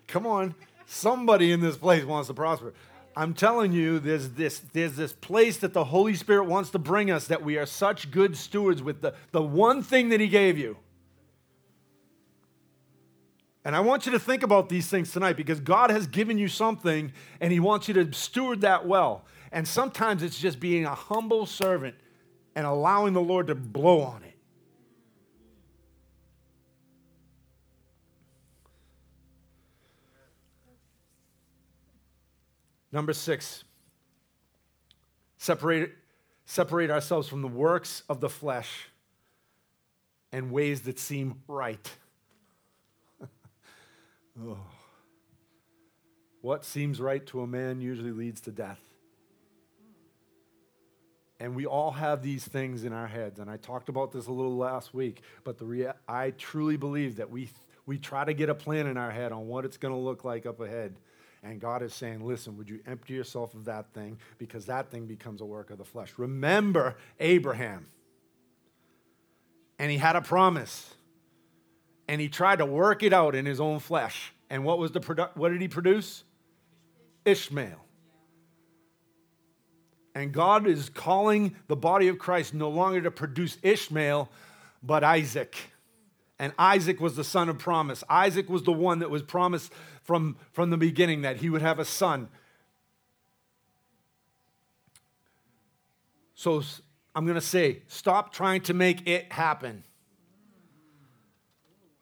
Come 0.07 0.29
on. 0.29 0.55
Somebody 0.87 1.51
in 1.51 1.61
this 1.61 1.77
place 1.77 2.05
wants 2.05 2.29
to 2.29 2.35
prosper. 2.35 2.73
I'm 3.17 3.35
telling 3.35 3.73
you, 3.73 3.99
there's 3.99 4.29
this, 4.29 4.61
there's 4.73 4.95
this 4.95 5.13
place 5.13 5.57
that 5.57 5.73
the 5.73 5.87
Holy 5.87 6.15
Spirit 6.15 6.45
wants 6.45 6.71
to 6.71 6.79
bring 6.79 7.11
us 7.11 7.27
that 7.27 7.43
we 7.43 7.59
are 7.59 7.67
such 7.67 8.13
good 8.13 8.37
stewards 8.37 8.81
with 8.81 9.01
the, 9.01 9.15
the 9.33 9.43
one 9.43 9.83
thing 9.83 10.11
that 10.11 10.21
He 10.21 10.29
gave 10.29 10.57
you. 10.57 10.77
And 13.65 13.75
I 13.75 13.81
want 13.81 14.05
you 14.05 14.13
to 14.13 14.19
think 14.19 14.43
about 14.43 14.69
these 14.69 14.89
things 14.89 15.11
tonight 15.11 15.37
because 15.37 15.59
God 15.59 15.91
has 15.91 16.07
given 16.07 16.37
you 16.37 16.49
something 16.49 17.13
and 17.41 17.53
He 17.53 17.61
wants 17.61 17.89
you 17.89 17.95
to 17.95 18.13
steward 18.13 18.61
that 18.61 18.87
well. 18.87 19.25
And 19.53 19.67
sometimes 19.67 20.23
it's 20.23 20.39
just 20.39 20.61
being 20.61 20.85
a 20.85 20.95
humble 20.95 21.47
servant 21.47 21.95
and 22.55 22.67
allowing 22.67 23.15
the 23.15 23.23
Lord 23.23 23.47
to 23.47 23.55
blow 23.55 24.03
on 24.03 24.23
it. 24.23 24.35
Number 32.93 33.13
six, 33.13 33.65
separate, 35.37 35.91
separate 36.45 36.91
ourselves 36.91 37.29
from 37.29 37.43
the 37.43 37.49
works 37.49 38.05
of 38.09 38.21
the 38.21 38.29
flesh 38.29 38.89
and 40.31 40.53
ways 40.53 40.83
that 40.83 41.01
seem 41.01 41.41
right. 41.49 41.91
Oh. 44.41 44.59
What 46.41 46.65
seems 46.65 47.01
right 47.01 47.25
to 47.27 47.41
a 47.41 47.47
man 47.47 47.81
usually 47.81 48.13
leads 48.13 48.41
to 48.43 48.51
death. 48.51 48.81
And 51.41 51.57
we 51.57 51.67
all 51.67 51.91
have 51.91 52.23
these 52.23 52.45
things 52.45 52.85
in 52.85 52.93
our 52.93 53.07
heads. 53.07 53.39
And 53.39 53.51
I 53.51 53.57
talked 53.57 53.89
about 53.89 54.13
this 54.13 54.27
a 54.27 54.33
little 54.33 54.57
last 54.57 54.95
week, 54.95 55.23
but 55.43 55.59
the 55.59 55.65
rea- 55.65 55.93
I 56.09 56.31
truly 56.33 56.77
believe 56.77 57.17
that 57.17 57.31
we, 57.31 57.51
we 57.87 57.99
try 57.99 58.25
to 58.25 58.35
get 58.35 58.49
a 58.49 58.55
plan 58.55 58.87
in 58.87 58.97
our 58.97 59.11
head 59.11 59.33
on 59.33 59.47
what 59.47 59.65
it's 59.65 59.77
going 59.77 59.93
to 59.93 60.01
look 60.01 60.25
like 60.25 60.47
up 60.47 60.61
ahead. 60.61 60.97
And 61.43 61.61
God 61.61 61.83
is 61.83 61.93
saying, 61.93 62.25
listen, 62.25 62.57
would 62.57 62.71
you 62.71 62.81
empty 62.87 63.15
yourself 63.15 63.55
of 63.55 63.67
that 63.67 63.93
thing? 63.93 64.19
Because 64.39 64.67
that 64.67 64.91
thing 64.91 65.07
becomes 65.07 65.41
a 65.41 65.45
work 65.45 65.71
of 65.71 65.79
the 65.79 65.85
flesh. 65.85 66.15
Remember 66.17 66.97
Abraham. 67.21 67.87
And 69.79 69.91
he 69.91 69.99
had 69.99 70.17
a 70.17 70.23
promise 70.23 70.95
and 72.09 72.21
he 72.21 72.29
tried 72.29 72.59
to 72.59 72.67
work 72.67 73.03
it 73.03 73.13
out 73.13 73.35
in 73.35 73.47
his 73.47 73.61
own 73.61 73.79
flesh. 73.79 74.33
And 74.51 74.65
what 74.65 74.79
was 74.79 74.93
the 74.93 75.01
produ- 75.01 75.35
what 75.37 75.51
did 75.51 75.61
he 75.61 75.69
produce? 75.69 76.25
Ishmael. 77.25 77.81
And 80.15 80.33
God 80.33 80.67
is 80.67 80.91
calling 80.91 81.57
the 81.67 81.77
body 81.77 82.09
of 82.09 82.19
Christ 82.19 82.55
no 82.55 82.69
longer 82.69 83.01
to 83.03 83.11
produce 83.11 83.59
Ishmael, 83.63 84.31
but 84.83 85.03
Isaac. 85.03 85.57
And 86.39 86.53
Isaac 86.59 87.01
was 87.01 87.17
the 87.17 87.25
son 87.25 87.49
of 87.49 87.59
promise. 87.59 88.05
Isaac 88.09 88.49
was 88.49 88.63
the 88.63 88.73
one 88.73 89.01
that 89.01 89.11
was 89.11 89.23
promised 89.23 89.73
from, 90.03 90.37
from 90.53 90.71
the 90.71 90.77
beginning 90.77 91.23
that 91.23 91.39
he 91.39 91.51
would 91.51 91.63
have 91.63 91.79
a 91.79 91.85
son. 91.85 92.29
So 96.35 96.63
I'm 97.15 97.25
going 97.25 97.37
to 97.37 97.41
say, 97.41 97.83
stop 97.87 98.33
trying 98.33 98.61
to 98.63 98.75
make 98.75 99.09
it 99.09 99.33
happen. 99.33 99.85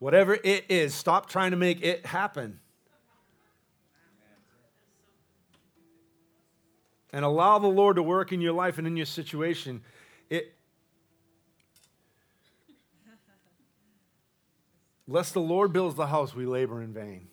Whatever 0.03 0.36
it 0.42 0.64
is, 0.68 0.96
stop 0.96 1.28
trying 1.28 1.53
to 1.53 1.57
make 1.57 1.80
it 1.80 2.05
happen. 2.05 2.59
And 7.12 7.24
allow 7.24 7.61
the 7.61 7.68
Lord 7.68 7.94
to 7.94 8.03
work 8.03 8.32
in 8.32 8.40
your 8.40 8.53
life 8.53 8.78
and 8.78 8.86
in 8.88 8.96
your 8.96 9.07
situation. 9.07 9.80
It, 10.28 10.57
lest 15.07 15.34
the 15.34 15.40
Lord 15.40 15.72
builds 15.72 15.94
the 15.94 16.09
house, 16.09 16.34
we 16.34 16.46
labor 16.46 16.82
in 16.82 16.92
vain. 16.92 17.28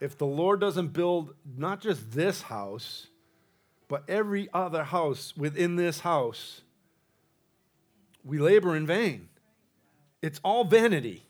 If 0.00 0.18
the 0.18 0.26
Lord 0.26 0.60
doesn't 0.60 0.88
build 0.88 1.32
not 1.56 1.80
just 1.80 2.10
this 2.10 2.42
house, 2.42 3.06
but 3.88 4.04
every 4.06 4.50
other 4.52 4.84
house 4.84 5.34
within 5.34 5.76
this 5.76 6.00
house, 6.00 6.60
we 8.22 8.36
labor 8.38 8.76
in 8.76 8.86
vain. 8.86 9.30
It's 10.20 10.40
all 10.44 10.64
vanity. 10.64 11.24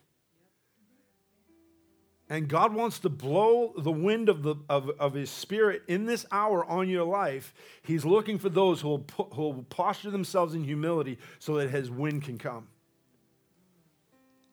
And 2.31 2.47
God 2.47 2.73
wants 2.73 3.01
to 3.01 3.09
blow 3.09 3.73
the 3.77 3.91
wind 3.91 4.29
of, 4.29 4.45
the, 4.45 4.55
of, 4.69 4.89
of 5.01 5.15
His 5.15 5.31
Spirit 5.31 5.83
in 5.89 6.07
this 6.07 6.25
hour 6.31 6.65
on 6.65 6.89
your 6.89 7.05
life. 7.05 7.53
He's 7.83 8.05
looking 8.05 8.39
for 8.39 8.49
those 8.49 8.81
who 8.81 8.89
will, 8.89 9.07
who 9.33 9.43
will 9.43 9.65
posture 9.65 10.13
themselves 10.13 10.55
in 10.55 10.63
humility 10.63 11.19
so 11.41 11.57
that 11.57 11.71
His 11.71 11.91
wind 11.91 12.23
can 12.23 12.39
come. 12.39 12.69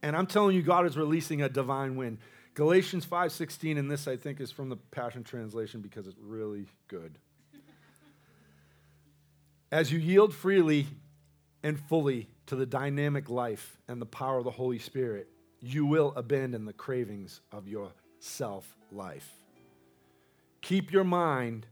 And 0.01 0.15
I'm 0.15 0.25
telling 0.25 0.55
you, 0.55 0.63
God 0.63 0.87
is 0.87 0.97
releasing 0.97 1.43
a 1.43 1.49
divine 1.49 1.95
wind. 1.95 2.17
Galatians 2.55 3.05
5:16, 3.05 3.77
and 3.77 3.91
this 3.91 4.07
I 4.07 4.15
think 4.15 4.41
is 4.41 4.49
from 4.51 4.69
the 4.69 4.77
Passion 4.77 5.23
Translation 5.23 5.81
because 5.81 6.07
it's 6.07 6.17
really 6.19 6.65
good. 6.87 7.19
As 9.71 9.91
you 9.91 9.99
yield 9.99 10.33
freely 10.33 10.87
and 11.61 11.79
fully 11.79 12.27
to 12.47 12.55
the 12.55 12.65
dynamic 12.65 13.29
life 13.29 13.77
and 13.87 14.01
the 14.01 14.07
power 14.07 14.39
of 14.39 14.45
the 14.45 14.51
Holy 14.51 14.79
Spirit, 14.79 15.27
you 15.61 15.85
will 15.85 16.13
abandon 16.15 16.65
the 16.65 16.73
cravings 16.73 17.41
of 17.51 17.67
your 17.67 17.91
self 18.19 18.75
life. 18.91 19.33
Keep 20.61 20.91
your 20.91 21.03
mind, 21.03 21.65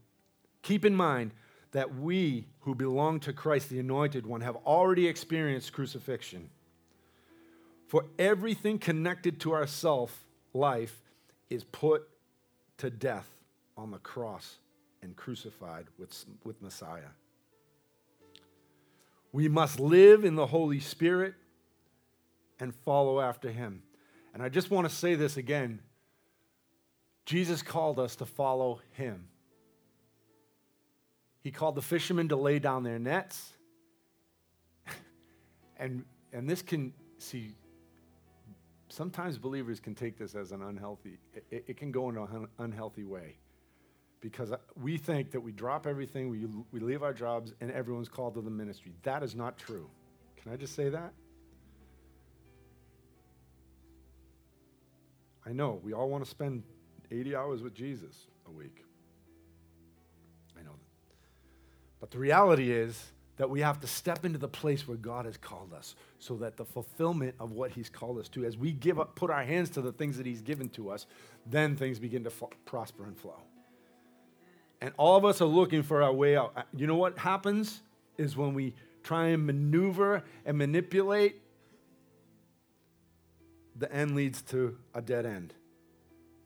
keep 0.61 0.85
in 0.85 0.95
mind 0.95 1.31
that 1.71 1.95
we 1.95 2.47
who 2.61 2.73
belong 2.73 3.19
to 3.19 3.33
Christ, 3.33 3.69
the 3.69 3.79
Anointed 3.79 4.25
One, 4.25 4.41
have 4.41 4.55
already 4.65 5.07
experienced 5.07 5.73
crucifixion. 5.73 6.49
For 7.87 8.05
everything 8.17 8.79
connected 8.79 9.39
to 9.41 9.51
our 9.51 9.67
self 9.67 10.25
life 10.53 11.01
is 11.49 11.63
put 11.63 12.07
to 12.77 12.89
death 12.89 13.29
on 13.77 13.91
the 13.91 13.97
cross 13.97 14.55
and 15.01 15.15
crucified 15.15 15.85
with, 15.97 16.25
with 16.43 16.61
Messiah. 16.61 17.11
We 19.31 19.49
must 19.49 19.79
live 19.79 20.23
in 20.23 20.35
the 20.35 20.47
Holy 20.47 20.79
Spirit 20.79 21.35
and 22.59 22.73
follow 22.73 23.19
after 23.19 23.51
him. 23.51 23.83
And 24.33 24.43
I 24.43 24.49
just 24.49 24.69
want 24.69 24.87
to 24.89 24.93
say 24.93 25.15
this 25.15 25.37
again 25.37 25.79
Jesus 27.25 27.61
called 27.61 27.99
us 27.99 28.15
to 28.17 28.25
follow 28.25 28.81
him. 28.91 29.27
He 31.41 31.51
called 31.51 31.75
the 31.75 31.81
fishermen 31.81 32.29
to 32.29 32.35
lay 32.35 32.59
down 32.59 32.83
their 32.83 32.99
nets. 32.99 33.53
and, 35.79 36.05
and 36.33 36.49
this 36.49 36.61
can, 36.61 36.93
see, 37.17 37.53
sometimes 38.89 39.37
believers 39.37 39.79
can 39.79 39.95
take 39.95 40.17
this 40.17 40.35
as 40.35 40.51
an 40.51 40.61
unhealthy, 40.61 41.17
it, 41.51 41.65
it 41.67 41.77
can 41.77 41.91
go 41.91 42.09
in 42.09 42.17
an 42.17 42.47
unhealthy 42.59 43.03
way 43.03 43.37
because 44.21 44.51
uh, 44.51 44.57
we 44.81 44.97
think 44.97 45.29
that 45.29 45.39
we 45.39 45.51
drop 45.51 45.85
everything, 45.85 46.29
we, 46.29 46.47
we 46.71 46.79
leave 46.79 47.03
our 47.03 47.13
jobs, 47.13 47.53
and 47.61 47.69
everyone's 47.71 48.09
called 48.09 48.33
to 48.33 48.41
the 48.41 48.49
ministry. 48.49 48.91
That 49.03 49.21
is 49.21 49.35
not 49.35 49.55
true. 49.55 49.87
Can 50.41 50.51
I 50.51 50.55
just 50.55 50.73
say 50.73 50.89
that? 50.89 51.13
I 55.45 55.51
know 55.51 55.79
we 55.83 55.93
all 55.93 56.09
want 56.09 56.23
to 56.23 56.29
spend 56.29 56.63
80 57.11 57.35
hours 57.35 57.61
with 57.61 57.73
Jesus 57.73 58.27
a 58.47 58.51
week. 58.51 58.83
I 60.59 60.63
know. 60.63 60.71
But 61.99 62.11
the 62.11 62.17
reality 62.17 62.71
is 62.71 63.11
that 63.37 63.49
we 63.49 63.61
have 63.61 63.79
to 63.81 63.87
step 63.87 64.25
into 64.25 64.37
the 64.39 64.47
place 64.47 64.87
where 64.87 64.97
God 64.97 65.25
has 65.25 65.37
called 65.37 65.73
us 65.73 65.95
so 66.19 66.35
that 66.37 66.57
the 66.57 66.65
fulfillment 66.65 67.35
of 67.39 67.51
what 67.51 67.71
he's 67.71 67.89
called 67.89 68.17
us 68.17 68.29
to 68.29 68.45
as 68.45 68.57
we 68.57 68.71
give 68.71 68.99
up 68.99 69.15
put 69.15 69.29
our 69.29 69.43
hands 69.43 69.69
to 69.71 69.81
the 69.81 69.91
things 69.91 70.17
that 70.17 70.25
he's 70.25 70.41
given 70.41 70.69
to 70.69 70.89
us 70.89 71.05
then 71.45 71.75
things 71.75 71.99
begin 71.99 72.23
to 72.23 72.29
f- 72.29 72.49
prosper 72.65 73.03
and 73.03 73.17
flow 73.17 73.41
and 74.81 74.93
all 74.97 75.17
of 75.17 75.25
us 75.25 75.41
are 75.41 75.45
looking 75.45 75.83
for 75.83 76.03
our 76.03 76.13
way 76.13 76.37
out. 76.37 76.53
You 76.75 76.87
know 76.87 76.95
what 76.95 77.17
happens 77.17 77.81
is 78.17 78.37
when 78.37 78.53
we 78.53 78.75
try 79.03 79.27
and 79.27 79.45
maneuver 79.45 80.23
and 80.45 80.57
manipulate, 80.57 81.41
the 83.75 83.91
end 83.91 84.15
leads 84.15 84.41
to 84.43 84.77
a 84.93 85.01
dead 85.01 85.25
end. 85.25 85.53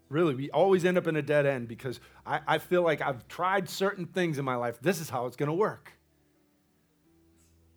Really, 0.10 0.34
we 0.34 0.50
always 0.50 0.86
end 0.86 0.98
up 0.98 1.06
in 1.06 1.16
a 1.16 1.22
dead 1.22 1.46
end 1.46 1.68
because 1.68 2.00
I, 2.26 2.40
I 2.48 2.58
feel 2.58 2.82
like 2.82 3.02
I've 3.02 3.28
tried 3.28 3.70
certain 3.70 4.08
things 4.08 4.40
in 4.40 4.46
my 4.46 4.56
life. 4.56 4.80
This 4.82 5.00
is 5.00 5.10
how 5.10 5.28
it's 5.28 5.36
going 5.36 5.50
to 5.50 5.54
work. 5.54 5.94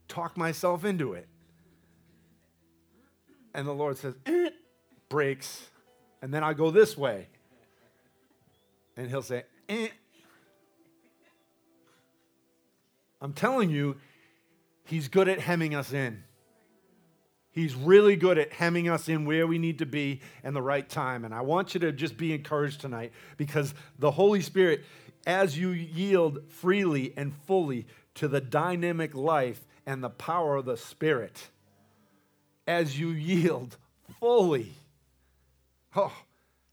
Talk 0.08 0.36
myself 0.36 0.84
into 0.84 1.12
it. 1.12 1.28
And 3.54 3.68
the 3.68 3.72
Lord 3.72 3.98
says, 3.98 4.14
eh, 4.24 4.48
breaks. 5.10 5.68
And 6.22 6.32
then 6.32 6.42
I 6.42 6.54
go 6.54 6.70
this 6.70 6.96
way. 6.96 7.28
And 8.96 9.10
He'll 9.10 9.20
say, 9.20 9.44
eh, 9.68 9.88
I'm 13.20 13.34
telling 13.34 13.68
you, 13.68 13.96
he's 14.84 15.08
good 15.08 15.28
at 15.28 15.38
hemming 15.38 15.74
us 15.74 15.92
in. 15.92 16.24
He's 17.52 17.74
really 17.74 18.16
good 18.16 18.38
at 18.38 18.50
hemming 18.52 18.88
us 18.88 19.08
in 19.08 19.26
where 19.26 19.46
we 19.46 19.58
need 19.58 19.78
to 19.80 19.86
be 19.86 20.20
and 20.42 20.56
the 20.56 20.62
right 20.62 20.88
time. 20.88 21.24
And 21.24 21.34
I 21.34 21.42
want 21.42 21.74
you 21.74 21.80
to 21.80 21.92
just 21.92 22.16
be 22.16 22.32
encouraged 22.32 22.80
tonight 22.80 23.12
because 23.36 23.74
the 23.98 24.10
Holy 24.10 24.40
Spirit, 24.40 24.84
as 25.26 25.58
you 25.58 25.68
yield 25.68 26.50
freely 26.50 27.12
and 27.14 27.34
fully 27.46 27.86
to 28.14 28.26
the 28.26 28.40
dynamic 28.40 29.14
life 29.14 29.66
and 29.84 30.02
the 30.02 30.08
power 30.08 30.56
of 30.56 30.64
the 30.64 30.78
Spirit, 30.78 31.48
as 32.66 32.98
you 32.98 33.10
yield 33.10 33.76
fully, 34.18 34.72
oh, 35.94 36.12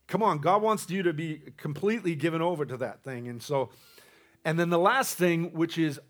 come 0.06 0.22
on, 0.22 0.38
God 0.38 0.62
wants 0.62 0.88
you 0.88 1.02
to 1.02 1.12
be 1.12 1.42
completely 1.58 2.14
given 2.14 2.40
over 2.40 2.64
to 2.64 2.78
that 2.78 3.02
thing. 3.02 3.28
And 3.28 3.42
so, 3.42 3.68
and 4.46 4.58
then 4.58 4.70
the 4.70 4.78
last 4.78 5.18
thing, 5.18 5.52
which 5.52 5.76
is 5.76 6.00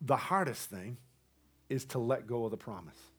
the 0.00 0.16
hardest 0.16 0.70
thing 0.70 0.96
is 1.68 1.84
to 1.86 1.98
let 1.98 2.26
go 2.26 2.46
of 2.46 2.50
the 2.50 2.56
promise. 2.56 3.09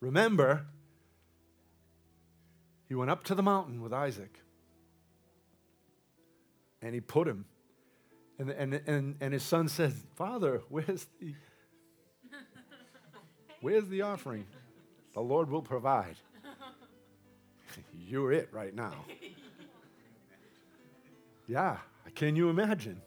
Remember, 0.00 0.66
he 2.88 2.94
went 2.94 3.10
up 3.10 3.24
to 3.24 3.34
the 3.34 3.42
mountain 3.42 3.82
with 3.82 3.92
Isaac 3.92 4.40
and 6.82 6.94
he 6.94 7.00
put 7.00 7.28
him. 7.28 7.44
And, 8.38 8.50
and, 8.50 8.74
and, 8.86 9.16
and 9.20 9.34
his 9.34 9.42
son 9.42 9.68
says, 9.68 9.94
Father, 10.16 10.62
where's 10.70 11.06
the, 11.20 11.34
where's 13.60 13.86
the 13.88 14.02
offering? 14.02 14.46
The 15.12 15.20
Lord 15.20 15.50
will 15.50 15.62
provide. 15.62 16.16
You're 17.92 18.32
it 18.32 18.48
right 18.52 18.74
now. 18.74 18.94
Yeah, 21.46 21.78
can 22.14 22.36
you 22.36 22.48
imagine? 22.48 23.02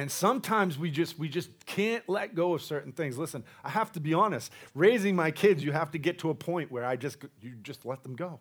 And 0.00 0.10
sometimes 0.10 0.78
we 0.78 0.90
just 0.90 1.18
we 1.18 1.28
just 1.28 1.50
can't 1.66 2.08
let 2.08 2.34
go 2.34 2.54
of 2.54 2.62
certain 2.62 2.90
things. 2.90 3.18
Listen, 3.18 3.44
I 3.62 3.68
have 3.68 3.92
to 3.92 4.00
be 4.00 4.14
honest. 4.14 4.50
Raising 4.74 5.14
my 5.14 5.30
kids, 5.30 5.62
you 5.62 5.72
have 5.72 5.90
to 5.90 5.98
get 5.98 6.20
to 6.20 6.30
a 6.30 6.34
point 6.34 6.72
where 6.72 6.86
I 6.86 6.96
just 6.96 7.18
you 7.42 7.50
just 7.62 7.84
let 7.84 8.02
them 8.02 8.16
go. 8.16 8.40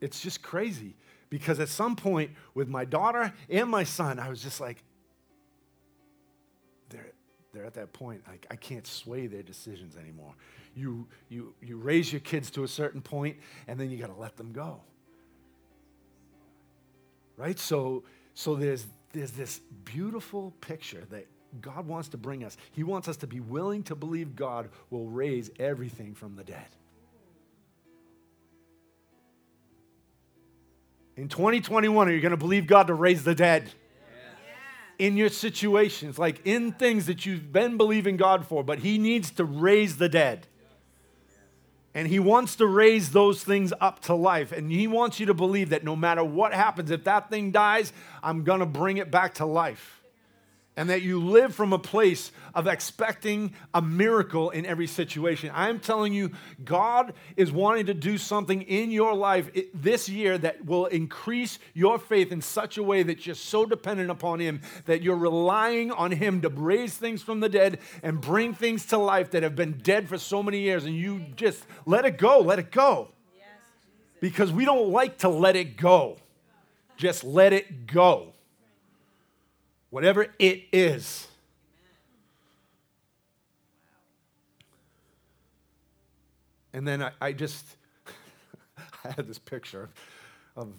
It's 0.00 0.22
just 0.22 0.40
crazy 0.40 0.96
because 1.28 1.60
at 1.60 1.68
some 1.68 1.94
point 1.94 2.30
with 2.54 2.68
my 2.68 2.86
daughter 2.86 3.34
and 3.50 3.68
my 3.68 3.84
son, 3.84 4.18
I 4.18 4.30
was 4.30 4.42
just 4.42 4.62
like 4.62 4.82
they're 6.88 7.12
they're 7.52 7.66
at 7.66 7.74
that 7.74 7.92
point 7.92 8.22
like 8.26 8.46
I 8.50 8.56
can't 8.56 8.86
sway 8.86 9.26
their 9.26 9.42
decisions 9.42 9.94
anymore. 9.94 10.32
You 10.74 11.06
you 11.28 11.52
you 11.60 11.76
raise 11.76 12.10
your 12.10 12.20
kids 12.20 12.50
to 12.52 12.64
a 12.64 12.68
certain 12.68 13.02
point 13.02 13.36
and 13.66 13.78
then 13.78 13.90
you 13.90 13.98
got 13.98 14.06
to 14.06 14.18
let 14.18 14.38
them 14.38 14.52
go. 14.52 14.80
Right? 17.36 17.58
So 17.58 18.04
so 18.38 18.54
there's, 18.54 18.86
there's 19.12 19.32
this 19.32 19.60
beautiful 19.84 20.52
picture 20.60 21.02
that 21.10 21.26
God 21.60 21.88
wants 21.88 22.06
to 22.10 22.16
bring 22.16 22.44
us. 22.44 22.56
He 22.70 22.84
wants 22.84 23.08
us 23.08 23.16
to 23.16 23.26
be 23.26 23.40
willing 23.40 23.82
to 23.82 23.96
believe 23.96 24.36
God 24.36 24.68
will 24.90 25.06
raise 25.06 25.50
everything 25.58 26.14
from 26.14 26.36
the 26.36 26.44
dead. 26.44 26.68
In 31.16 31.28
2021, 31.28 32.06
are 32.06 32.12
you 32.12 32.20
going 32.20 32.30
to 32.30 32.36
believe 32.36 32.68
God 32.68 32.86
to 32.86 32.94
raise 32.94 33.24
the 33.24 33.34
dead? 33.34 33.72
in 35.00 35.16
your 35.16 35.30
situations, 35.30 36.16
like 36.16 36.40
in 36.44 36.70
things 36.72 37.06
that 37.06 37.26
you've 37.26 37.52
been 37.52 37.76
believing 37.76 38.16
God 38.16 38.46
for, 38.46 38.62
but 38.62 38.78
He 38.80 38.98
needs 38.98 39.32
to 39.32 39.44
raise 39.44 39.96
the 39.96 40.08
dead. 40.08 40.46
And 41.98 42.06
he 42.06 42.20
wants 42.20 42.54
to 42.56 42.66
raise 42.68 43.10
those 43.10 43.42
things 43.42 43.72
up 43.80 43.98
to 44.02 44.14
life. 44.14 44.52
And 44.52 44.70
he 44.70 44.86
wants 44.86 45.18
you 45.18 45.26
to 45.26 45.34
believe 45.34 45.70
that 45.70 45.82
no 45.82 45.96
matter 45.96 46.22
what 46.22 46.54
happens, 46.54 46.92
if 46.92 47.02
that 47.04 47.28
thing 47.28 47.50
dies, 47.50 47.92
I'm 48.22 48.44
going 48.44 48.60
to 48.60 48.66
bring 48.66 48.98
it 48.98 49.10
back 49.10 49.34
to 49.34 49.44
life 49.44 49.97
and 50.78 50.90
that 50.90 51.02
you 51.02 51.20
live 51.20 51.52
from 51.56 51.72
a 51.72 51.78
place 51.78 52.30
of 52.54 52.68
expecting 52.68 53.52
a 53.74 53.82
miracle 53.82 54.50
in 54.50 54.64
every 54.64 54.86
situation. 54.86 55.50
I'm 55.52 55.80
telling 55.80 56.14
you, 56.14 56.30
God 56.64 57.14
is 57.36 57.50
wanting 57.50 57.86
to 57.86 57.94
do 57.94 58.16
something 58.16 58.62
in 58.62 58.92
your 58.92 59.12
life 59.12 59.50
this 59.74 60.08
year 60.08 60.38
that 60.38 60.64
will 60.64 60.86
increase 60.86 61.58
your 61.74 61.98
faith 61.98 62.30
in 62.30 62.40
such 62.40 62.78
a 62.78 62.82
way 62.84 63.02
that 63.02 63.26
you're 63.26 63.34
so 63.34 63.66
dependent 63.66 64.08
upon 64.08 64.38
Him 64.38 64.60
that 64.84 65.02
you're 65.02 65.16
relying 65.16 65.90
on 65.90 66.12
Him 66.12 66.42
to 66.42 66.48
raise 66.48 66.96
things 66.96 67.22
from 67.22 67.40
the 67.40 67.48
dead 67.48 67.80
and 68.04 68.20
bring 68.20 68.54
things 68.54 68.86
to 68.86 68.98
life 68.98 69.32
that 69.32 69.42
have 69.42 69.56
been 69.56 69.78
dead 69.78 70.08
for 70.08 70.16
so 70.16 70.44
many 70.44 70.60
years. 70.60 70.84
And 70.84 70.94
you 70.94 71.26
just 71.34 71.66
let 71.86 72.04
it 72.04 72.18
go, 72.18 72.38
let 72.38 72.60
it 72.60 72.70
go. 72.70 73.08
Because 74.20 74.52
we 74.52 74.64
don't 74.64 74.90
like 74.90 75.18
to 75.18 75.28
let 75.28 75.56
it 75.56 75.76
go. 75.76 76.18
Just 76.96 77.24
let 77.24 77.52
it 77.52 77.88
go 77.88 78.32
whatever 79.90 80.26
it 80.38 80.64
is. 80.72 81.28
And 86.72 86.86
then 86.86 87.02
I, 87.02 87.10
I 87.20 87.32
just, 87.32 87.64
I 89.04 89.12
had 89.12 89.26
this 89.26 89.38
picture 89.38 89.88
of 90.56 90.72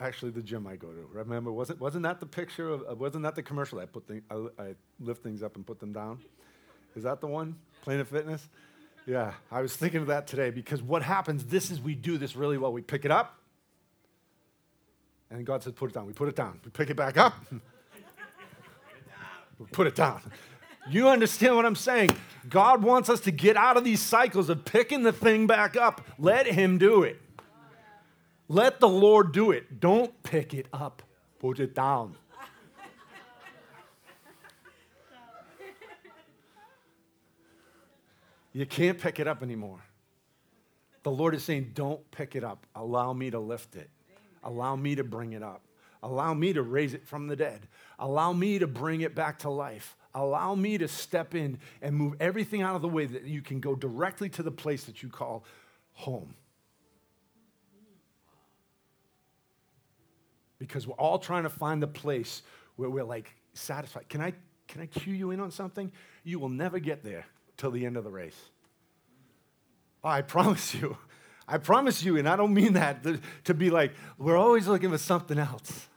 actually 0.00 0.32
the 0.32 0.42
gym 0.42 0.66
I 0.66 0.76
go 0.76 0.88
to. 0.88 1.08
Remember, 1.12 1.52
wasn't, 1.52 1.80
wasn't 1.80 2.02
that 2.02 2.20
the 2.20 2.26
picture 2.26 2.68
of, 2.68 2.98
wasn't 2.98 3.22
that 3.22 3.34
the 3.34 3.42
commercial 3.42 3.78
I 3.78 3.86
put 3.86 4.06
thing, 4.06 4.22
I, 4.30 4.46
I 4.58 4.74
lift 5.00 5.22
things 5.22 5.42
up 5.42 5.56
and 5.56 5.66
put 5.66 5.78
them 5.78 5.92
down? 5.92 6.18
Is 6.96 7.04
that 7.04 7.20
the 7.20 7.26
one? 7.26 7.56
Planet 7.82 8.08
Fitness? 8.08 8.48
Yeah, 9.06 9.34
I 9.52 9.62
was 9.62 9.76
thinking 9.76 10.00
of 10.00 10.08
that 10.08 10.26
today 10.26 10.50
because 10.50 10.82
what 10.82 11.02
happens, 11.02 11.44
this 11.44 11.70
is 11.70 11.80
we 11.80 11.94
do 11.94 12.18
this 12.18 12.34
really 12.34 12.58
well. 12.58 12.72
We 12.72 12.82
pick 12.82 13.04
it 13.04 13.12
up, 13.12 13.38
and 15.30 15.46
God 15.46 15.62
says, 15.62 15.74
put 15.74 15.90
it 15.90 15.94
down. 15.94 16.06
We 16.06 16.12
put 16.12 16.28
it 16.28 16.34
down. 16.34 16.58
We 16.64 16.70
pick 16.70 16.90
it 16.90 16.96
back 16.96 17.16
up. 17.16 17.34
put 19.72 19.86
it 19.86 19.94
down. 19.94 20.20
You 20.88 21.08
understand 21.08 21.56
what 21.56 21.66
I'm 21.66 21.76
saying? 21.76 22.10
God 22.48 22.82
wants 22.82 23.08
us 23.08 23.20
to 23.20 23.30
get 23.30 23.56
out 23.56 23.76
of 23.76 23.84
these 23.84 24.00
cycles 24.00 24.48
of 24.48 24.64
picking 24.64 25.02
the 25.02 25.12
thing 25.12 25.46
back 25.46 25.76
up. 25.76 26.06
Let 26.18 26.46
Him 26.46 26.78
do 26.78 27.02
it. 27.02 27.20
Let 28.48 28.78
the 28.78 28.88
Lord 28.88 29.32
do 29.32 29.50
it. 29.50 29.80
Don't 29.80 30.22
pick 30.22 30.54
it 30.54 30.66
up, 30.72 31.02
put 31.40 31.58
it 31.58 31.74
down. 31.74 32.16
You 38.52 38.64
can't 38.64 38.98
pick 38.98 39.20
it 39.20 39.28
up 39.28 39.42
anymore. 39.42 39.80
The 41.02 41.10
Lord 41.10 41.34
is 41.34 41.44
saying, 41.44 41.72
Don't 41.74 42.10
pick 42.10 42.34
it 42.34 42.42
up. 42.42 42.66
Allow 42.74 43.12
me 43.12 43.30
to 43.30 43.38
lift 43.38 43.76
it. 43.76 43.90
Allow 44.42 44.76
me 44.76 44.94
to 44.94 45.04
bring 45.04 45.34
it 45.34 45.42
up. 45.42 45.65
Allow 46.06 46.34
me 46.34 46.52
to 46.52 46.62
raise 46.62 46.94
it 46.94 47.04
from 47.04 47.26
the 47.26 47.34
dead. 47.34 47.66
Allow 47.98 48.32
me 48.32 48.60
to 48.60 48.68
bring 48.68 49.00
it 49.00 49.16
back 49.16 49.40
to 49.40 49.50
life. 49.50 49.96
Allow 50.14 50.54
me 50.54 50.78
to 50.78 50.86
step 50.86 51.34
in 51.34 51.58
and 51.82 51.96
move 51.96 52.14
everything 52.20 52.62
out 52.62 52.76
of 52.76 52.82
the 52.82 52.88
way 52.88 53.06
that 53.06 53.24
you 53.24 53.42
can 53.42 53.58
go 53.58 53.74
directly 53.74 54.28
to 54.28 54.44
the 54.44 54.52
place 54.52 54.84
that 54.84 55.02
you 55.02 55.08
call 55.08 55.44
home. 55.94 56.36
Because 60.60 60.86
we're 60.86 60.94
all 60.94 61.18
trying 61.18 61.42
to 61.42 61.50
find 61.50 61.82
the 61.82 61.88
place 61.88 62.42
where 62.76 62.88
we're 62.88 63.02
like 63.02 63.34
satisfied. 63.54 64.08
Can 64.08 64.20
I, 64.20 64.32
can 64.68 64.82
I 64.82 64.86
cue 64.86 65.12
you 65.12 65.32
in 65.32 65.40
on 65.40 65.50
something? 65.50 65.90
You 66.22 66.38
will 66.38 66.48
never 66.48 66.78
get 66.78 67.02
there 67.02 67.26
till 67.56 67.72
the 67.72 67.84
end 67.84 67.96
of 67.96 68.04
the 68.04 68.12
race. 68.12 68.40
Oh, 70.04 70.08
I 70.08 70.22
promise 70.22 70.72
you. 70.72 70.96
I 71.48 71.58
promise 71.58 72.04
you, 72.04 72.16
and 72.16 72.28
I 72.28 72.36
don't 72.36 72.54
mean 72.54 72.74
that 72.74 73.04
to 73.44 73.54
be 73.54 73.70
like, 73.70 73.92
we're 74.18 74.36
always 74.36 74.68
looking 74.68 74.90
for 74.90 74.98
something 74.98 75.38
else. 75.38 75.88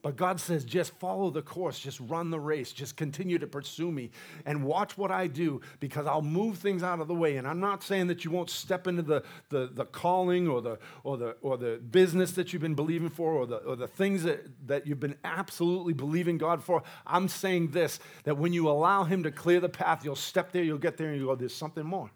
But 0.00 0.14
God 0.14 0.38
says, 0.38 0.64
just 0.64 0.92
follow 1.00 1.28
the 1.30 1.42
course, 1.42 1.78
just 1.78 1.98
run 1.98 2.30
the 2.30 2.38
race, 2.38 2.72
just 2.72 2.96
continue 2.96 3.36
to 3.38 3.48
pursue 3.48 3.90
me 3.90 4.10
and 4.46 4.62
watch 4.62 4.96
what 4.96 5.10
I 5.10 5.26
do 5.26 5.60
because 5.80 6.06
I'll 6.06 6.22
move 6.22 6.58
things 6.58 6.84
out 6.84 7.00
of 7.00 7.08
the 7.08 7.14
way. 7.14 7.36
And 7.36 7.48
I'm 7.48 7.58
not 7.58 7.82
saying 7.82 8.06
that 8.06 8.24
you 8.24 8.30
won't 8.30 8.48
step 8.48 8.86
into 8.86 9.02
the, 9.02 9.24
the, 9.48 9.68
the 9.72 9.84
calling 9.84 10.46
or 10.46 10.62
the, 10.62 10.78
or, 11.02 11.16
the, 11.16 11.36
or 11.42 11.56
the 11.56 11.80
business 11.90 12.32
that 12.32 12.52
you've 12.52 12.62
been 12.62 12.76
believing 12.76 13.08
for 13.08 13.32
or 13.32 13.46
the, 13.46 13.56
or 13.56 13.74
the 13.74 13.88
things 13.88 14.22
that, 14.22 14.46
that 14.68 14.86
you've 14.86 15.00
been 15.00 15.16
absolutely 15.24 15.94
believing 15.94 16.38
God 16.38 16.62
for. 16.62 16.84
I'm 17.04 17.26
saying 17.26 17.72
this 17.72 17.98
that 18.22 18.38
when 18.38 18.52
you 18.52 18.68
allow 18.68 19.02
Him 19.02 19.24
to 19.24 19.32
clear 19.32 19.58
the 19.58 19.68
path, 19.68 20.04
you'll 20.04 20.14
step 20.14 20.52
there, 20.52 20.62
you'll 20.62 20.78
get 20.78 20.96
there, 20.96 21.08
and 21.08 21.18
you 21.18 21.26
go, 21.26 21.34
there's 21.34 21.54
something 21.54 21.84
more. 21.84 22.10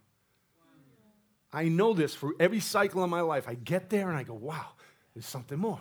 I 1.53 1.65
know 1.65 1.95
this 1.95 2.15
for 2.15 2.33
every 2.39 2.61
cycle 2.61 3.03
of 3.03 3.11
my 3.11 3.21
life. 3.21 3.49
I 3.49 3.55
get 3.55 3.91
there 3.91 4.09
and 4.09 4.17
I 4.17 4.23
go, 4.23 4.35
wow, 4.35 4.69
there's 5.15 5.27
something 5.27 5.59
more. 5.59 5.81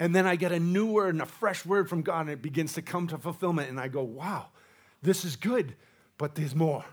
And 0.00 0.14
then 0.14 0.26
I 0.26 0.36
get 0.36 0.52
a 0.52 0.58
new 0.58 0.86
word 0.86 1.14
and 1.14 1.22
a 1.22 1.26
fresh 1.26 1.64
word 1.64 1.88
from 1.88 2.02
God, 2.02 2.22
and 2.22 2.30
it 2.30 2.42
begins 2.42 2.72
to 2.74 2.82
come 2.82 3.06
to 3.08 3.18
fulfillment. 3.18 3.70
And 3.70 3.78
I 3.78 3.88
go, 3.88 4.02
wow, 4.02 4.46
this 5.02 5.24
is 5.24 5.36
good, 5.36 5.74
but 6.18 6.34
there's 6.34 6.54
more. 6.54 6.84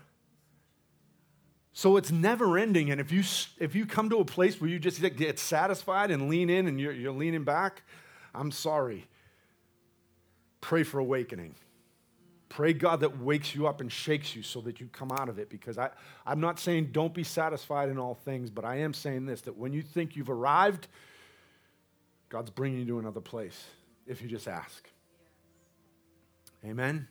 So 1.72 1.96
it's 1.96 2.10
never 2.10 2.58
ending. 2.58 2.90
And 2.90 3.00
if 3.00 3.12
you, 3.12 3.22
if 3.58 3.74
you 3.74 3.86
come 3.86 4.10
to 4.10 4.18
a 4.18 4.24
place 4.24 4.60
where 4.60 4.68
you 4.68 4.78
just 4.78 5.00
get 5.16 5.38
satisfied 5.38 6.10
and 6.10 6.28
lean 6.28 6.50
in 6.50 6.66
and 6.66 6.80
you're, 6.80 6.92
you're 6.92 7.12
leaning 7.12 7.44
back, 7.44 7.82
I'm 8.34 8.50
sorry. 8.50 9.06
Pray 10.60 10.82
for 10.82 10.98
awakening. 10.98 11.54
Pray 12.48 12.72
God 12.72 13.00
that 13.00 13.20
wakes 13.20 13.54
you 13.54 13.68
up 13.68 13.80
and 13.80 13.90
shakes 13.90 14.34
you 14.34 14.42
so 14.42 14.60
that 14.62 14.80
you 14.80 14.88
come 14.88 15.12
out 15.12 15.28
of 15.28 15.38
it. 15.38 15.48
Because 15.48 15.78
I, 15.78 15.90
I'm 16.26 16.40
not 16.40 16.58
saying 16.58 16.90
don't 16.92 17.14
be 17.14 17.24
satisfied 17.24 17.88
in 17.88 17.98
all 17.98 18.14
things, 18.14 18.50
but 18.50 18.64
I 18.64 18.78
am 18.78 18.92
saying 18.92 19.26
this 19.26 19.40
that 19.42 19.56
when 19.56 19.72
you 19.72 19.82
think 19.82 20.16
you've 20.16 20.30
arrived, 20.30 20.88
God's 22.30 22.50
bringing 22.50 22.78
you 22.80 22.86
to 22.86 22.98
another 22.98 23.20
place 23.20 23.66
if 24.06 24.22
you 24.22 24.28
just 24.28 24.48
ask. 24.48 24.88
Amen? 26.64 26.88
Amen? 26.88 27.06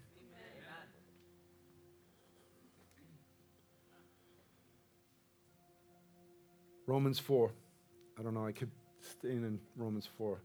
Romans 6.88 7.20
4. 7.20 7.52
I 8.18 8.24
don't 8.24 8.34
know, 8.34 8.48
I 8.48 8.52
could 8.52 8.72
stay 9.02 9.30
in 9.30 9.60
Romans 9.78 10.10
4 10.18 10.40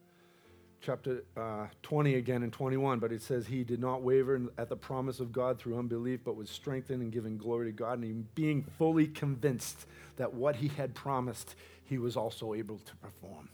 chapter 0.85 1.25
uh, 1.37 1.67
20 1.83 2.17
again 2.17 2.43
and 2.43 2.53
21, 2.53 2.99
but 2.99 3.11
it 3.11 3.23
says, 3.23 3.47
He 3.47 3.65
did 3.65 3.81
not 3.81 4.03
waver 4.03 4.41
at 4.59 4.69
the 4.69 4.77
promise 4.77 5.19
of 5.19 5.33
God 5.33 5.59
through 5.59 5.79
unbelief, 5.79 6.21
but 6.25 6.37
was 6.37 6.51
strengthened 6.51 7.03
and 7.03 7.11
given 7.11 7.39
glory 7.39 7.67
to 7.67 7.73
God, 7.73 8.01
and 8.01 8.33
being 8.35 8.63
fully 8.77 9.07
convinced 9.07 9.87
that 10.17 10.35
what 10.35 10.57
He 10.57 10.69
had 10.69 10.95
promised, 10.95 11.55
He 11.85 11.97
was 11.97 12.17
also 12.17 12.53
able 12.53 12.79
to 12.79 12.97
perform. 12.97 13.49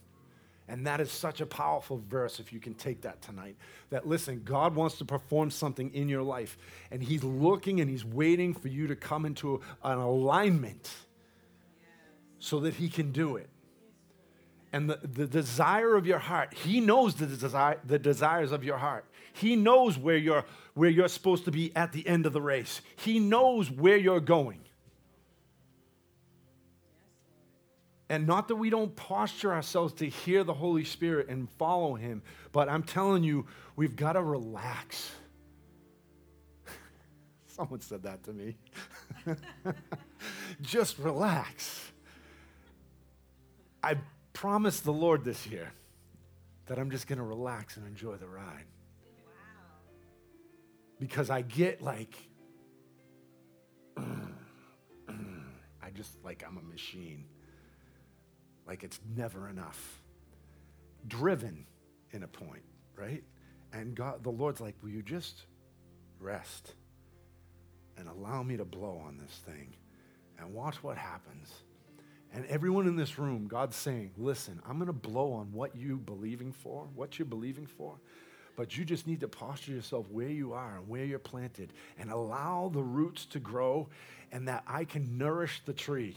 And 0.71 0.87
that 0.87 1.01
is 1.01 1.11
such 1.11 1.41
a 1.41 1.45
powerful 1.45 2.01
verse 2.07 2.39
if 2.39 2.53
you 2.53 2.59
can 2.61 2.73
take 2.73 3.01
that 3.01 3.21
tonight. 3.21 3.57
That 3.89 4.07
listen, 4.07 4.41
God 4.45 4.73
wants 4.73 4.97
to 4.99 5.05
perform 5.05 5.51
something 5.51 5.93
in 5.93 6.07
your 6.07 6.23
life, 6.23 6.57
and 6.91 7.03
He's 7.03 7.23
looking 7.23 7.81
and 7.81 7.89
He's 7.89 8.05
waiting 8.05 8.53
for 8.53 8.69
you 8.69 8.87
to 8.87 8.95
come 8.95 9.25
into 9.25 9.59
an 9.83 9.97
alignment 9.97 10.89
so 12.39 12.61
that 12.61 12.75
He 12.75 12.87
can 12.87 13.11
do 13.11 13.35
it 13.35 13.49
and 14.73 14.89
the, 14.89 14.99
the 15.03 15.27
desire 15.27 15.95
of 15.95 16.07
your 16.07 16.19
heart. 16.19 16.53
He 16.53 16.79
knows 16.79 17.15
the, 17.15 17.25
desire, 17.25 17.77
the 17.85 17.99
desires 17.99 18.51
of 18.51 18.63
your 18.63 18.77
heart. 18.77 19.05
He 19.33 19.55
knows 19.55 19.97
where 19.97 20.17
you're, 20.17 20.45
where 20.73 20.89
you're 20.89 21.09
supposed 21.09 21.45
to 21.45 21.51
be 21.51 21.75
at 21.75 21.91
the 21.91 22.07
end 22.07 22.25
of 22.25 22.33
the 22.33 22.41
race. 22.41 22.81
He 22.95 23.19
knows 23.19 23.69
where 23.69 23.97
you're 23.97 24.21
going. 24.21 24.61
And 28.11 28.27
not 28.27 28.49
that 28.49 28.57
we 28.57 28.69
don't 28.69 28.93
posture 28.93 29.53
ourselves 29.53 29.93
to 29.93 30.05
hear 30.09 30.43
the 30.43 30.53
Holy 30.53 30.83
Spirit 30.83 31.29
and 31.29 31.49
follow 31.51 31.95
Him, 31.95 32.21
but 32.51 32.67
I'm 32.67 32.83
telling 32.83 33.23
you, 33.23 33.45
we've 33.77 33.95
got 33.95 34.13
to 34.13 34.21
relax. 34.21 35.11
Someone 37.47 37.79
said 37.79 38.03
that 38.03 38.21
to 38.25 38.33
me. 38.33 38.57
Just 40.61 40.99
relax. 40.99 41.89
I 43.81 43.95
promised 44.33 44.83
the 44.83 44.91
Lord 44.91 45.23
this 45.23 45.47
year 45.47 45.71
that 46.65 46.77
I'm 46.77 46.91
just 46.91 47.07
going 47.07 47.17
to 47.17 47.23
relax 47.23 47.77
and 47.77 47.87
enjoy 47.87 48.15
the 48.15 48.27
ride. 48.27 48.65
Because 50.99 51.29
I 51.29 51.43
get 51.43 51.81
like, 51.81 52.13
I 53.97 54.01
just 55.93 56.21
like 56.25 56.43
I'm 56.45 56.57
a 56.57 56.61
machine. 56.61 57.23
Like 58.71 58.85
it's 58.85 59.01
never 59.17 59.49
enough. 59.49 60.01
Driven 61.05 61.65
in 62.11 62.23
a 62.23 62.27
point, 62.27 62.63
right? 62.95 63.21
And 63.73 63.93
God, 63.93 64.23
the 64.23 64.29
Lord's 64.29 64.61
like, 64.61 64.75
will 64.81 64.91
you 64.91 65.01
just 65.01 65.41
rest 66.21 66.75
and 67.97 68.07
allow 68.07 68.43
me 68.43 68.55
to 68.55 68.63
blow 68.63 69.03
on 69.05 69.17
this 69.17 69.41
thing 69.45 69.75
and 70.39 70.53
watch 70.53 70.81
what 70.81 70.97
happens? 70.97 71.49
And 72.33 72.45
everyone 72.45 72.87
in 72.87 72.95
this 72.95 73.19
room, 73.19 73.45
God's 73.49 73.75
saying, 73.75 74.11
listen, 74.15 74.61
I'm 74.65 74.77
going 74.77 74.87
to 74.87 74.93
blow 74.93 75.33
on 75.33 75.51
what 75.51 75.75
you're 75.75 75.97
believing 75.97 76.53
for, 76.53 76.87
what 76.95 77.19
you're 77.19 77.25
believing 77.25 77.67
for. 77.67 77.99
But 78.55 78.77
you 78.77 78.85
just 78.85 79.05
need 79.05 79.19
to 79.19 79.27
posture 79.27 79.73
yourself 79.73 80.05
where 80.09 80.29
you 80.29 80.53
are 80.53 80.77
and 80.77 80.87
where 80.87 81.03
you're 81.03 81.19
planted 81.19 81.73
and 81.99 82.09
allow 82.09 82.71
the 82.73 82.83
roots 82.83 83.25
to 83.25 83.39
grow 83.39 83.89
and 84.31 84.47
that 84.47 84.63
I 84.65 84.85
can 84.85 85.17
nourish 85.17 85.61
the 85.65 85.73
tree. 85.73 86.15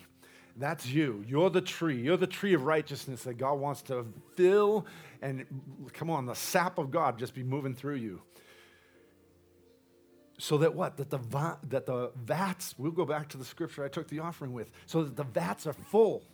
That's 0.56 0.86
you. 0.86 1.24
You're 1.26 1.50
the 1.50 1.60
tree. 1.60 2.00
You're 2.00 2.16
the 2.16 2.26
tree 2.26 2.54
of 2.54 2.64
righteousness 2.64 3.24
that 3.24 3.34
God 3.34 3.54
wants 3.54 3.82
to 3.82 4.06
fill 4.36 4.86
and 5.24 5.46
come 5.94 6.10
on, 6.10 6.26
the 6.26 6.34
sap 6.34 6.76
of 6.76 6.90
God 6.90 7.18
just 7.18 7.34
be 7.34 7.42
moving 7.42 7.74
through 7.74 7.94
you. 7.94 8.20
So 10.38 10.58
that 10.58 10.74
what? 10.74 10.98
That 10.98 11.08
the 11.08 11.18
that 11.70 11.86
the 11.86 12.12
vats 12.14 12.74
we'll 12.76 12.92
go 12.92 13.06
back 13.06 13.30
to 13.30 13.38
the 13.38 13.44
scripture 13.44 13.84
i 13.84 13.88
took 13.88 14.08
the 14.08 14.18
offering 14.18 14.52
with. 14.52 14.70
So 14.84 15.02
that 15.02 15.16
the 15.16 15.24
vats 15.24 15.66
are 15.66 15.72
full. 15.72 16.24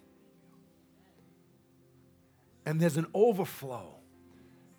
And 2.67 2.81
there's 2.81 2.97
an 2.97 3.07
overflow. 3.15 3.95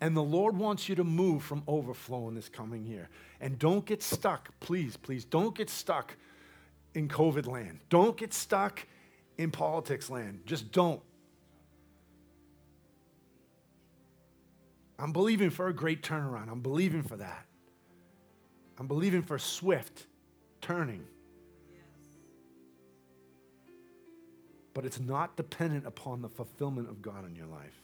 And 0.00 0.14
the 0.14 0.22
lord 0.22 0.58
wants 0.58 0.90
you 0.90 0.94
to 0.96 1.04
move 1.04 1.42
from 1.42 1.62
overflow 1.66 2.28
in 2.28 2.34
this 2.34 2.50
coming 2.50 2.84
year. 2.84 3.08
And 3.40 3.58
don't 3.58 3.86
get 3.86 4.02
stuck. 4.02 4.50
Please 4.60 4.98
please 4.98 5.24
don't 5.24 5.56
get 5.56 5.70
stuck 5.70 6.16
in 6.94 7.08
covid 7.08 7.46
land. 7.46 7.78
Don't 7.88 8.16
get 8.16 8.34
stuck 8.34 8.86
in 9.38 9.50
politics 9.50 10.10
land 10.10 10.40
just 10.46 10.70
don't 10.72 11.00
i'm 14.98 15.12
believing 15.12 15.50
for 15.50 15.68
a 15.68 15.74
great 15.74 16.02
turnaround 16.02 16.50
i'm 16.50 16.60
believing 16.60 17.02
for 17.02 17.16
that 17.16 17.46
I'm 18.78 18.88
believing 18.88 19.22
for 19.22 19.38
swift 19.38 20.06
turning. 20.60 21.04
but 24.74 24.86
it's 24.86 24.98
not 24.98 25.36
dependent 25.36 25.86
upon 25.86 26.22
the 26.22 26.28
fulfillment 26.28 26.88
of 26.88 27.02
God 27.02 27.26
in 27.26 27.36
your 27.36 27.46
life. 27.46 27.78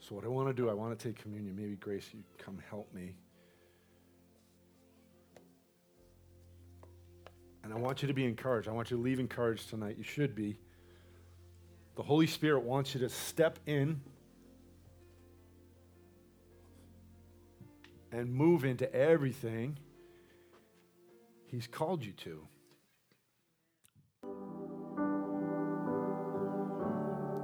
So, 0.00 0.14
what 0.14 0.24
I 0.24 0.28
want 0.28 0.48
to 0.48 0.52
do, 0.52 0.68
I 0.68 0.74
want 0.74 0.98
to 0.98 1.08
take 1.08 1.20
communion. 1.22 1.56
Maybe 1.56 1.76
Grace, 1.76 2.08
you 2.12 2.22
come 2.38 2.58
help 2.68 2.92
me. 2.92 3.14
And 7.64 7.72
I 7.72 7.76
want 7.76 8.02
you 8.02 8.08
to 8.08 8.14
be 8.14 8.24
encouraged. 8.24 8.68
I 8.68 8.72
want 8.72 8.90
you 8.90 8.96
to 8.96 9.02
leave 9.02 9.20
encouraged 9.20 9.70
tonight. 9.70 9.96
You 9.96 10.04
should 10.04 10.34
be. 10.34 10.56
The 11.96 12.02
Holy 12.02 12.26
Spirit 12.26 12.62
wants 12.62 12.94
you 12.94 13.00
to 13.00 13.08
step 13.08 13.58
in 13.66 14.00
and 18.10 18.32
move 18.32 18.64
into 18.64 18.92
everything 18.94 19.78
He's 21.46 21.66
called 21.66 22.02
you 22.02 22.12
to. 22.12 22.48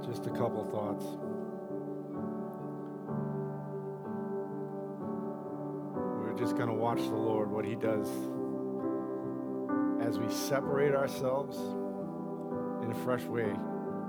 Just 0.03 0.25
a 0.25 0.31
couple 0.31 0.65
thoughts. 0.65 1.05
We're 5.95 6.33
just 6.39 6.57
going 6.57 6.69
to 6.69 6.73
watch 6.73 6.97
the 6.97 7.15
Lord, 7.15 7.51
what 7.51 7.65
He 7.65 7.75
does 7.75 8.09
as 10.01 10.17
we 10.17 10.29
separate 10.29 10.95
ourselves 10.95 11.57
in 12.83 12.91
a 12.91 12.95
fresh 13.03 13.23
way 13.23 13.51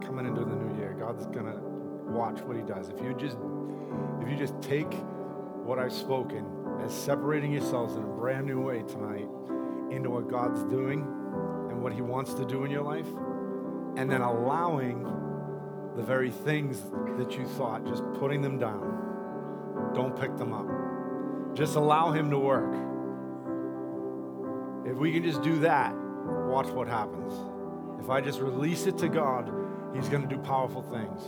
coming 0.03 0.26
into 0.26 0.45
the 0.45 0.55
new 0.55 0.76
year. 0.78 0.97
God's 0.99 1.26
to 1.26 1.61
watch 2.07 2.41
what 2.41 2.57
He 2.57 2.62
does. 2.62 2.88
If 2.88 3.01
you 3.03 3.14
just 3.14 3.36
if 4.20 4.28
you 4.28 4.36
just 4.36 4.61
take 4.62 4.93
what 5.64 5.78
I've 5.78 5.93
spoken 5.93 6.47
as 6.84 6.93
separating 6.93 7.53
yourselves 7.53 7.97
in 7.97 8.03
a 8.03 8.07
brand 8.07 8.47
new 8.47 8.61
way 8.61 8.82
tonight 8.82 9.28
into 9.91 10.11
what 10.11 10.28
God's 10.28 10.62
doing 10.64 11.01
and 11.70 11.82
what 11.82 11.93
He 11.93 12.03
wants 12.03 12.34
to 12.34 12.45
do 12.45 12.64
in 12.64 12.70
your 12.70 12.82
life, 12.82 13.09
and 13.97 14.11
then 14.11 14.20
allowing 14.20 15.03
the 15.97 16.03
very 16.03 16.30
things 16.30 16.82
that 17.18 17.36
you 17.36 17.45
thought, 17.45 17.84
just 17.86 18.05
putting 18.14 18.41
them 18.41 18.59
down. 18.59 19.93
Don't 19.95 20.18
pick 20.18 20.36
them 20.36 20.53
up. 20.53 21.55
Just 21.55 21.74
allow 21.74 22.12
Him 22.12 22.30
to 22.30 22.38
work. 22.38 22.89
If 24.87 24.97
we 24.97 25.12
can 25.12 25.22
just 25.22 25.43
do 25.43 25.59
that, 25.61 25.95
watch 25.95 26.68
what 26.68 26.89
happens. 26.89 27.33
If 28.01 28.09
I 28.09 28.20
just 28.20 28.41
release 28.41 28.87
it 28.87 28.97
to 28.99 29.09
God, 29.09 29.53
He's 29.95 30.09
going 30.09 30.26
to 30.26 30.28
do 30.28 30.41
powerful 30.41 30.83
things. 30.83 31.20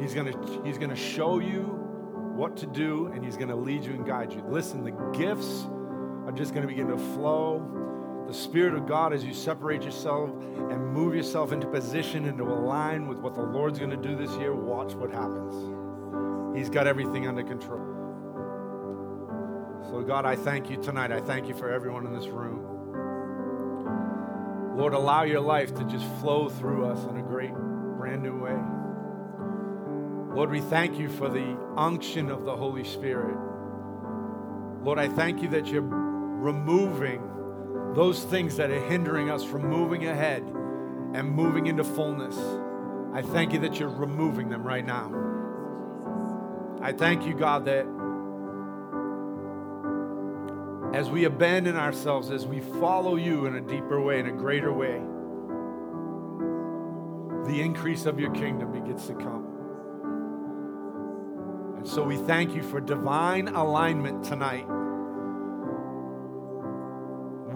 He's 0.00 0.14
going 0.14 0.32
to, 0.32 0.62
he's 0.64 0.78
going 0.78 0.90
to 0.90 0.96
show 0.96 1.38
you 1.38 1.62
what 2.34 2.56
to 2.58 2.66
do, 2.66 3.06
and 3.06 3.24
He's 3.24 3.36
going 3.36 3.48
to 3.48 3.56
lead 3.56 3.84
you 3.84 3.92
and 3.92 4.04
guide 4.04 4.32
you. 4.32 4.42
Listen, 4.48 4.84
the 4.84 4.90
gifts 5.16 5.66
are 6.26 6.32
just 6.32 6.52
going 6.52 6.62
to 6.62 6.68
begin 6.68 6.88
to 6.88 6.98
flow. 7.14 8.24
The 8.26 8.34
Spirit 8.34 8.74
of 8.74 8.86
God, 8.86 9.12
as 9.12 9.24
you 9.24 9.32
separate 9.32 9.82
yourself 9.84 10.30
and 10.30 10.92
move 10.92 11.14
yourself 11.14 11.52
into 11.52 11.66
position 11.68 12.26
and 12.26 12.36
to 12.38 12.44
align 12.44 13.06
with 13.06 13.18
what 13.18 13.34
the 13.34 13.42
Lord's 13.42 13.78
going 13.78 13.92
to 13.92 13.96
do 13.96 14.16
this 14.16 14.36
year, 14.36 14.52
watch 14.52 14.94
what 14.94 15.12
happens. 15.12 16.56
He's 16.56 16.68
got 16.68 16.86
everything 16.86 17.28
under 17.28 17.44
control. 17.44 17.95
So, 19.90 20.02
God, 20.02 20.24
I 20.24 20.34
thank 20.34 20.68
you 20.68 20.76
tonight. 20.82 21.12
I 21.12 21.20
thank 21.20 21.46
you 21.46 21.54
for 21.54 21.70
everyone 21.70 22.06
in 22.06 22.12
this 22.12 22.26
room. 22.26 22.60
Lord, 24.76 24.94
allow 24.94 25.22
your 25.22 25.40
life 25.40 25.74
to 25.76 25.84
just 25.84 26.04
flow 26.20 26.48
through 26.48 26.86
us 26.86 27.04
in 27.04 27.16
a 27.16 27.22
great, 27.22 27.52
brand 27.52 28.22
new 28.22 28.36
way. 28.36 28.56
Lord, 30.34 30.50
we 30.50 30.60
thank 30.60 30.98
you 30.98 31.08
for 31.08 31.28
the 31.28 31.56
unction 31.76 32.30
of 32.30 32.44
the 32.44 32.54
Holy 32.54 32.82
Spirit. 32.84 33.36
Lord, 34.82 34.98
I 34.98 35.08
thank 35.08 35.40
you 35.40 35.48
that 35.50 35.68
you're 35.68 35.82
removing 35.82 37.22
those 37.94 38.24
things 38.24 38.56
that 38.56 38.70
are 38.70 38.88
hindering 38.88 39.30
us 39.30 39.44
from 39.44 39.66
moving 39.68 40.08
ahead 40.08 40.42
and 41.14 41.30
moving 41.30 41.68
into 41.68 41.84
fullness. 41.84 42.36
I 43.14 43.22
thank 43.22 43.52
you 43.52 43.60
that 43.60 43.78
you're 43.78 43.88
removing 43.88 44.48
them 44.48 44.62
right 44.62 44.84
now. 44.84 45.12
I 46.82 46.92
thank 46.92 47.24
you, 47.24 47.34
God, 47.34 47.64
that 47.64 47.86
as 50.94 51.10
we 51.10 51.24
abandon 51.24 51.76
ourselves, 51.76 52.30
as 52.30 52.46
we 52.46 52.60
follow 52.60 53.16
you 53.16 53.46
in 53.46 53.56
a 53.56 53.60
deeper 53.60 54.00
way, 54.00 54.18
in 54.18 54.26
a 54.26 54.32
greater 54.32 54.72
way, 54.72 55.00
the 57.50 57.60
increase 57.60 58.06
of 58.06 58.18
your 58.18 58.32
kingdom 58.32 58.72
begins 58.72 59.06
to 59.06 59.14
come. 59.14 59.44
And 61.76 61.86
so 61.86 62.02
we 62.02 62.16
thank 62.16 62.54
you 62.54 62.62
for 62.62 62.80
divine 62.80 63.48
alignment 63.48 64.24
tonight 64.24 64.66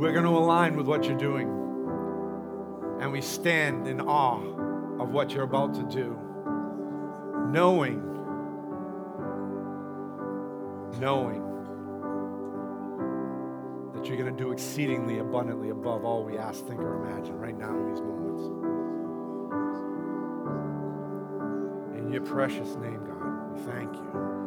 we're 0.00 0.12
going 0.12 0.24
to 0.24 0.30
align 0.30 0.76
with 0.76 0.86
what 0.86 1.04
you're 1.04 1.18
doing. 1.18 1.46
And 3.00 3.12
we 3.12 3.20
stand 3.20 3.86
in 3.86 4.00
awe 4.00 4.40
of 4.98 5.10
what 5.10 5.32
you're 5.32 5.44
about 5.44 5.74
to 5.74 5.82
do, 5.82 6.18
knowing, 7.52 8.00
knowing 10.98 11.49
that 14.00 14.08
you're 14.08 14.16
going 14.16 14.34
to 14.34 14.42
do 14.42 14.50
exceedingly 14.50 15.18
abundantly 15.18 15.68
above 15.68 16.06
all 16.06 16.24
we 16.24 16.38
ask, 16.38 16.66
think, 16.66 16.80
or 16.80 17.04
imagine 17.04 17.38
right 17.38 17.58
now 17.58 17.68
in 17.68 17.90
these 17.90 18.00
moments. 18.00 18.42
In 21.98 22.10
your 22.10 22.22
precious 22.22 22.76
name, 22.76 23.04
God, 23.04 23.52
we 23.52 23.60
thank 23.60 23.94
you. 23.94 24.39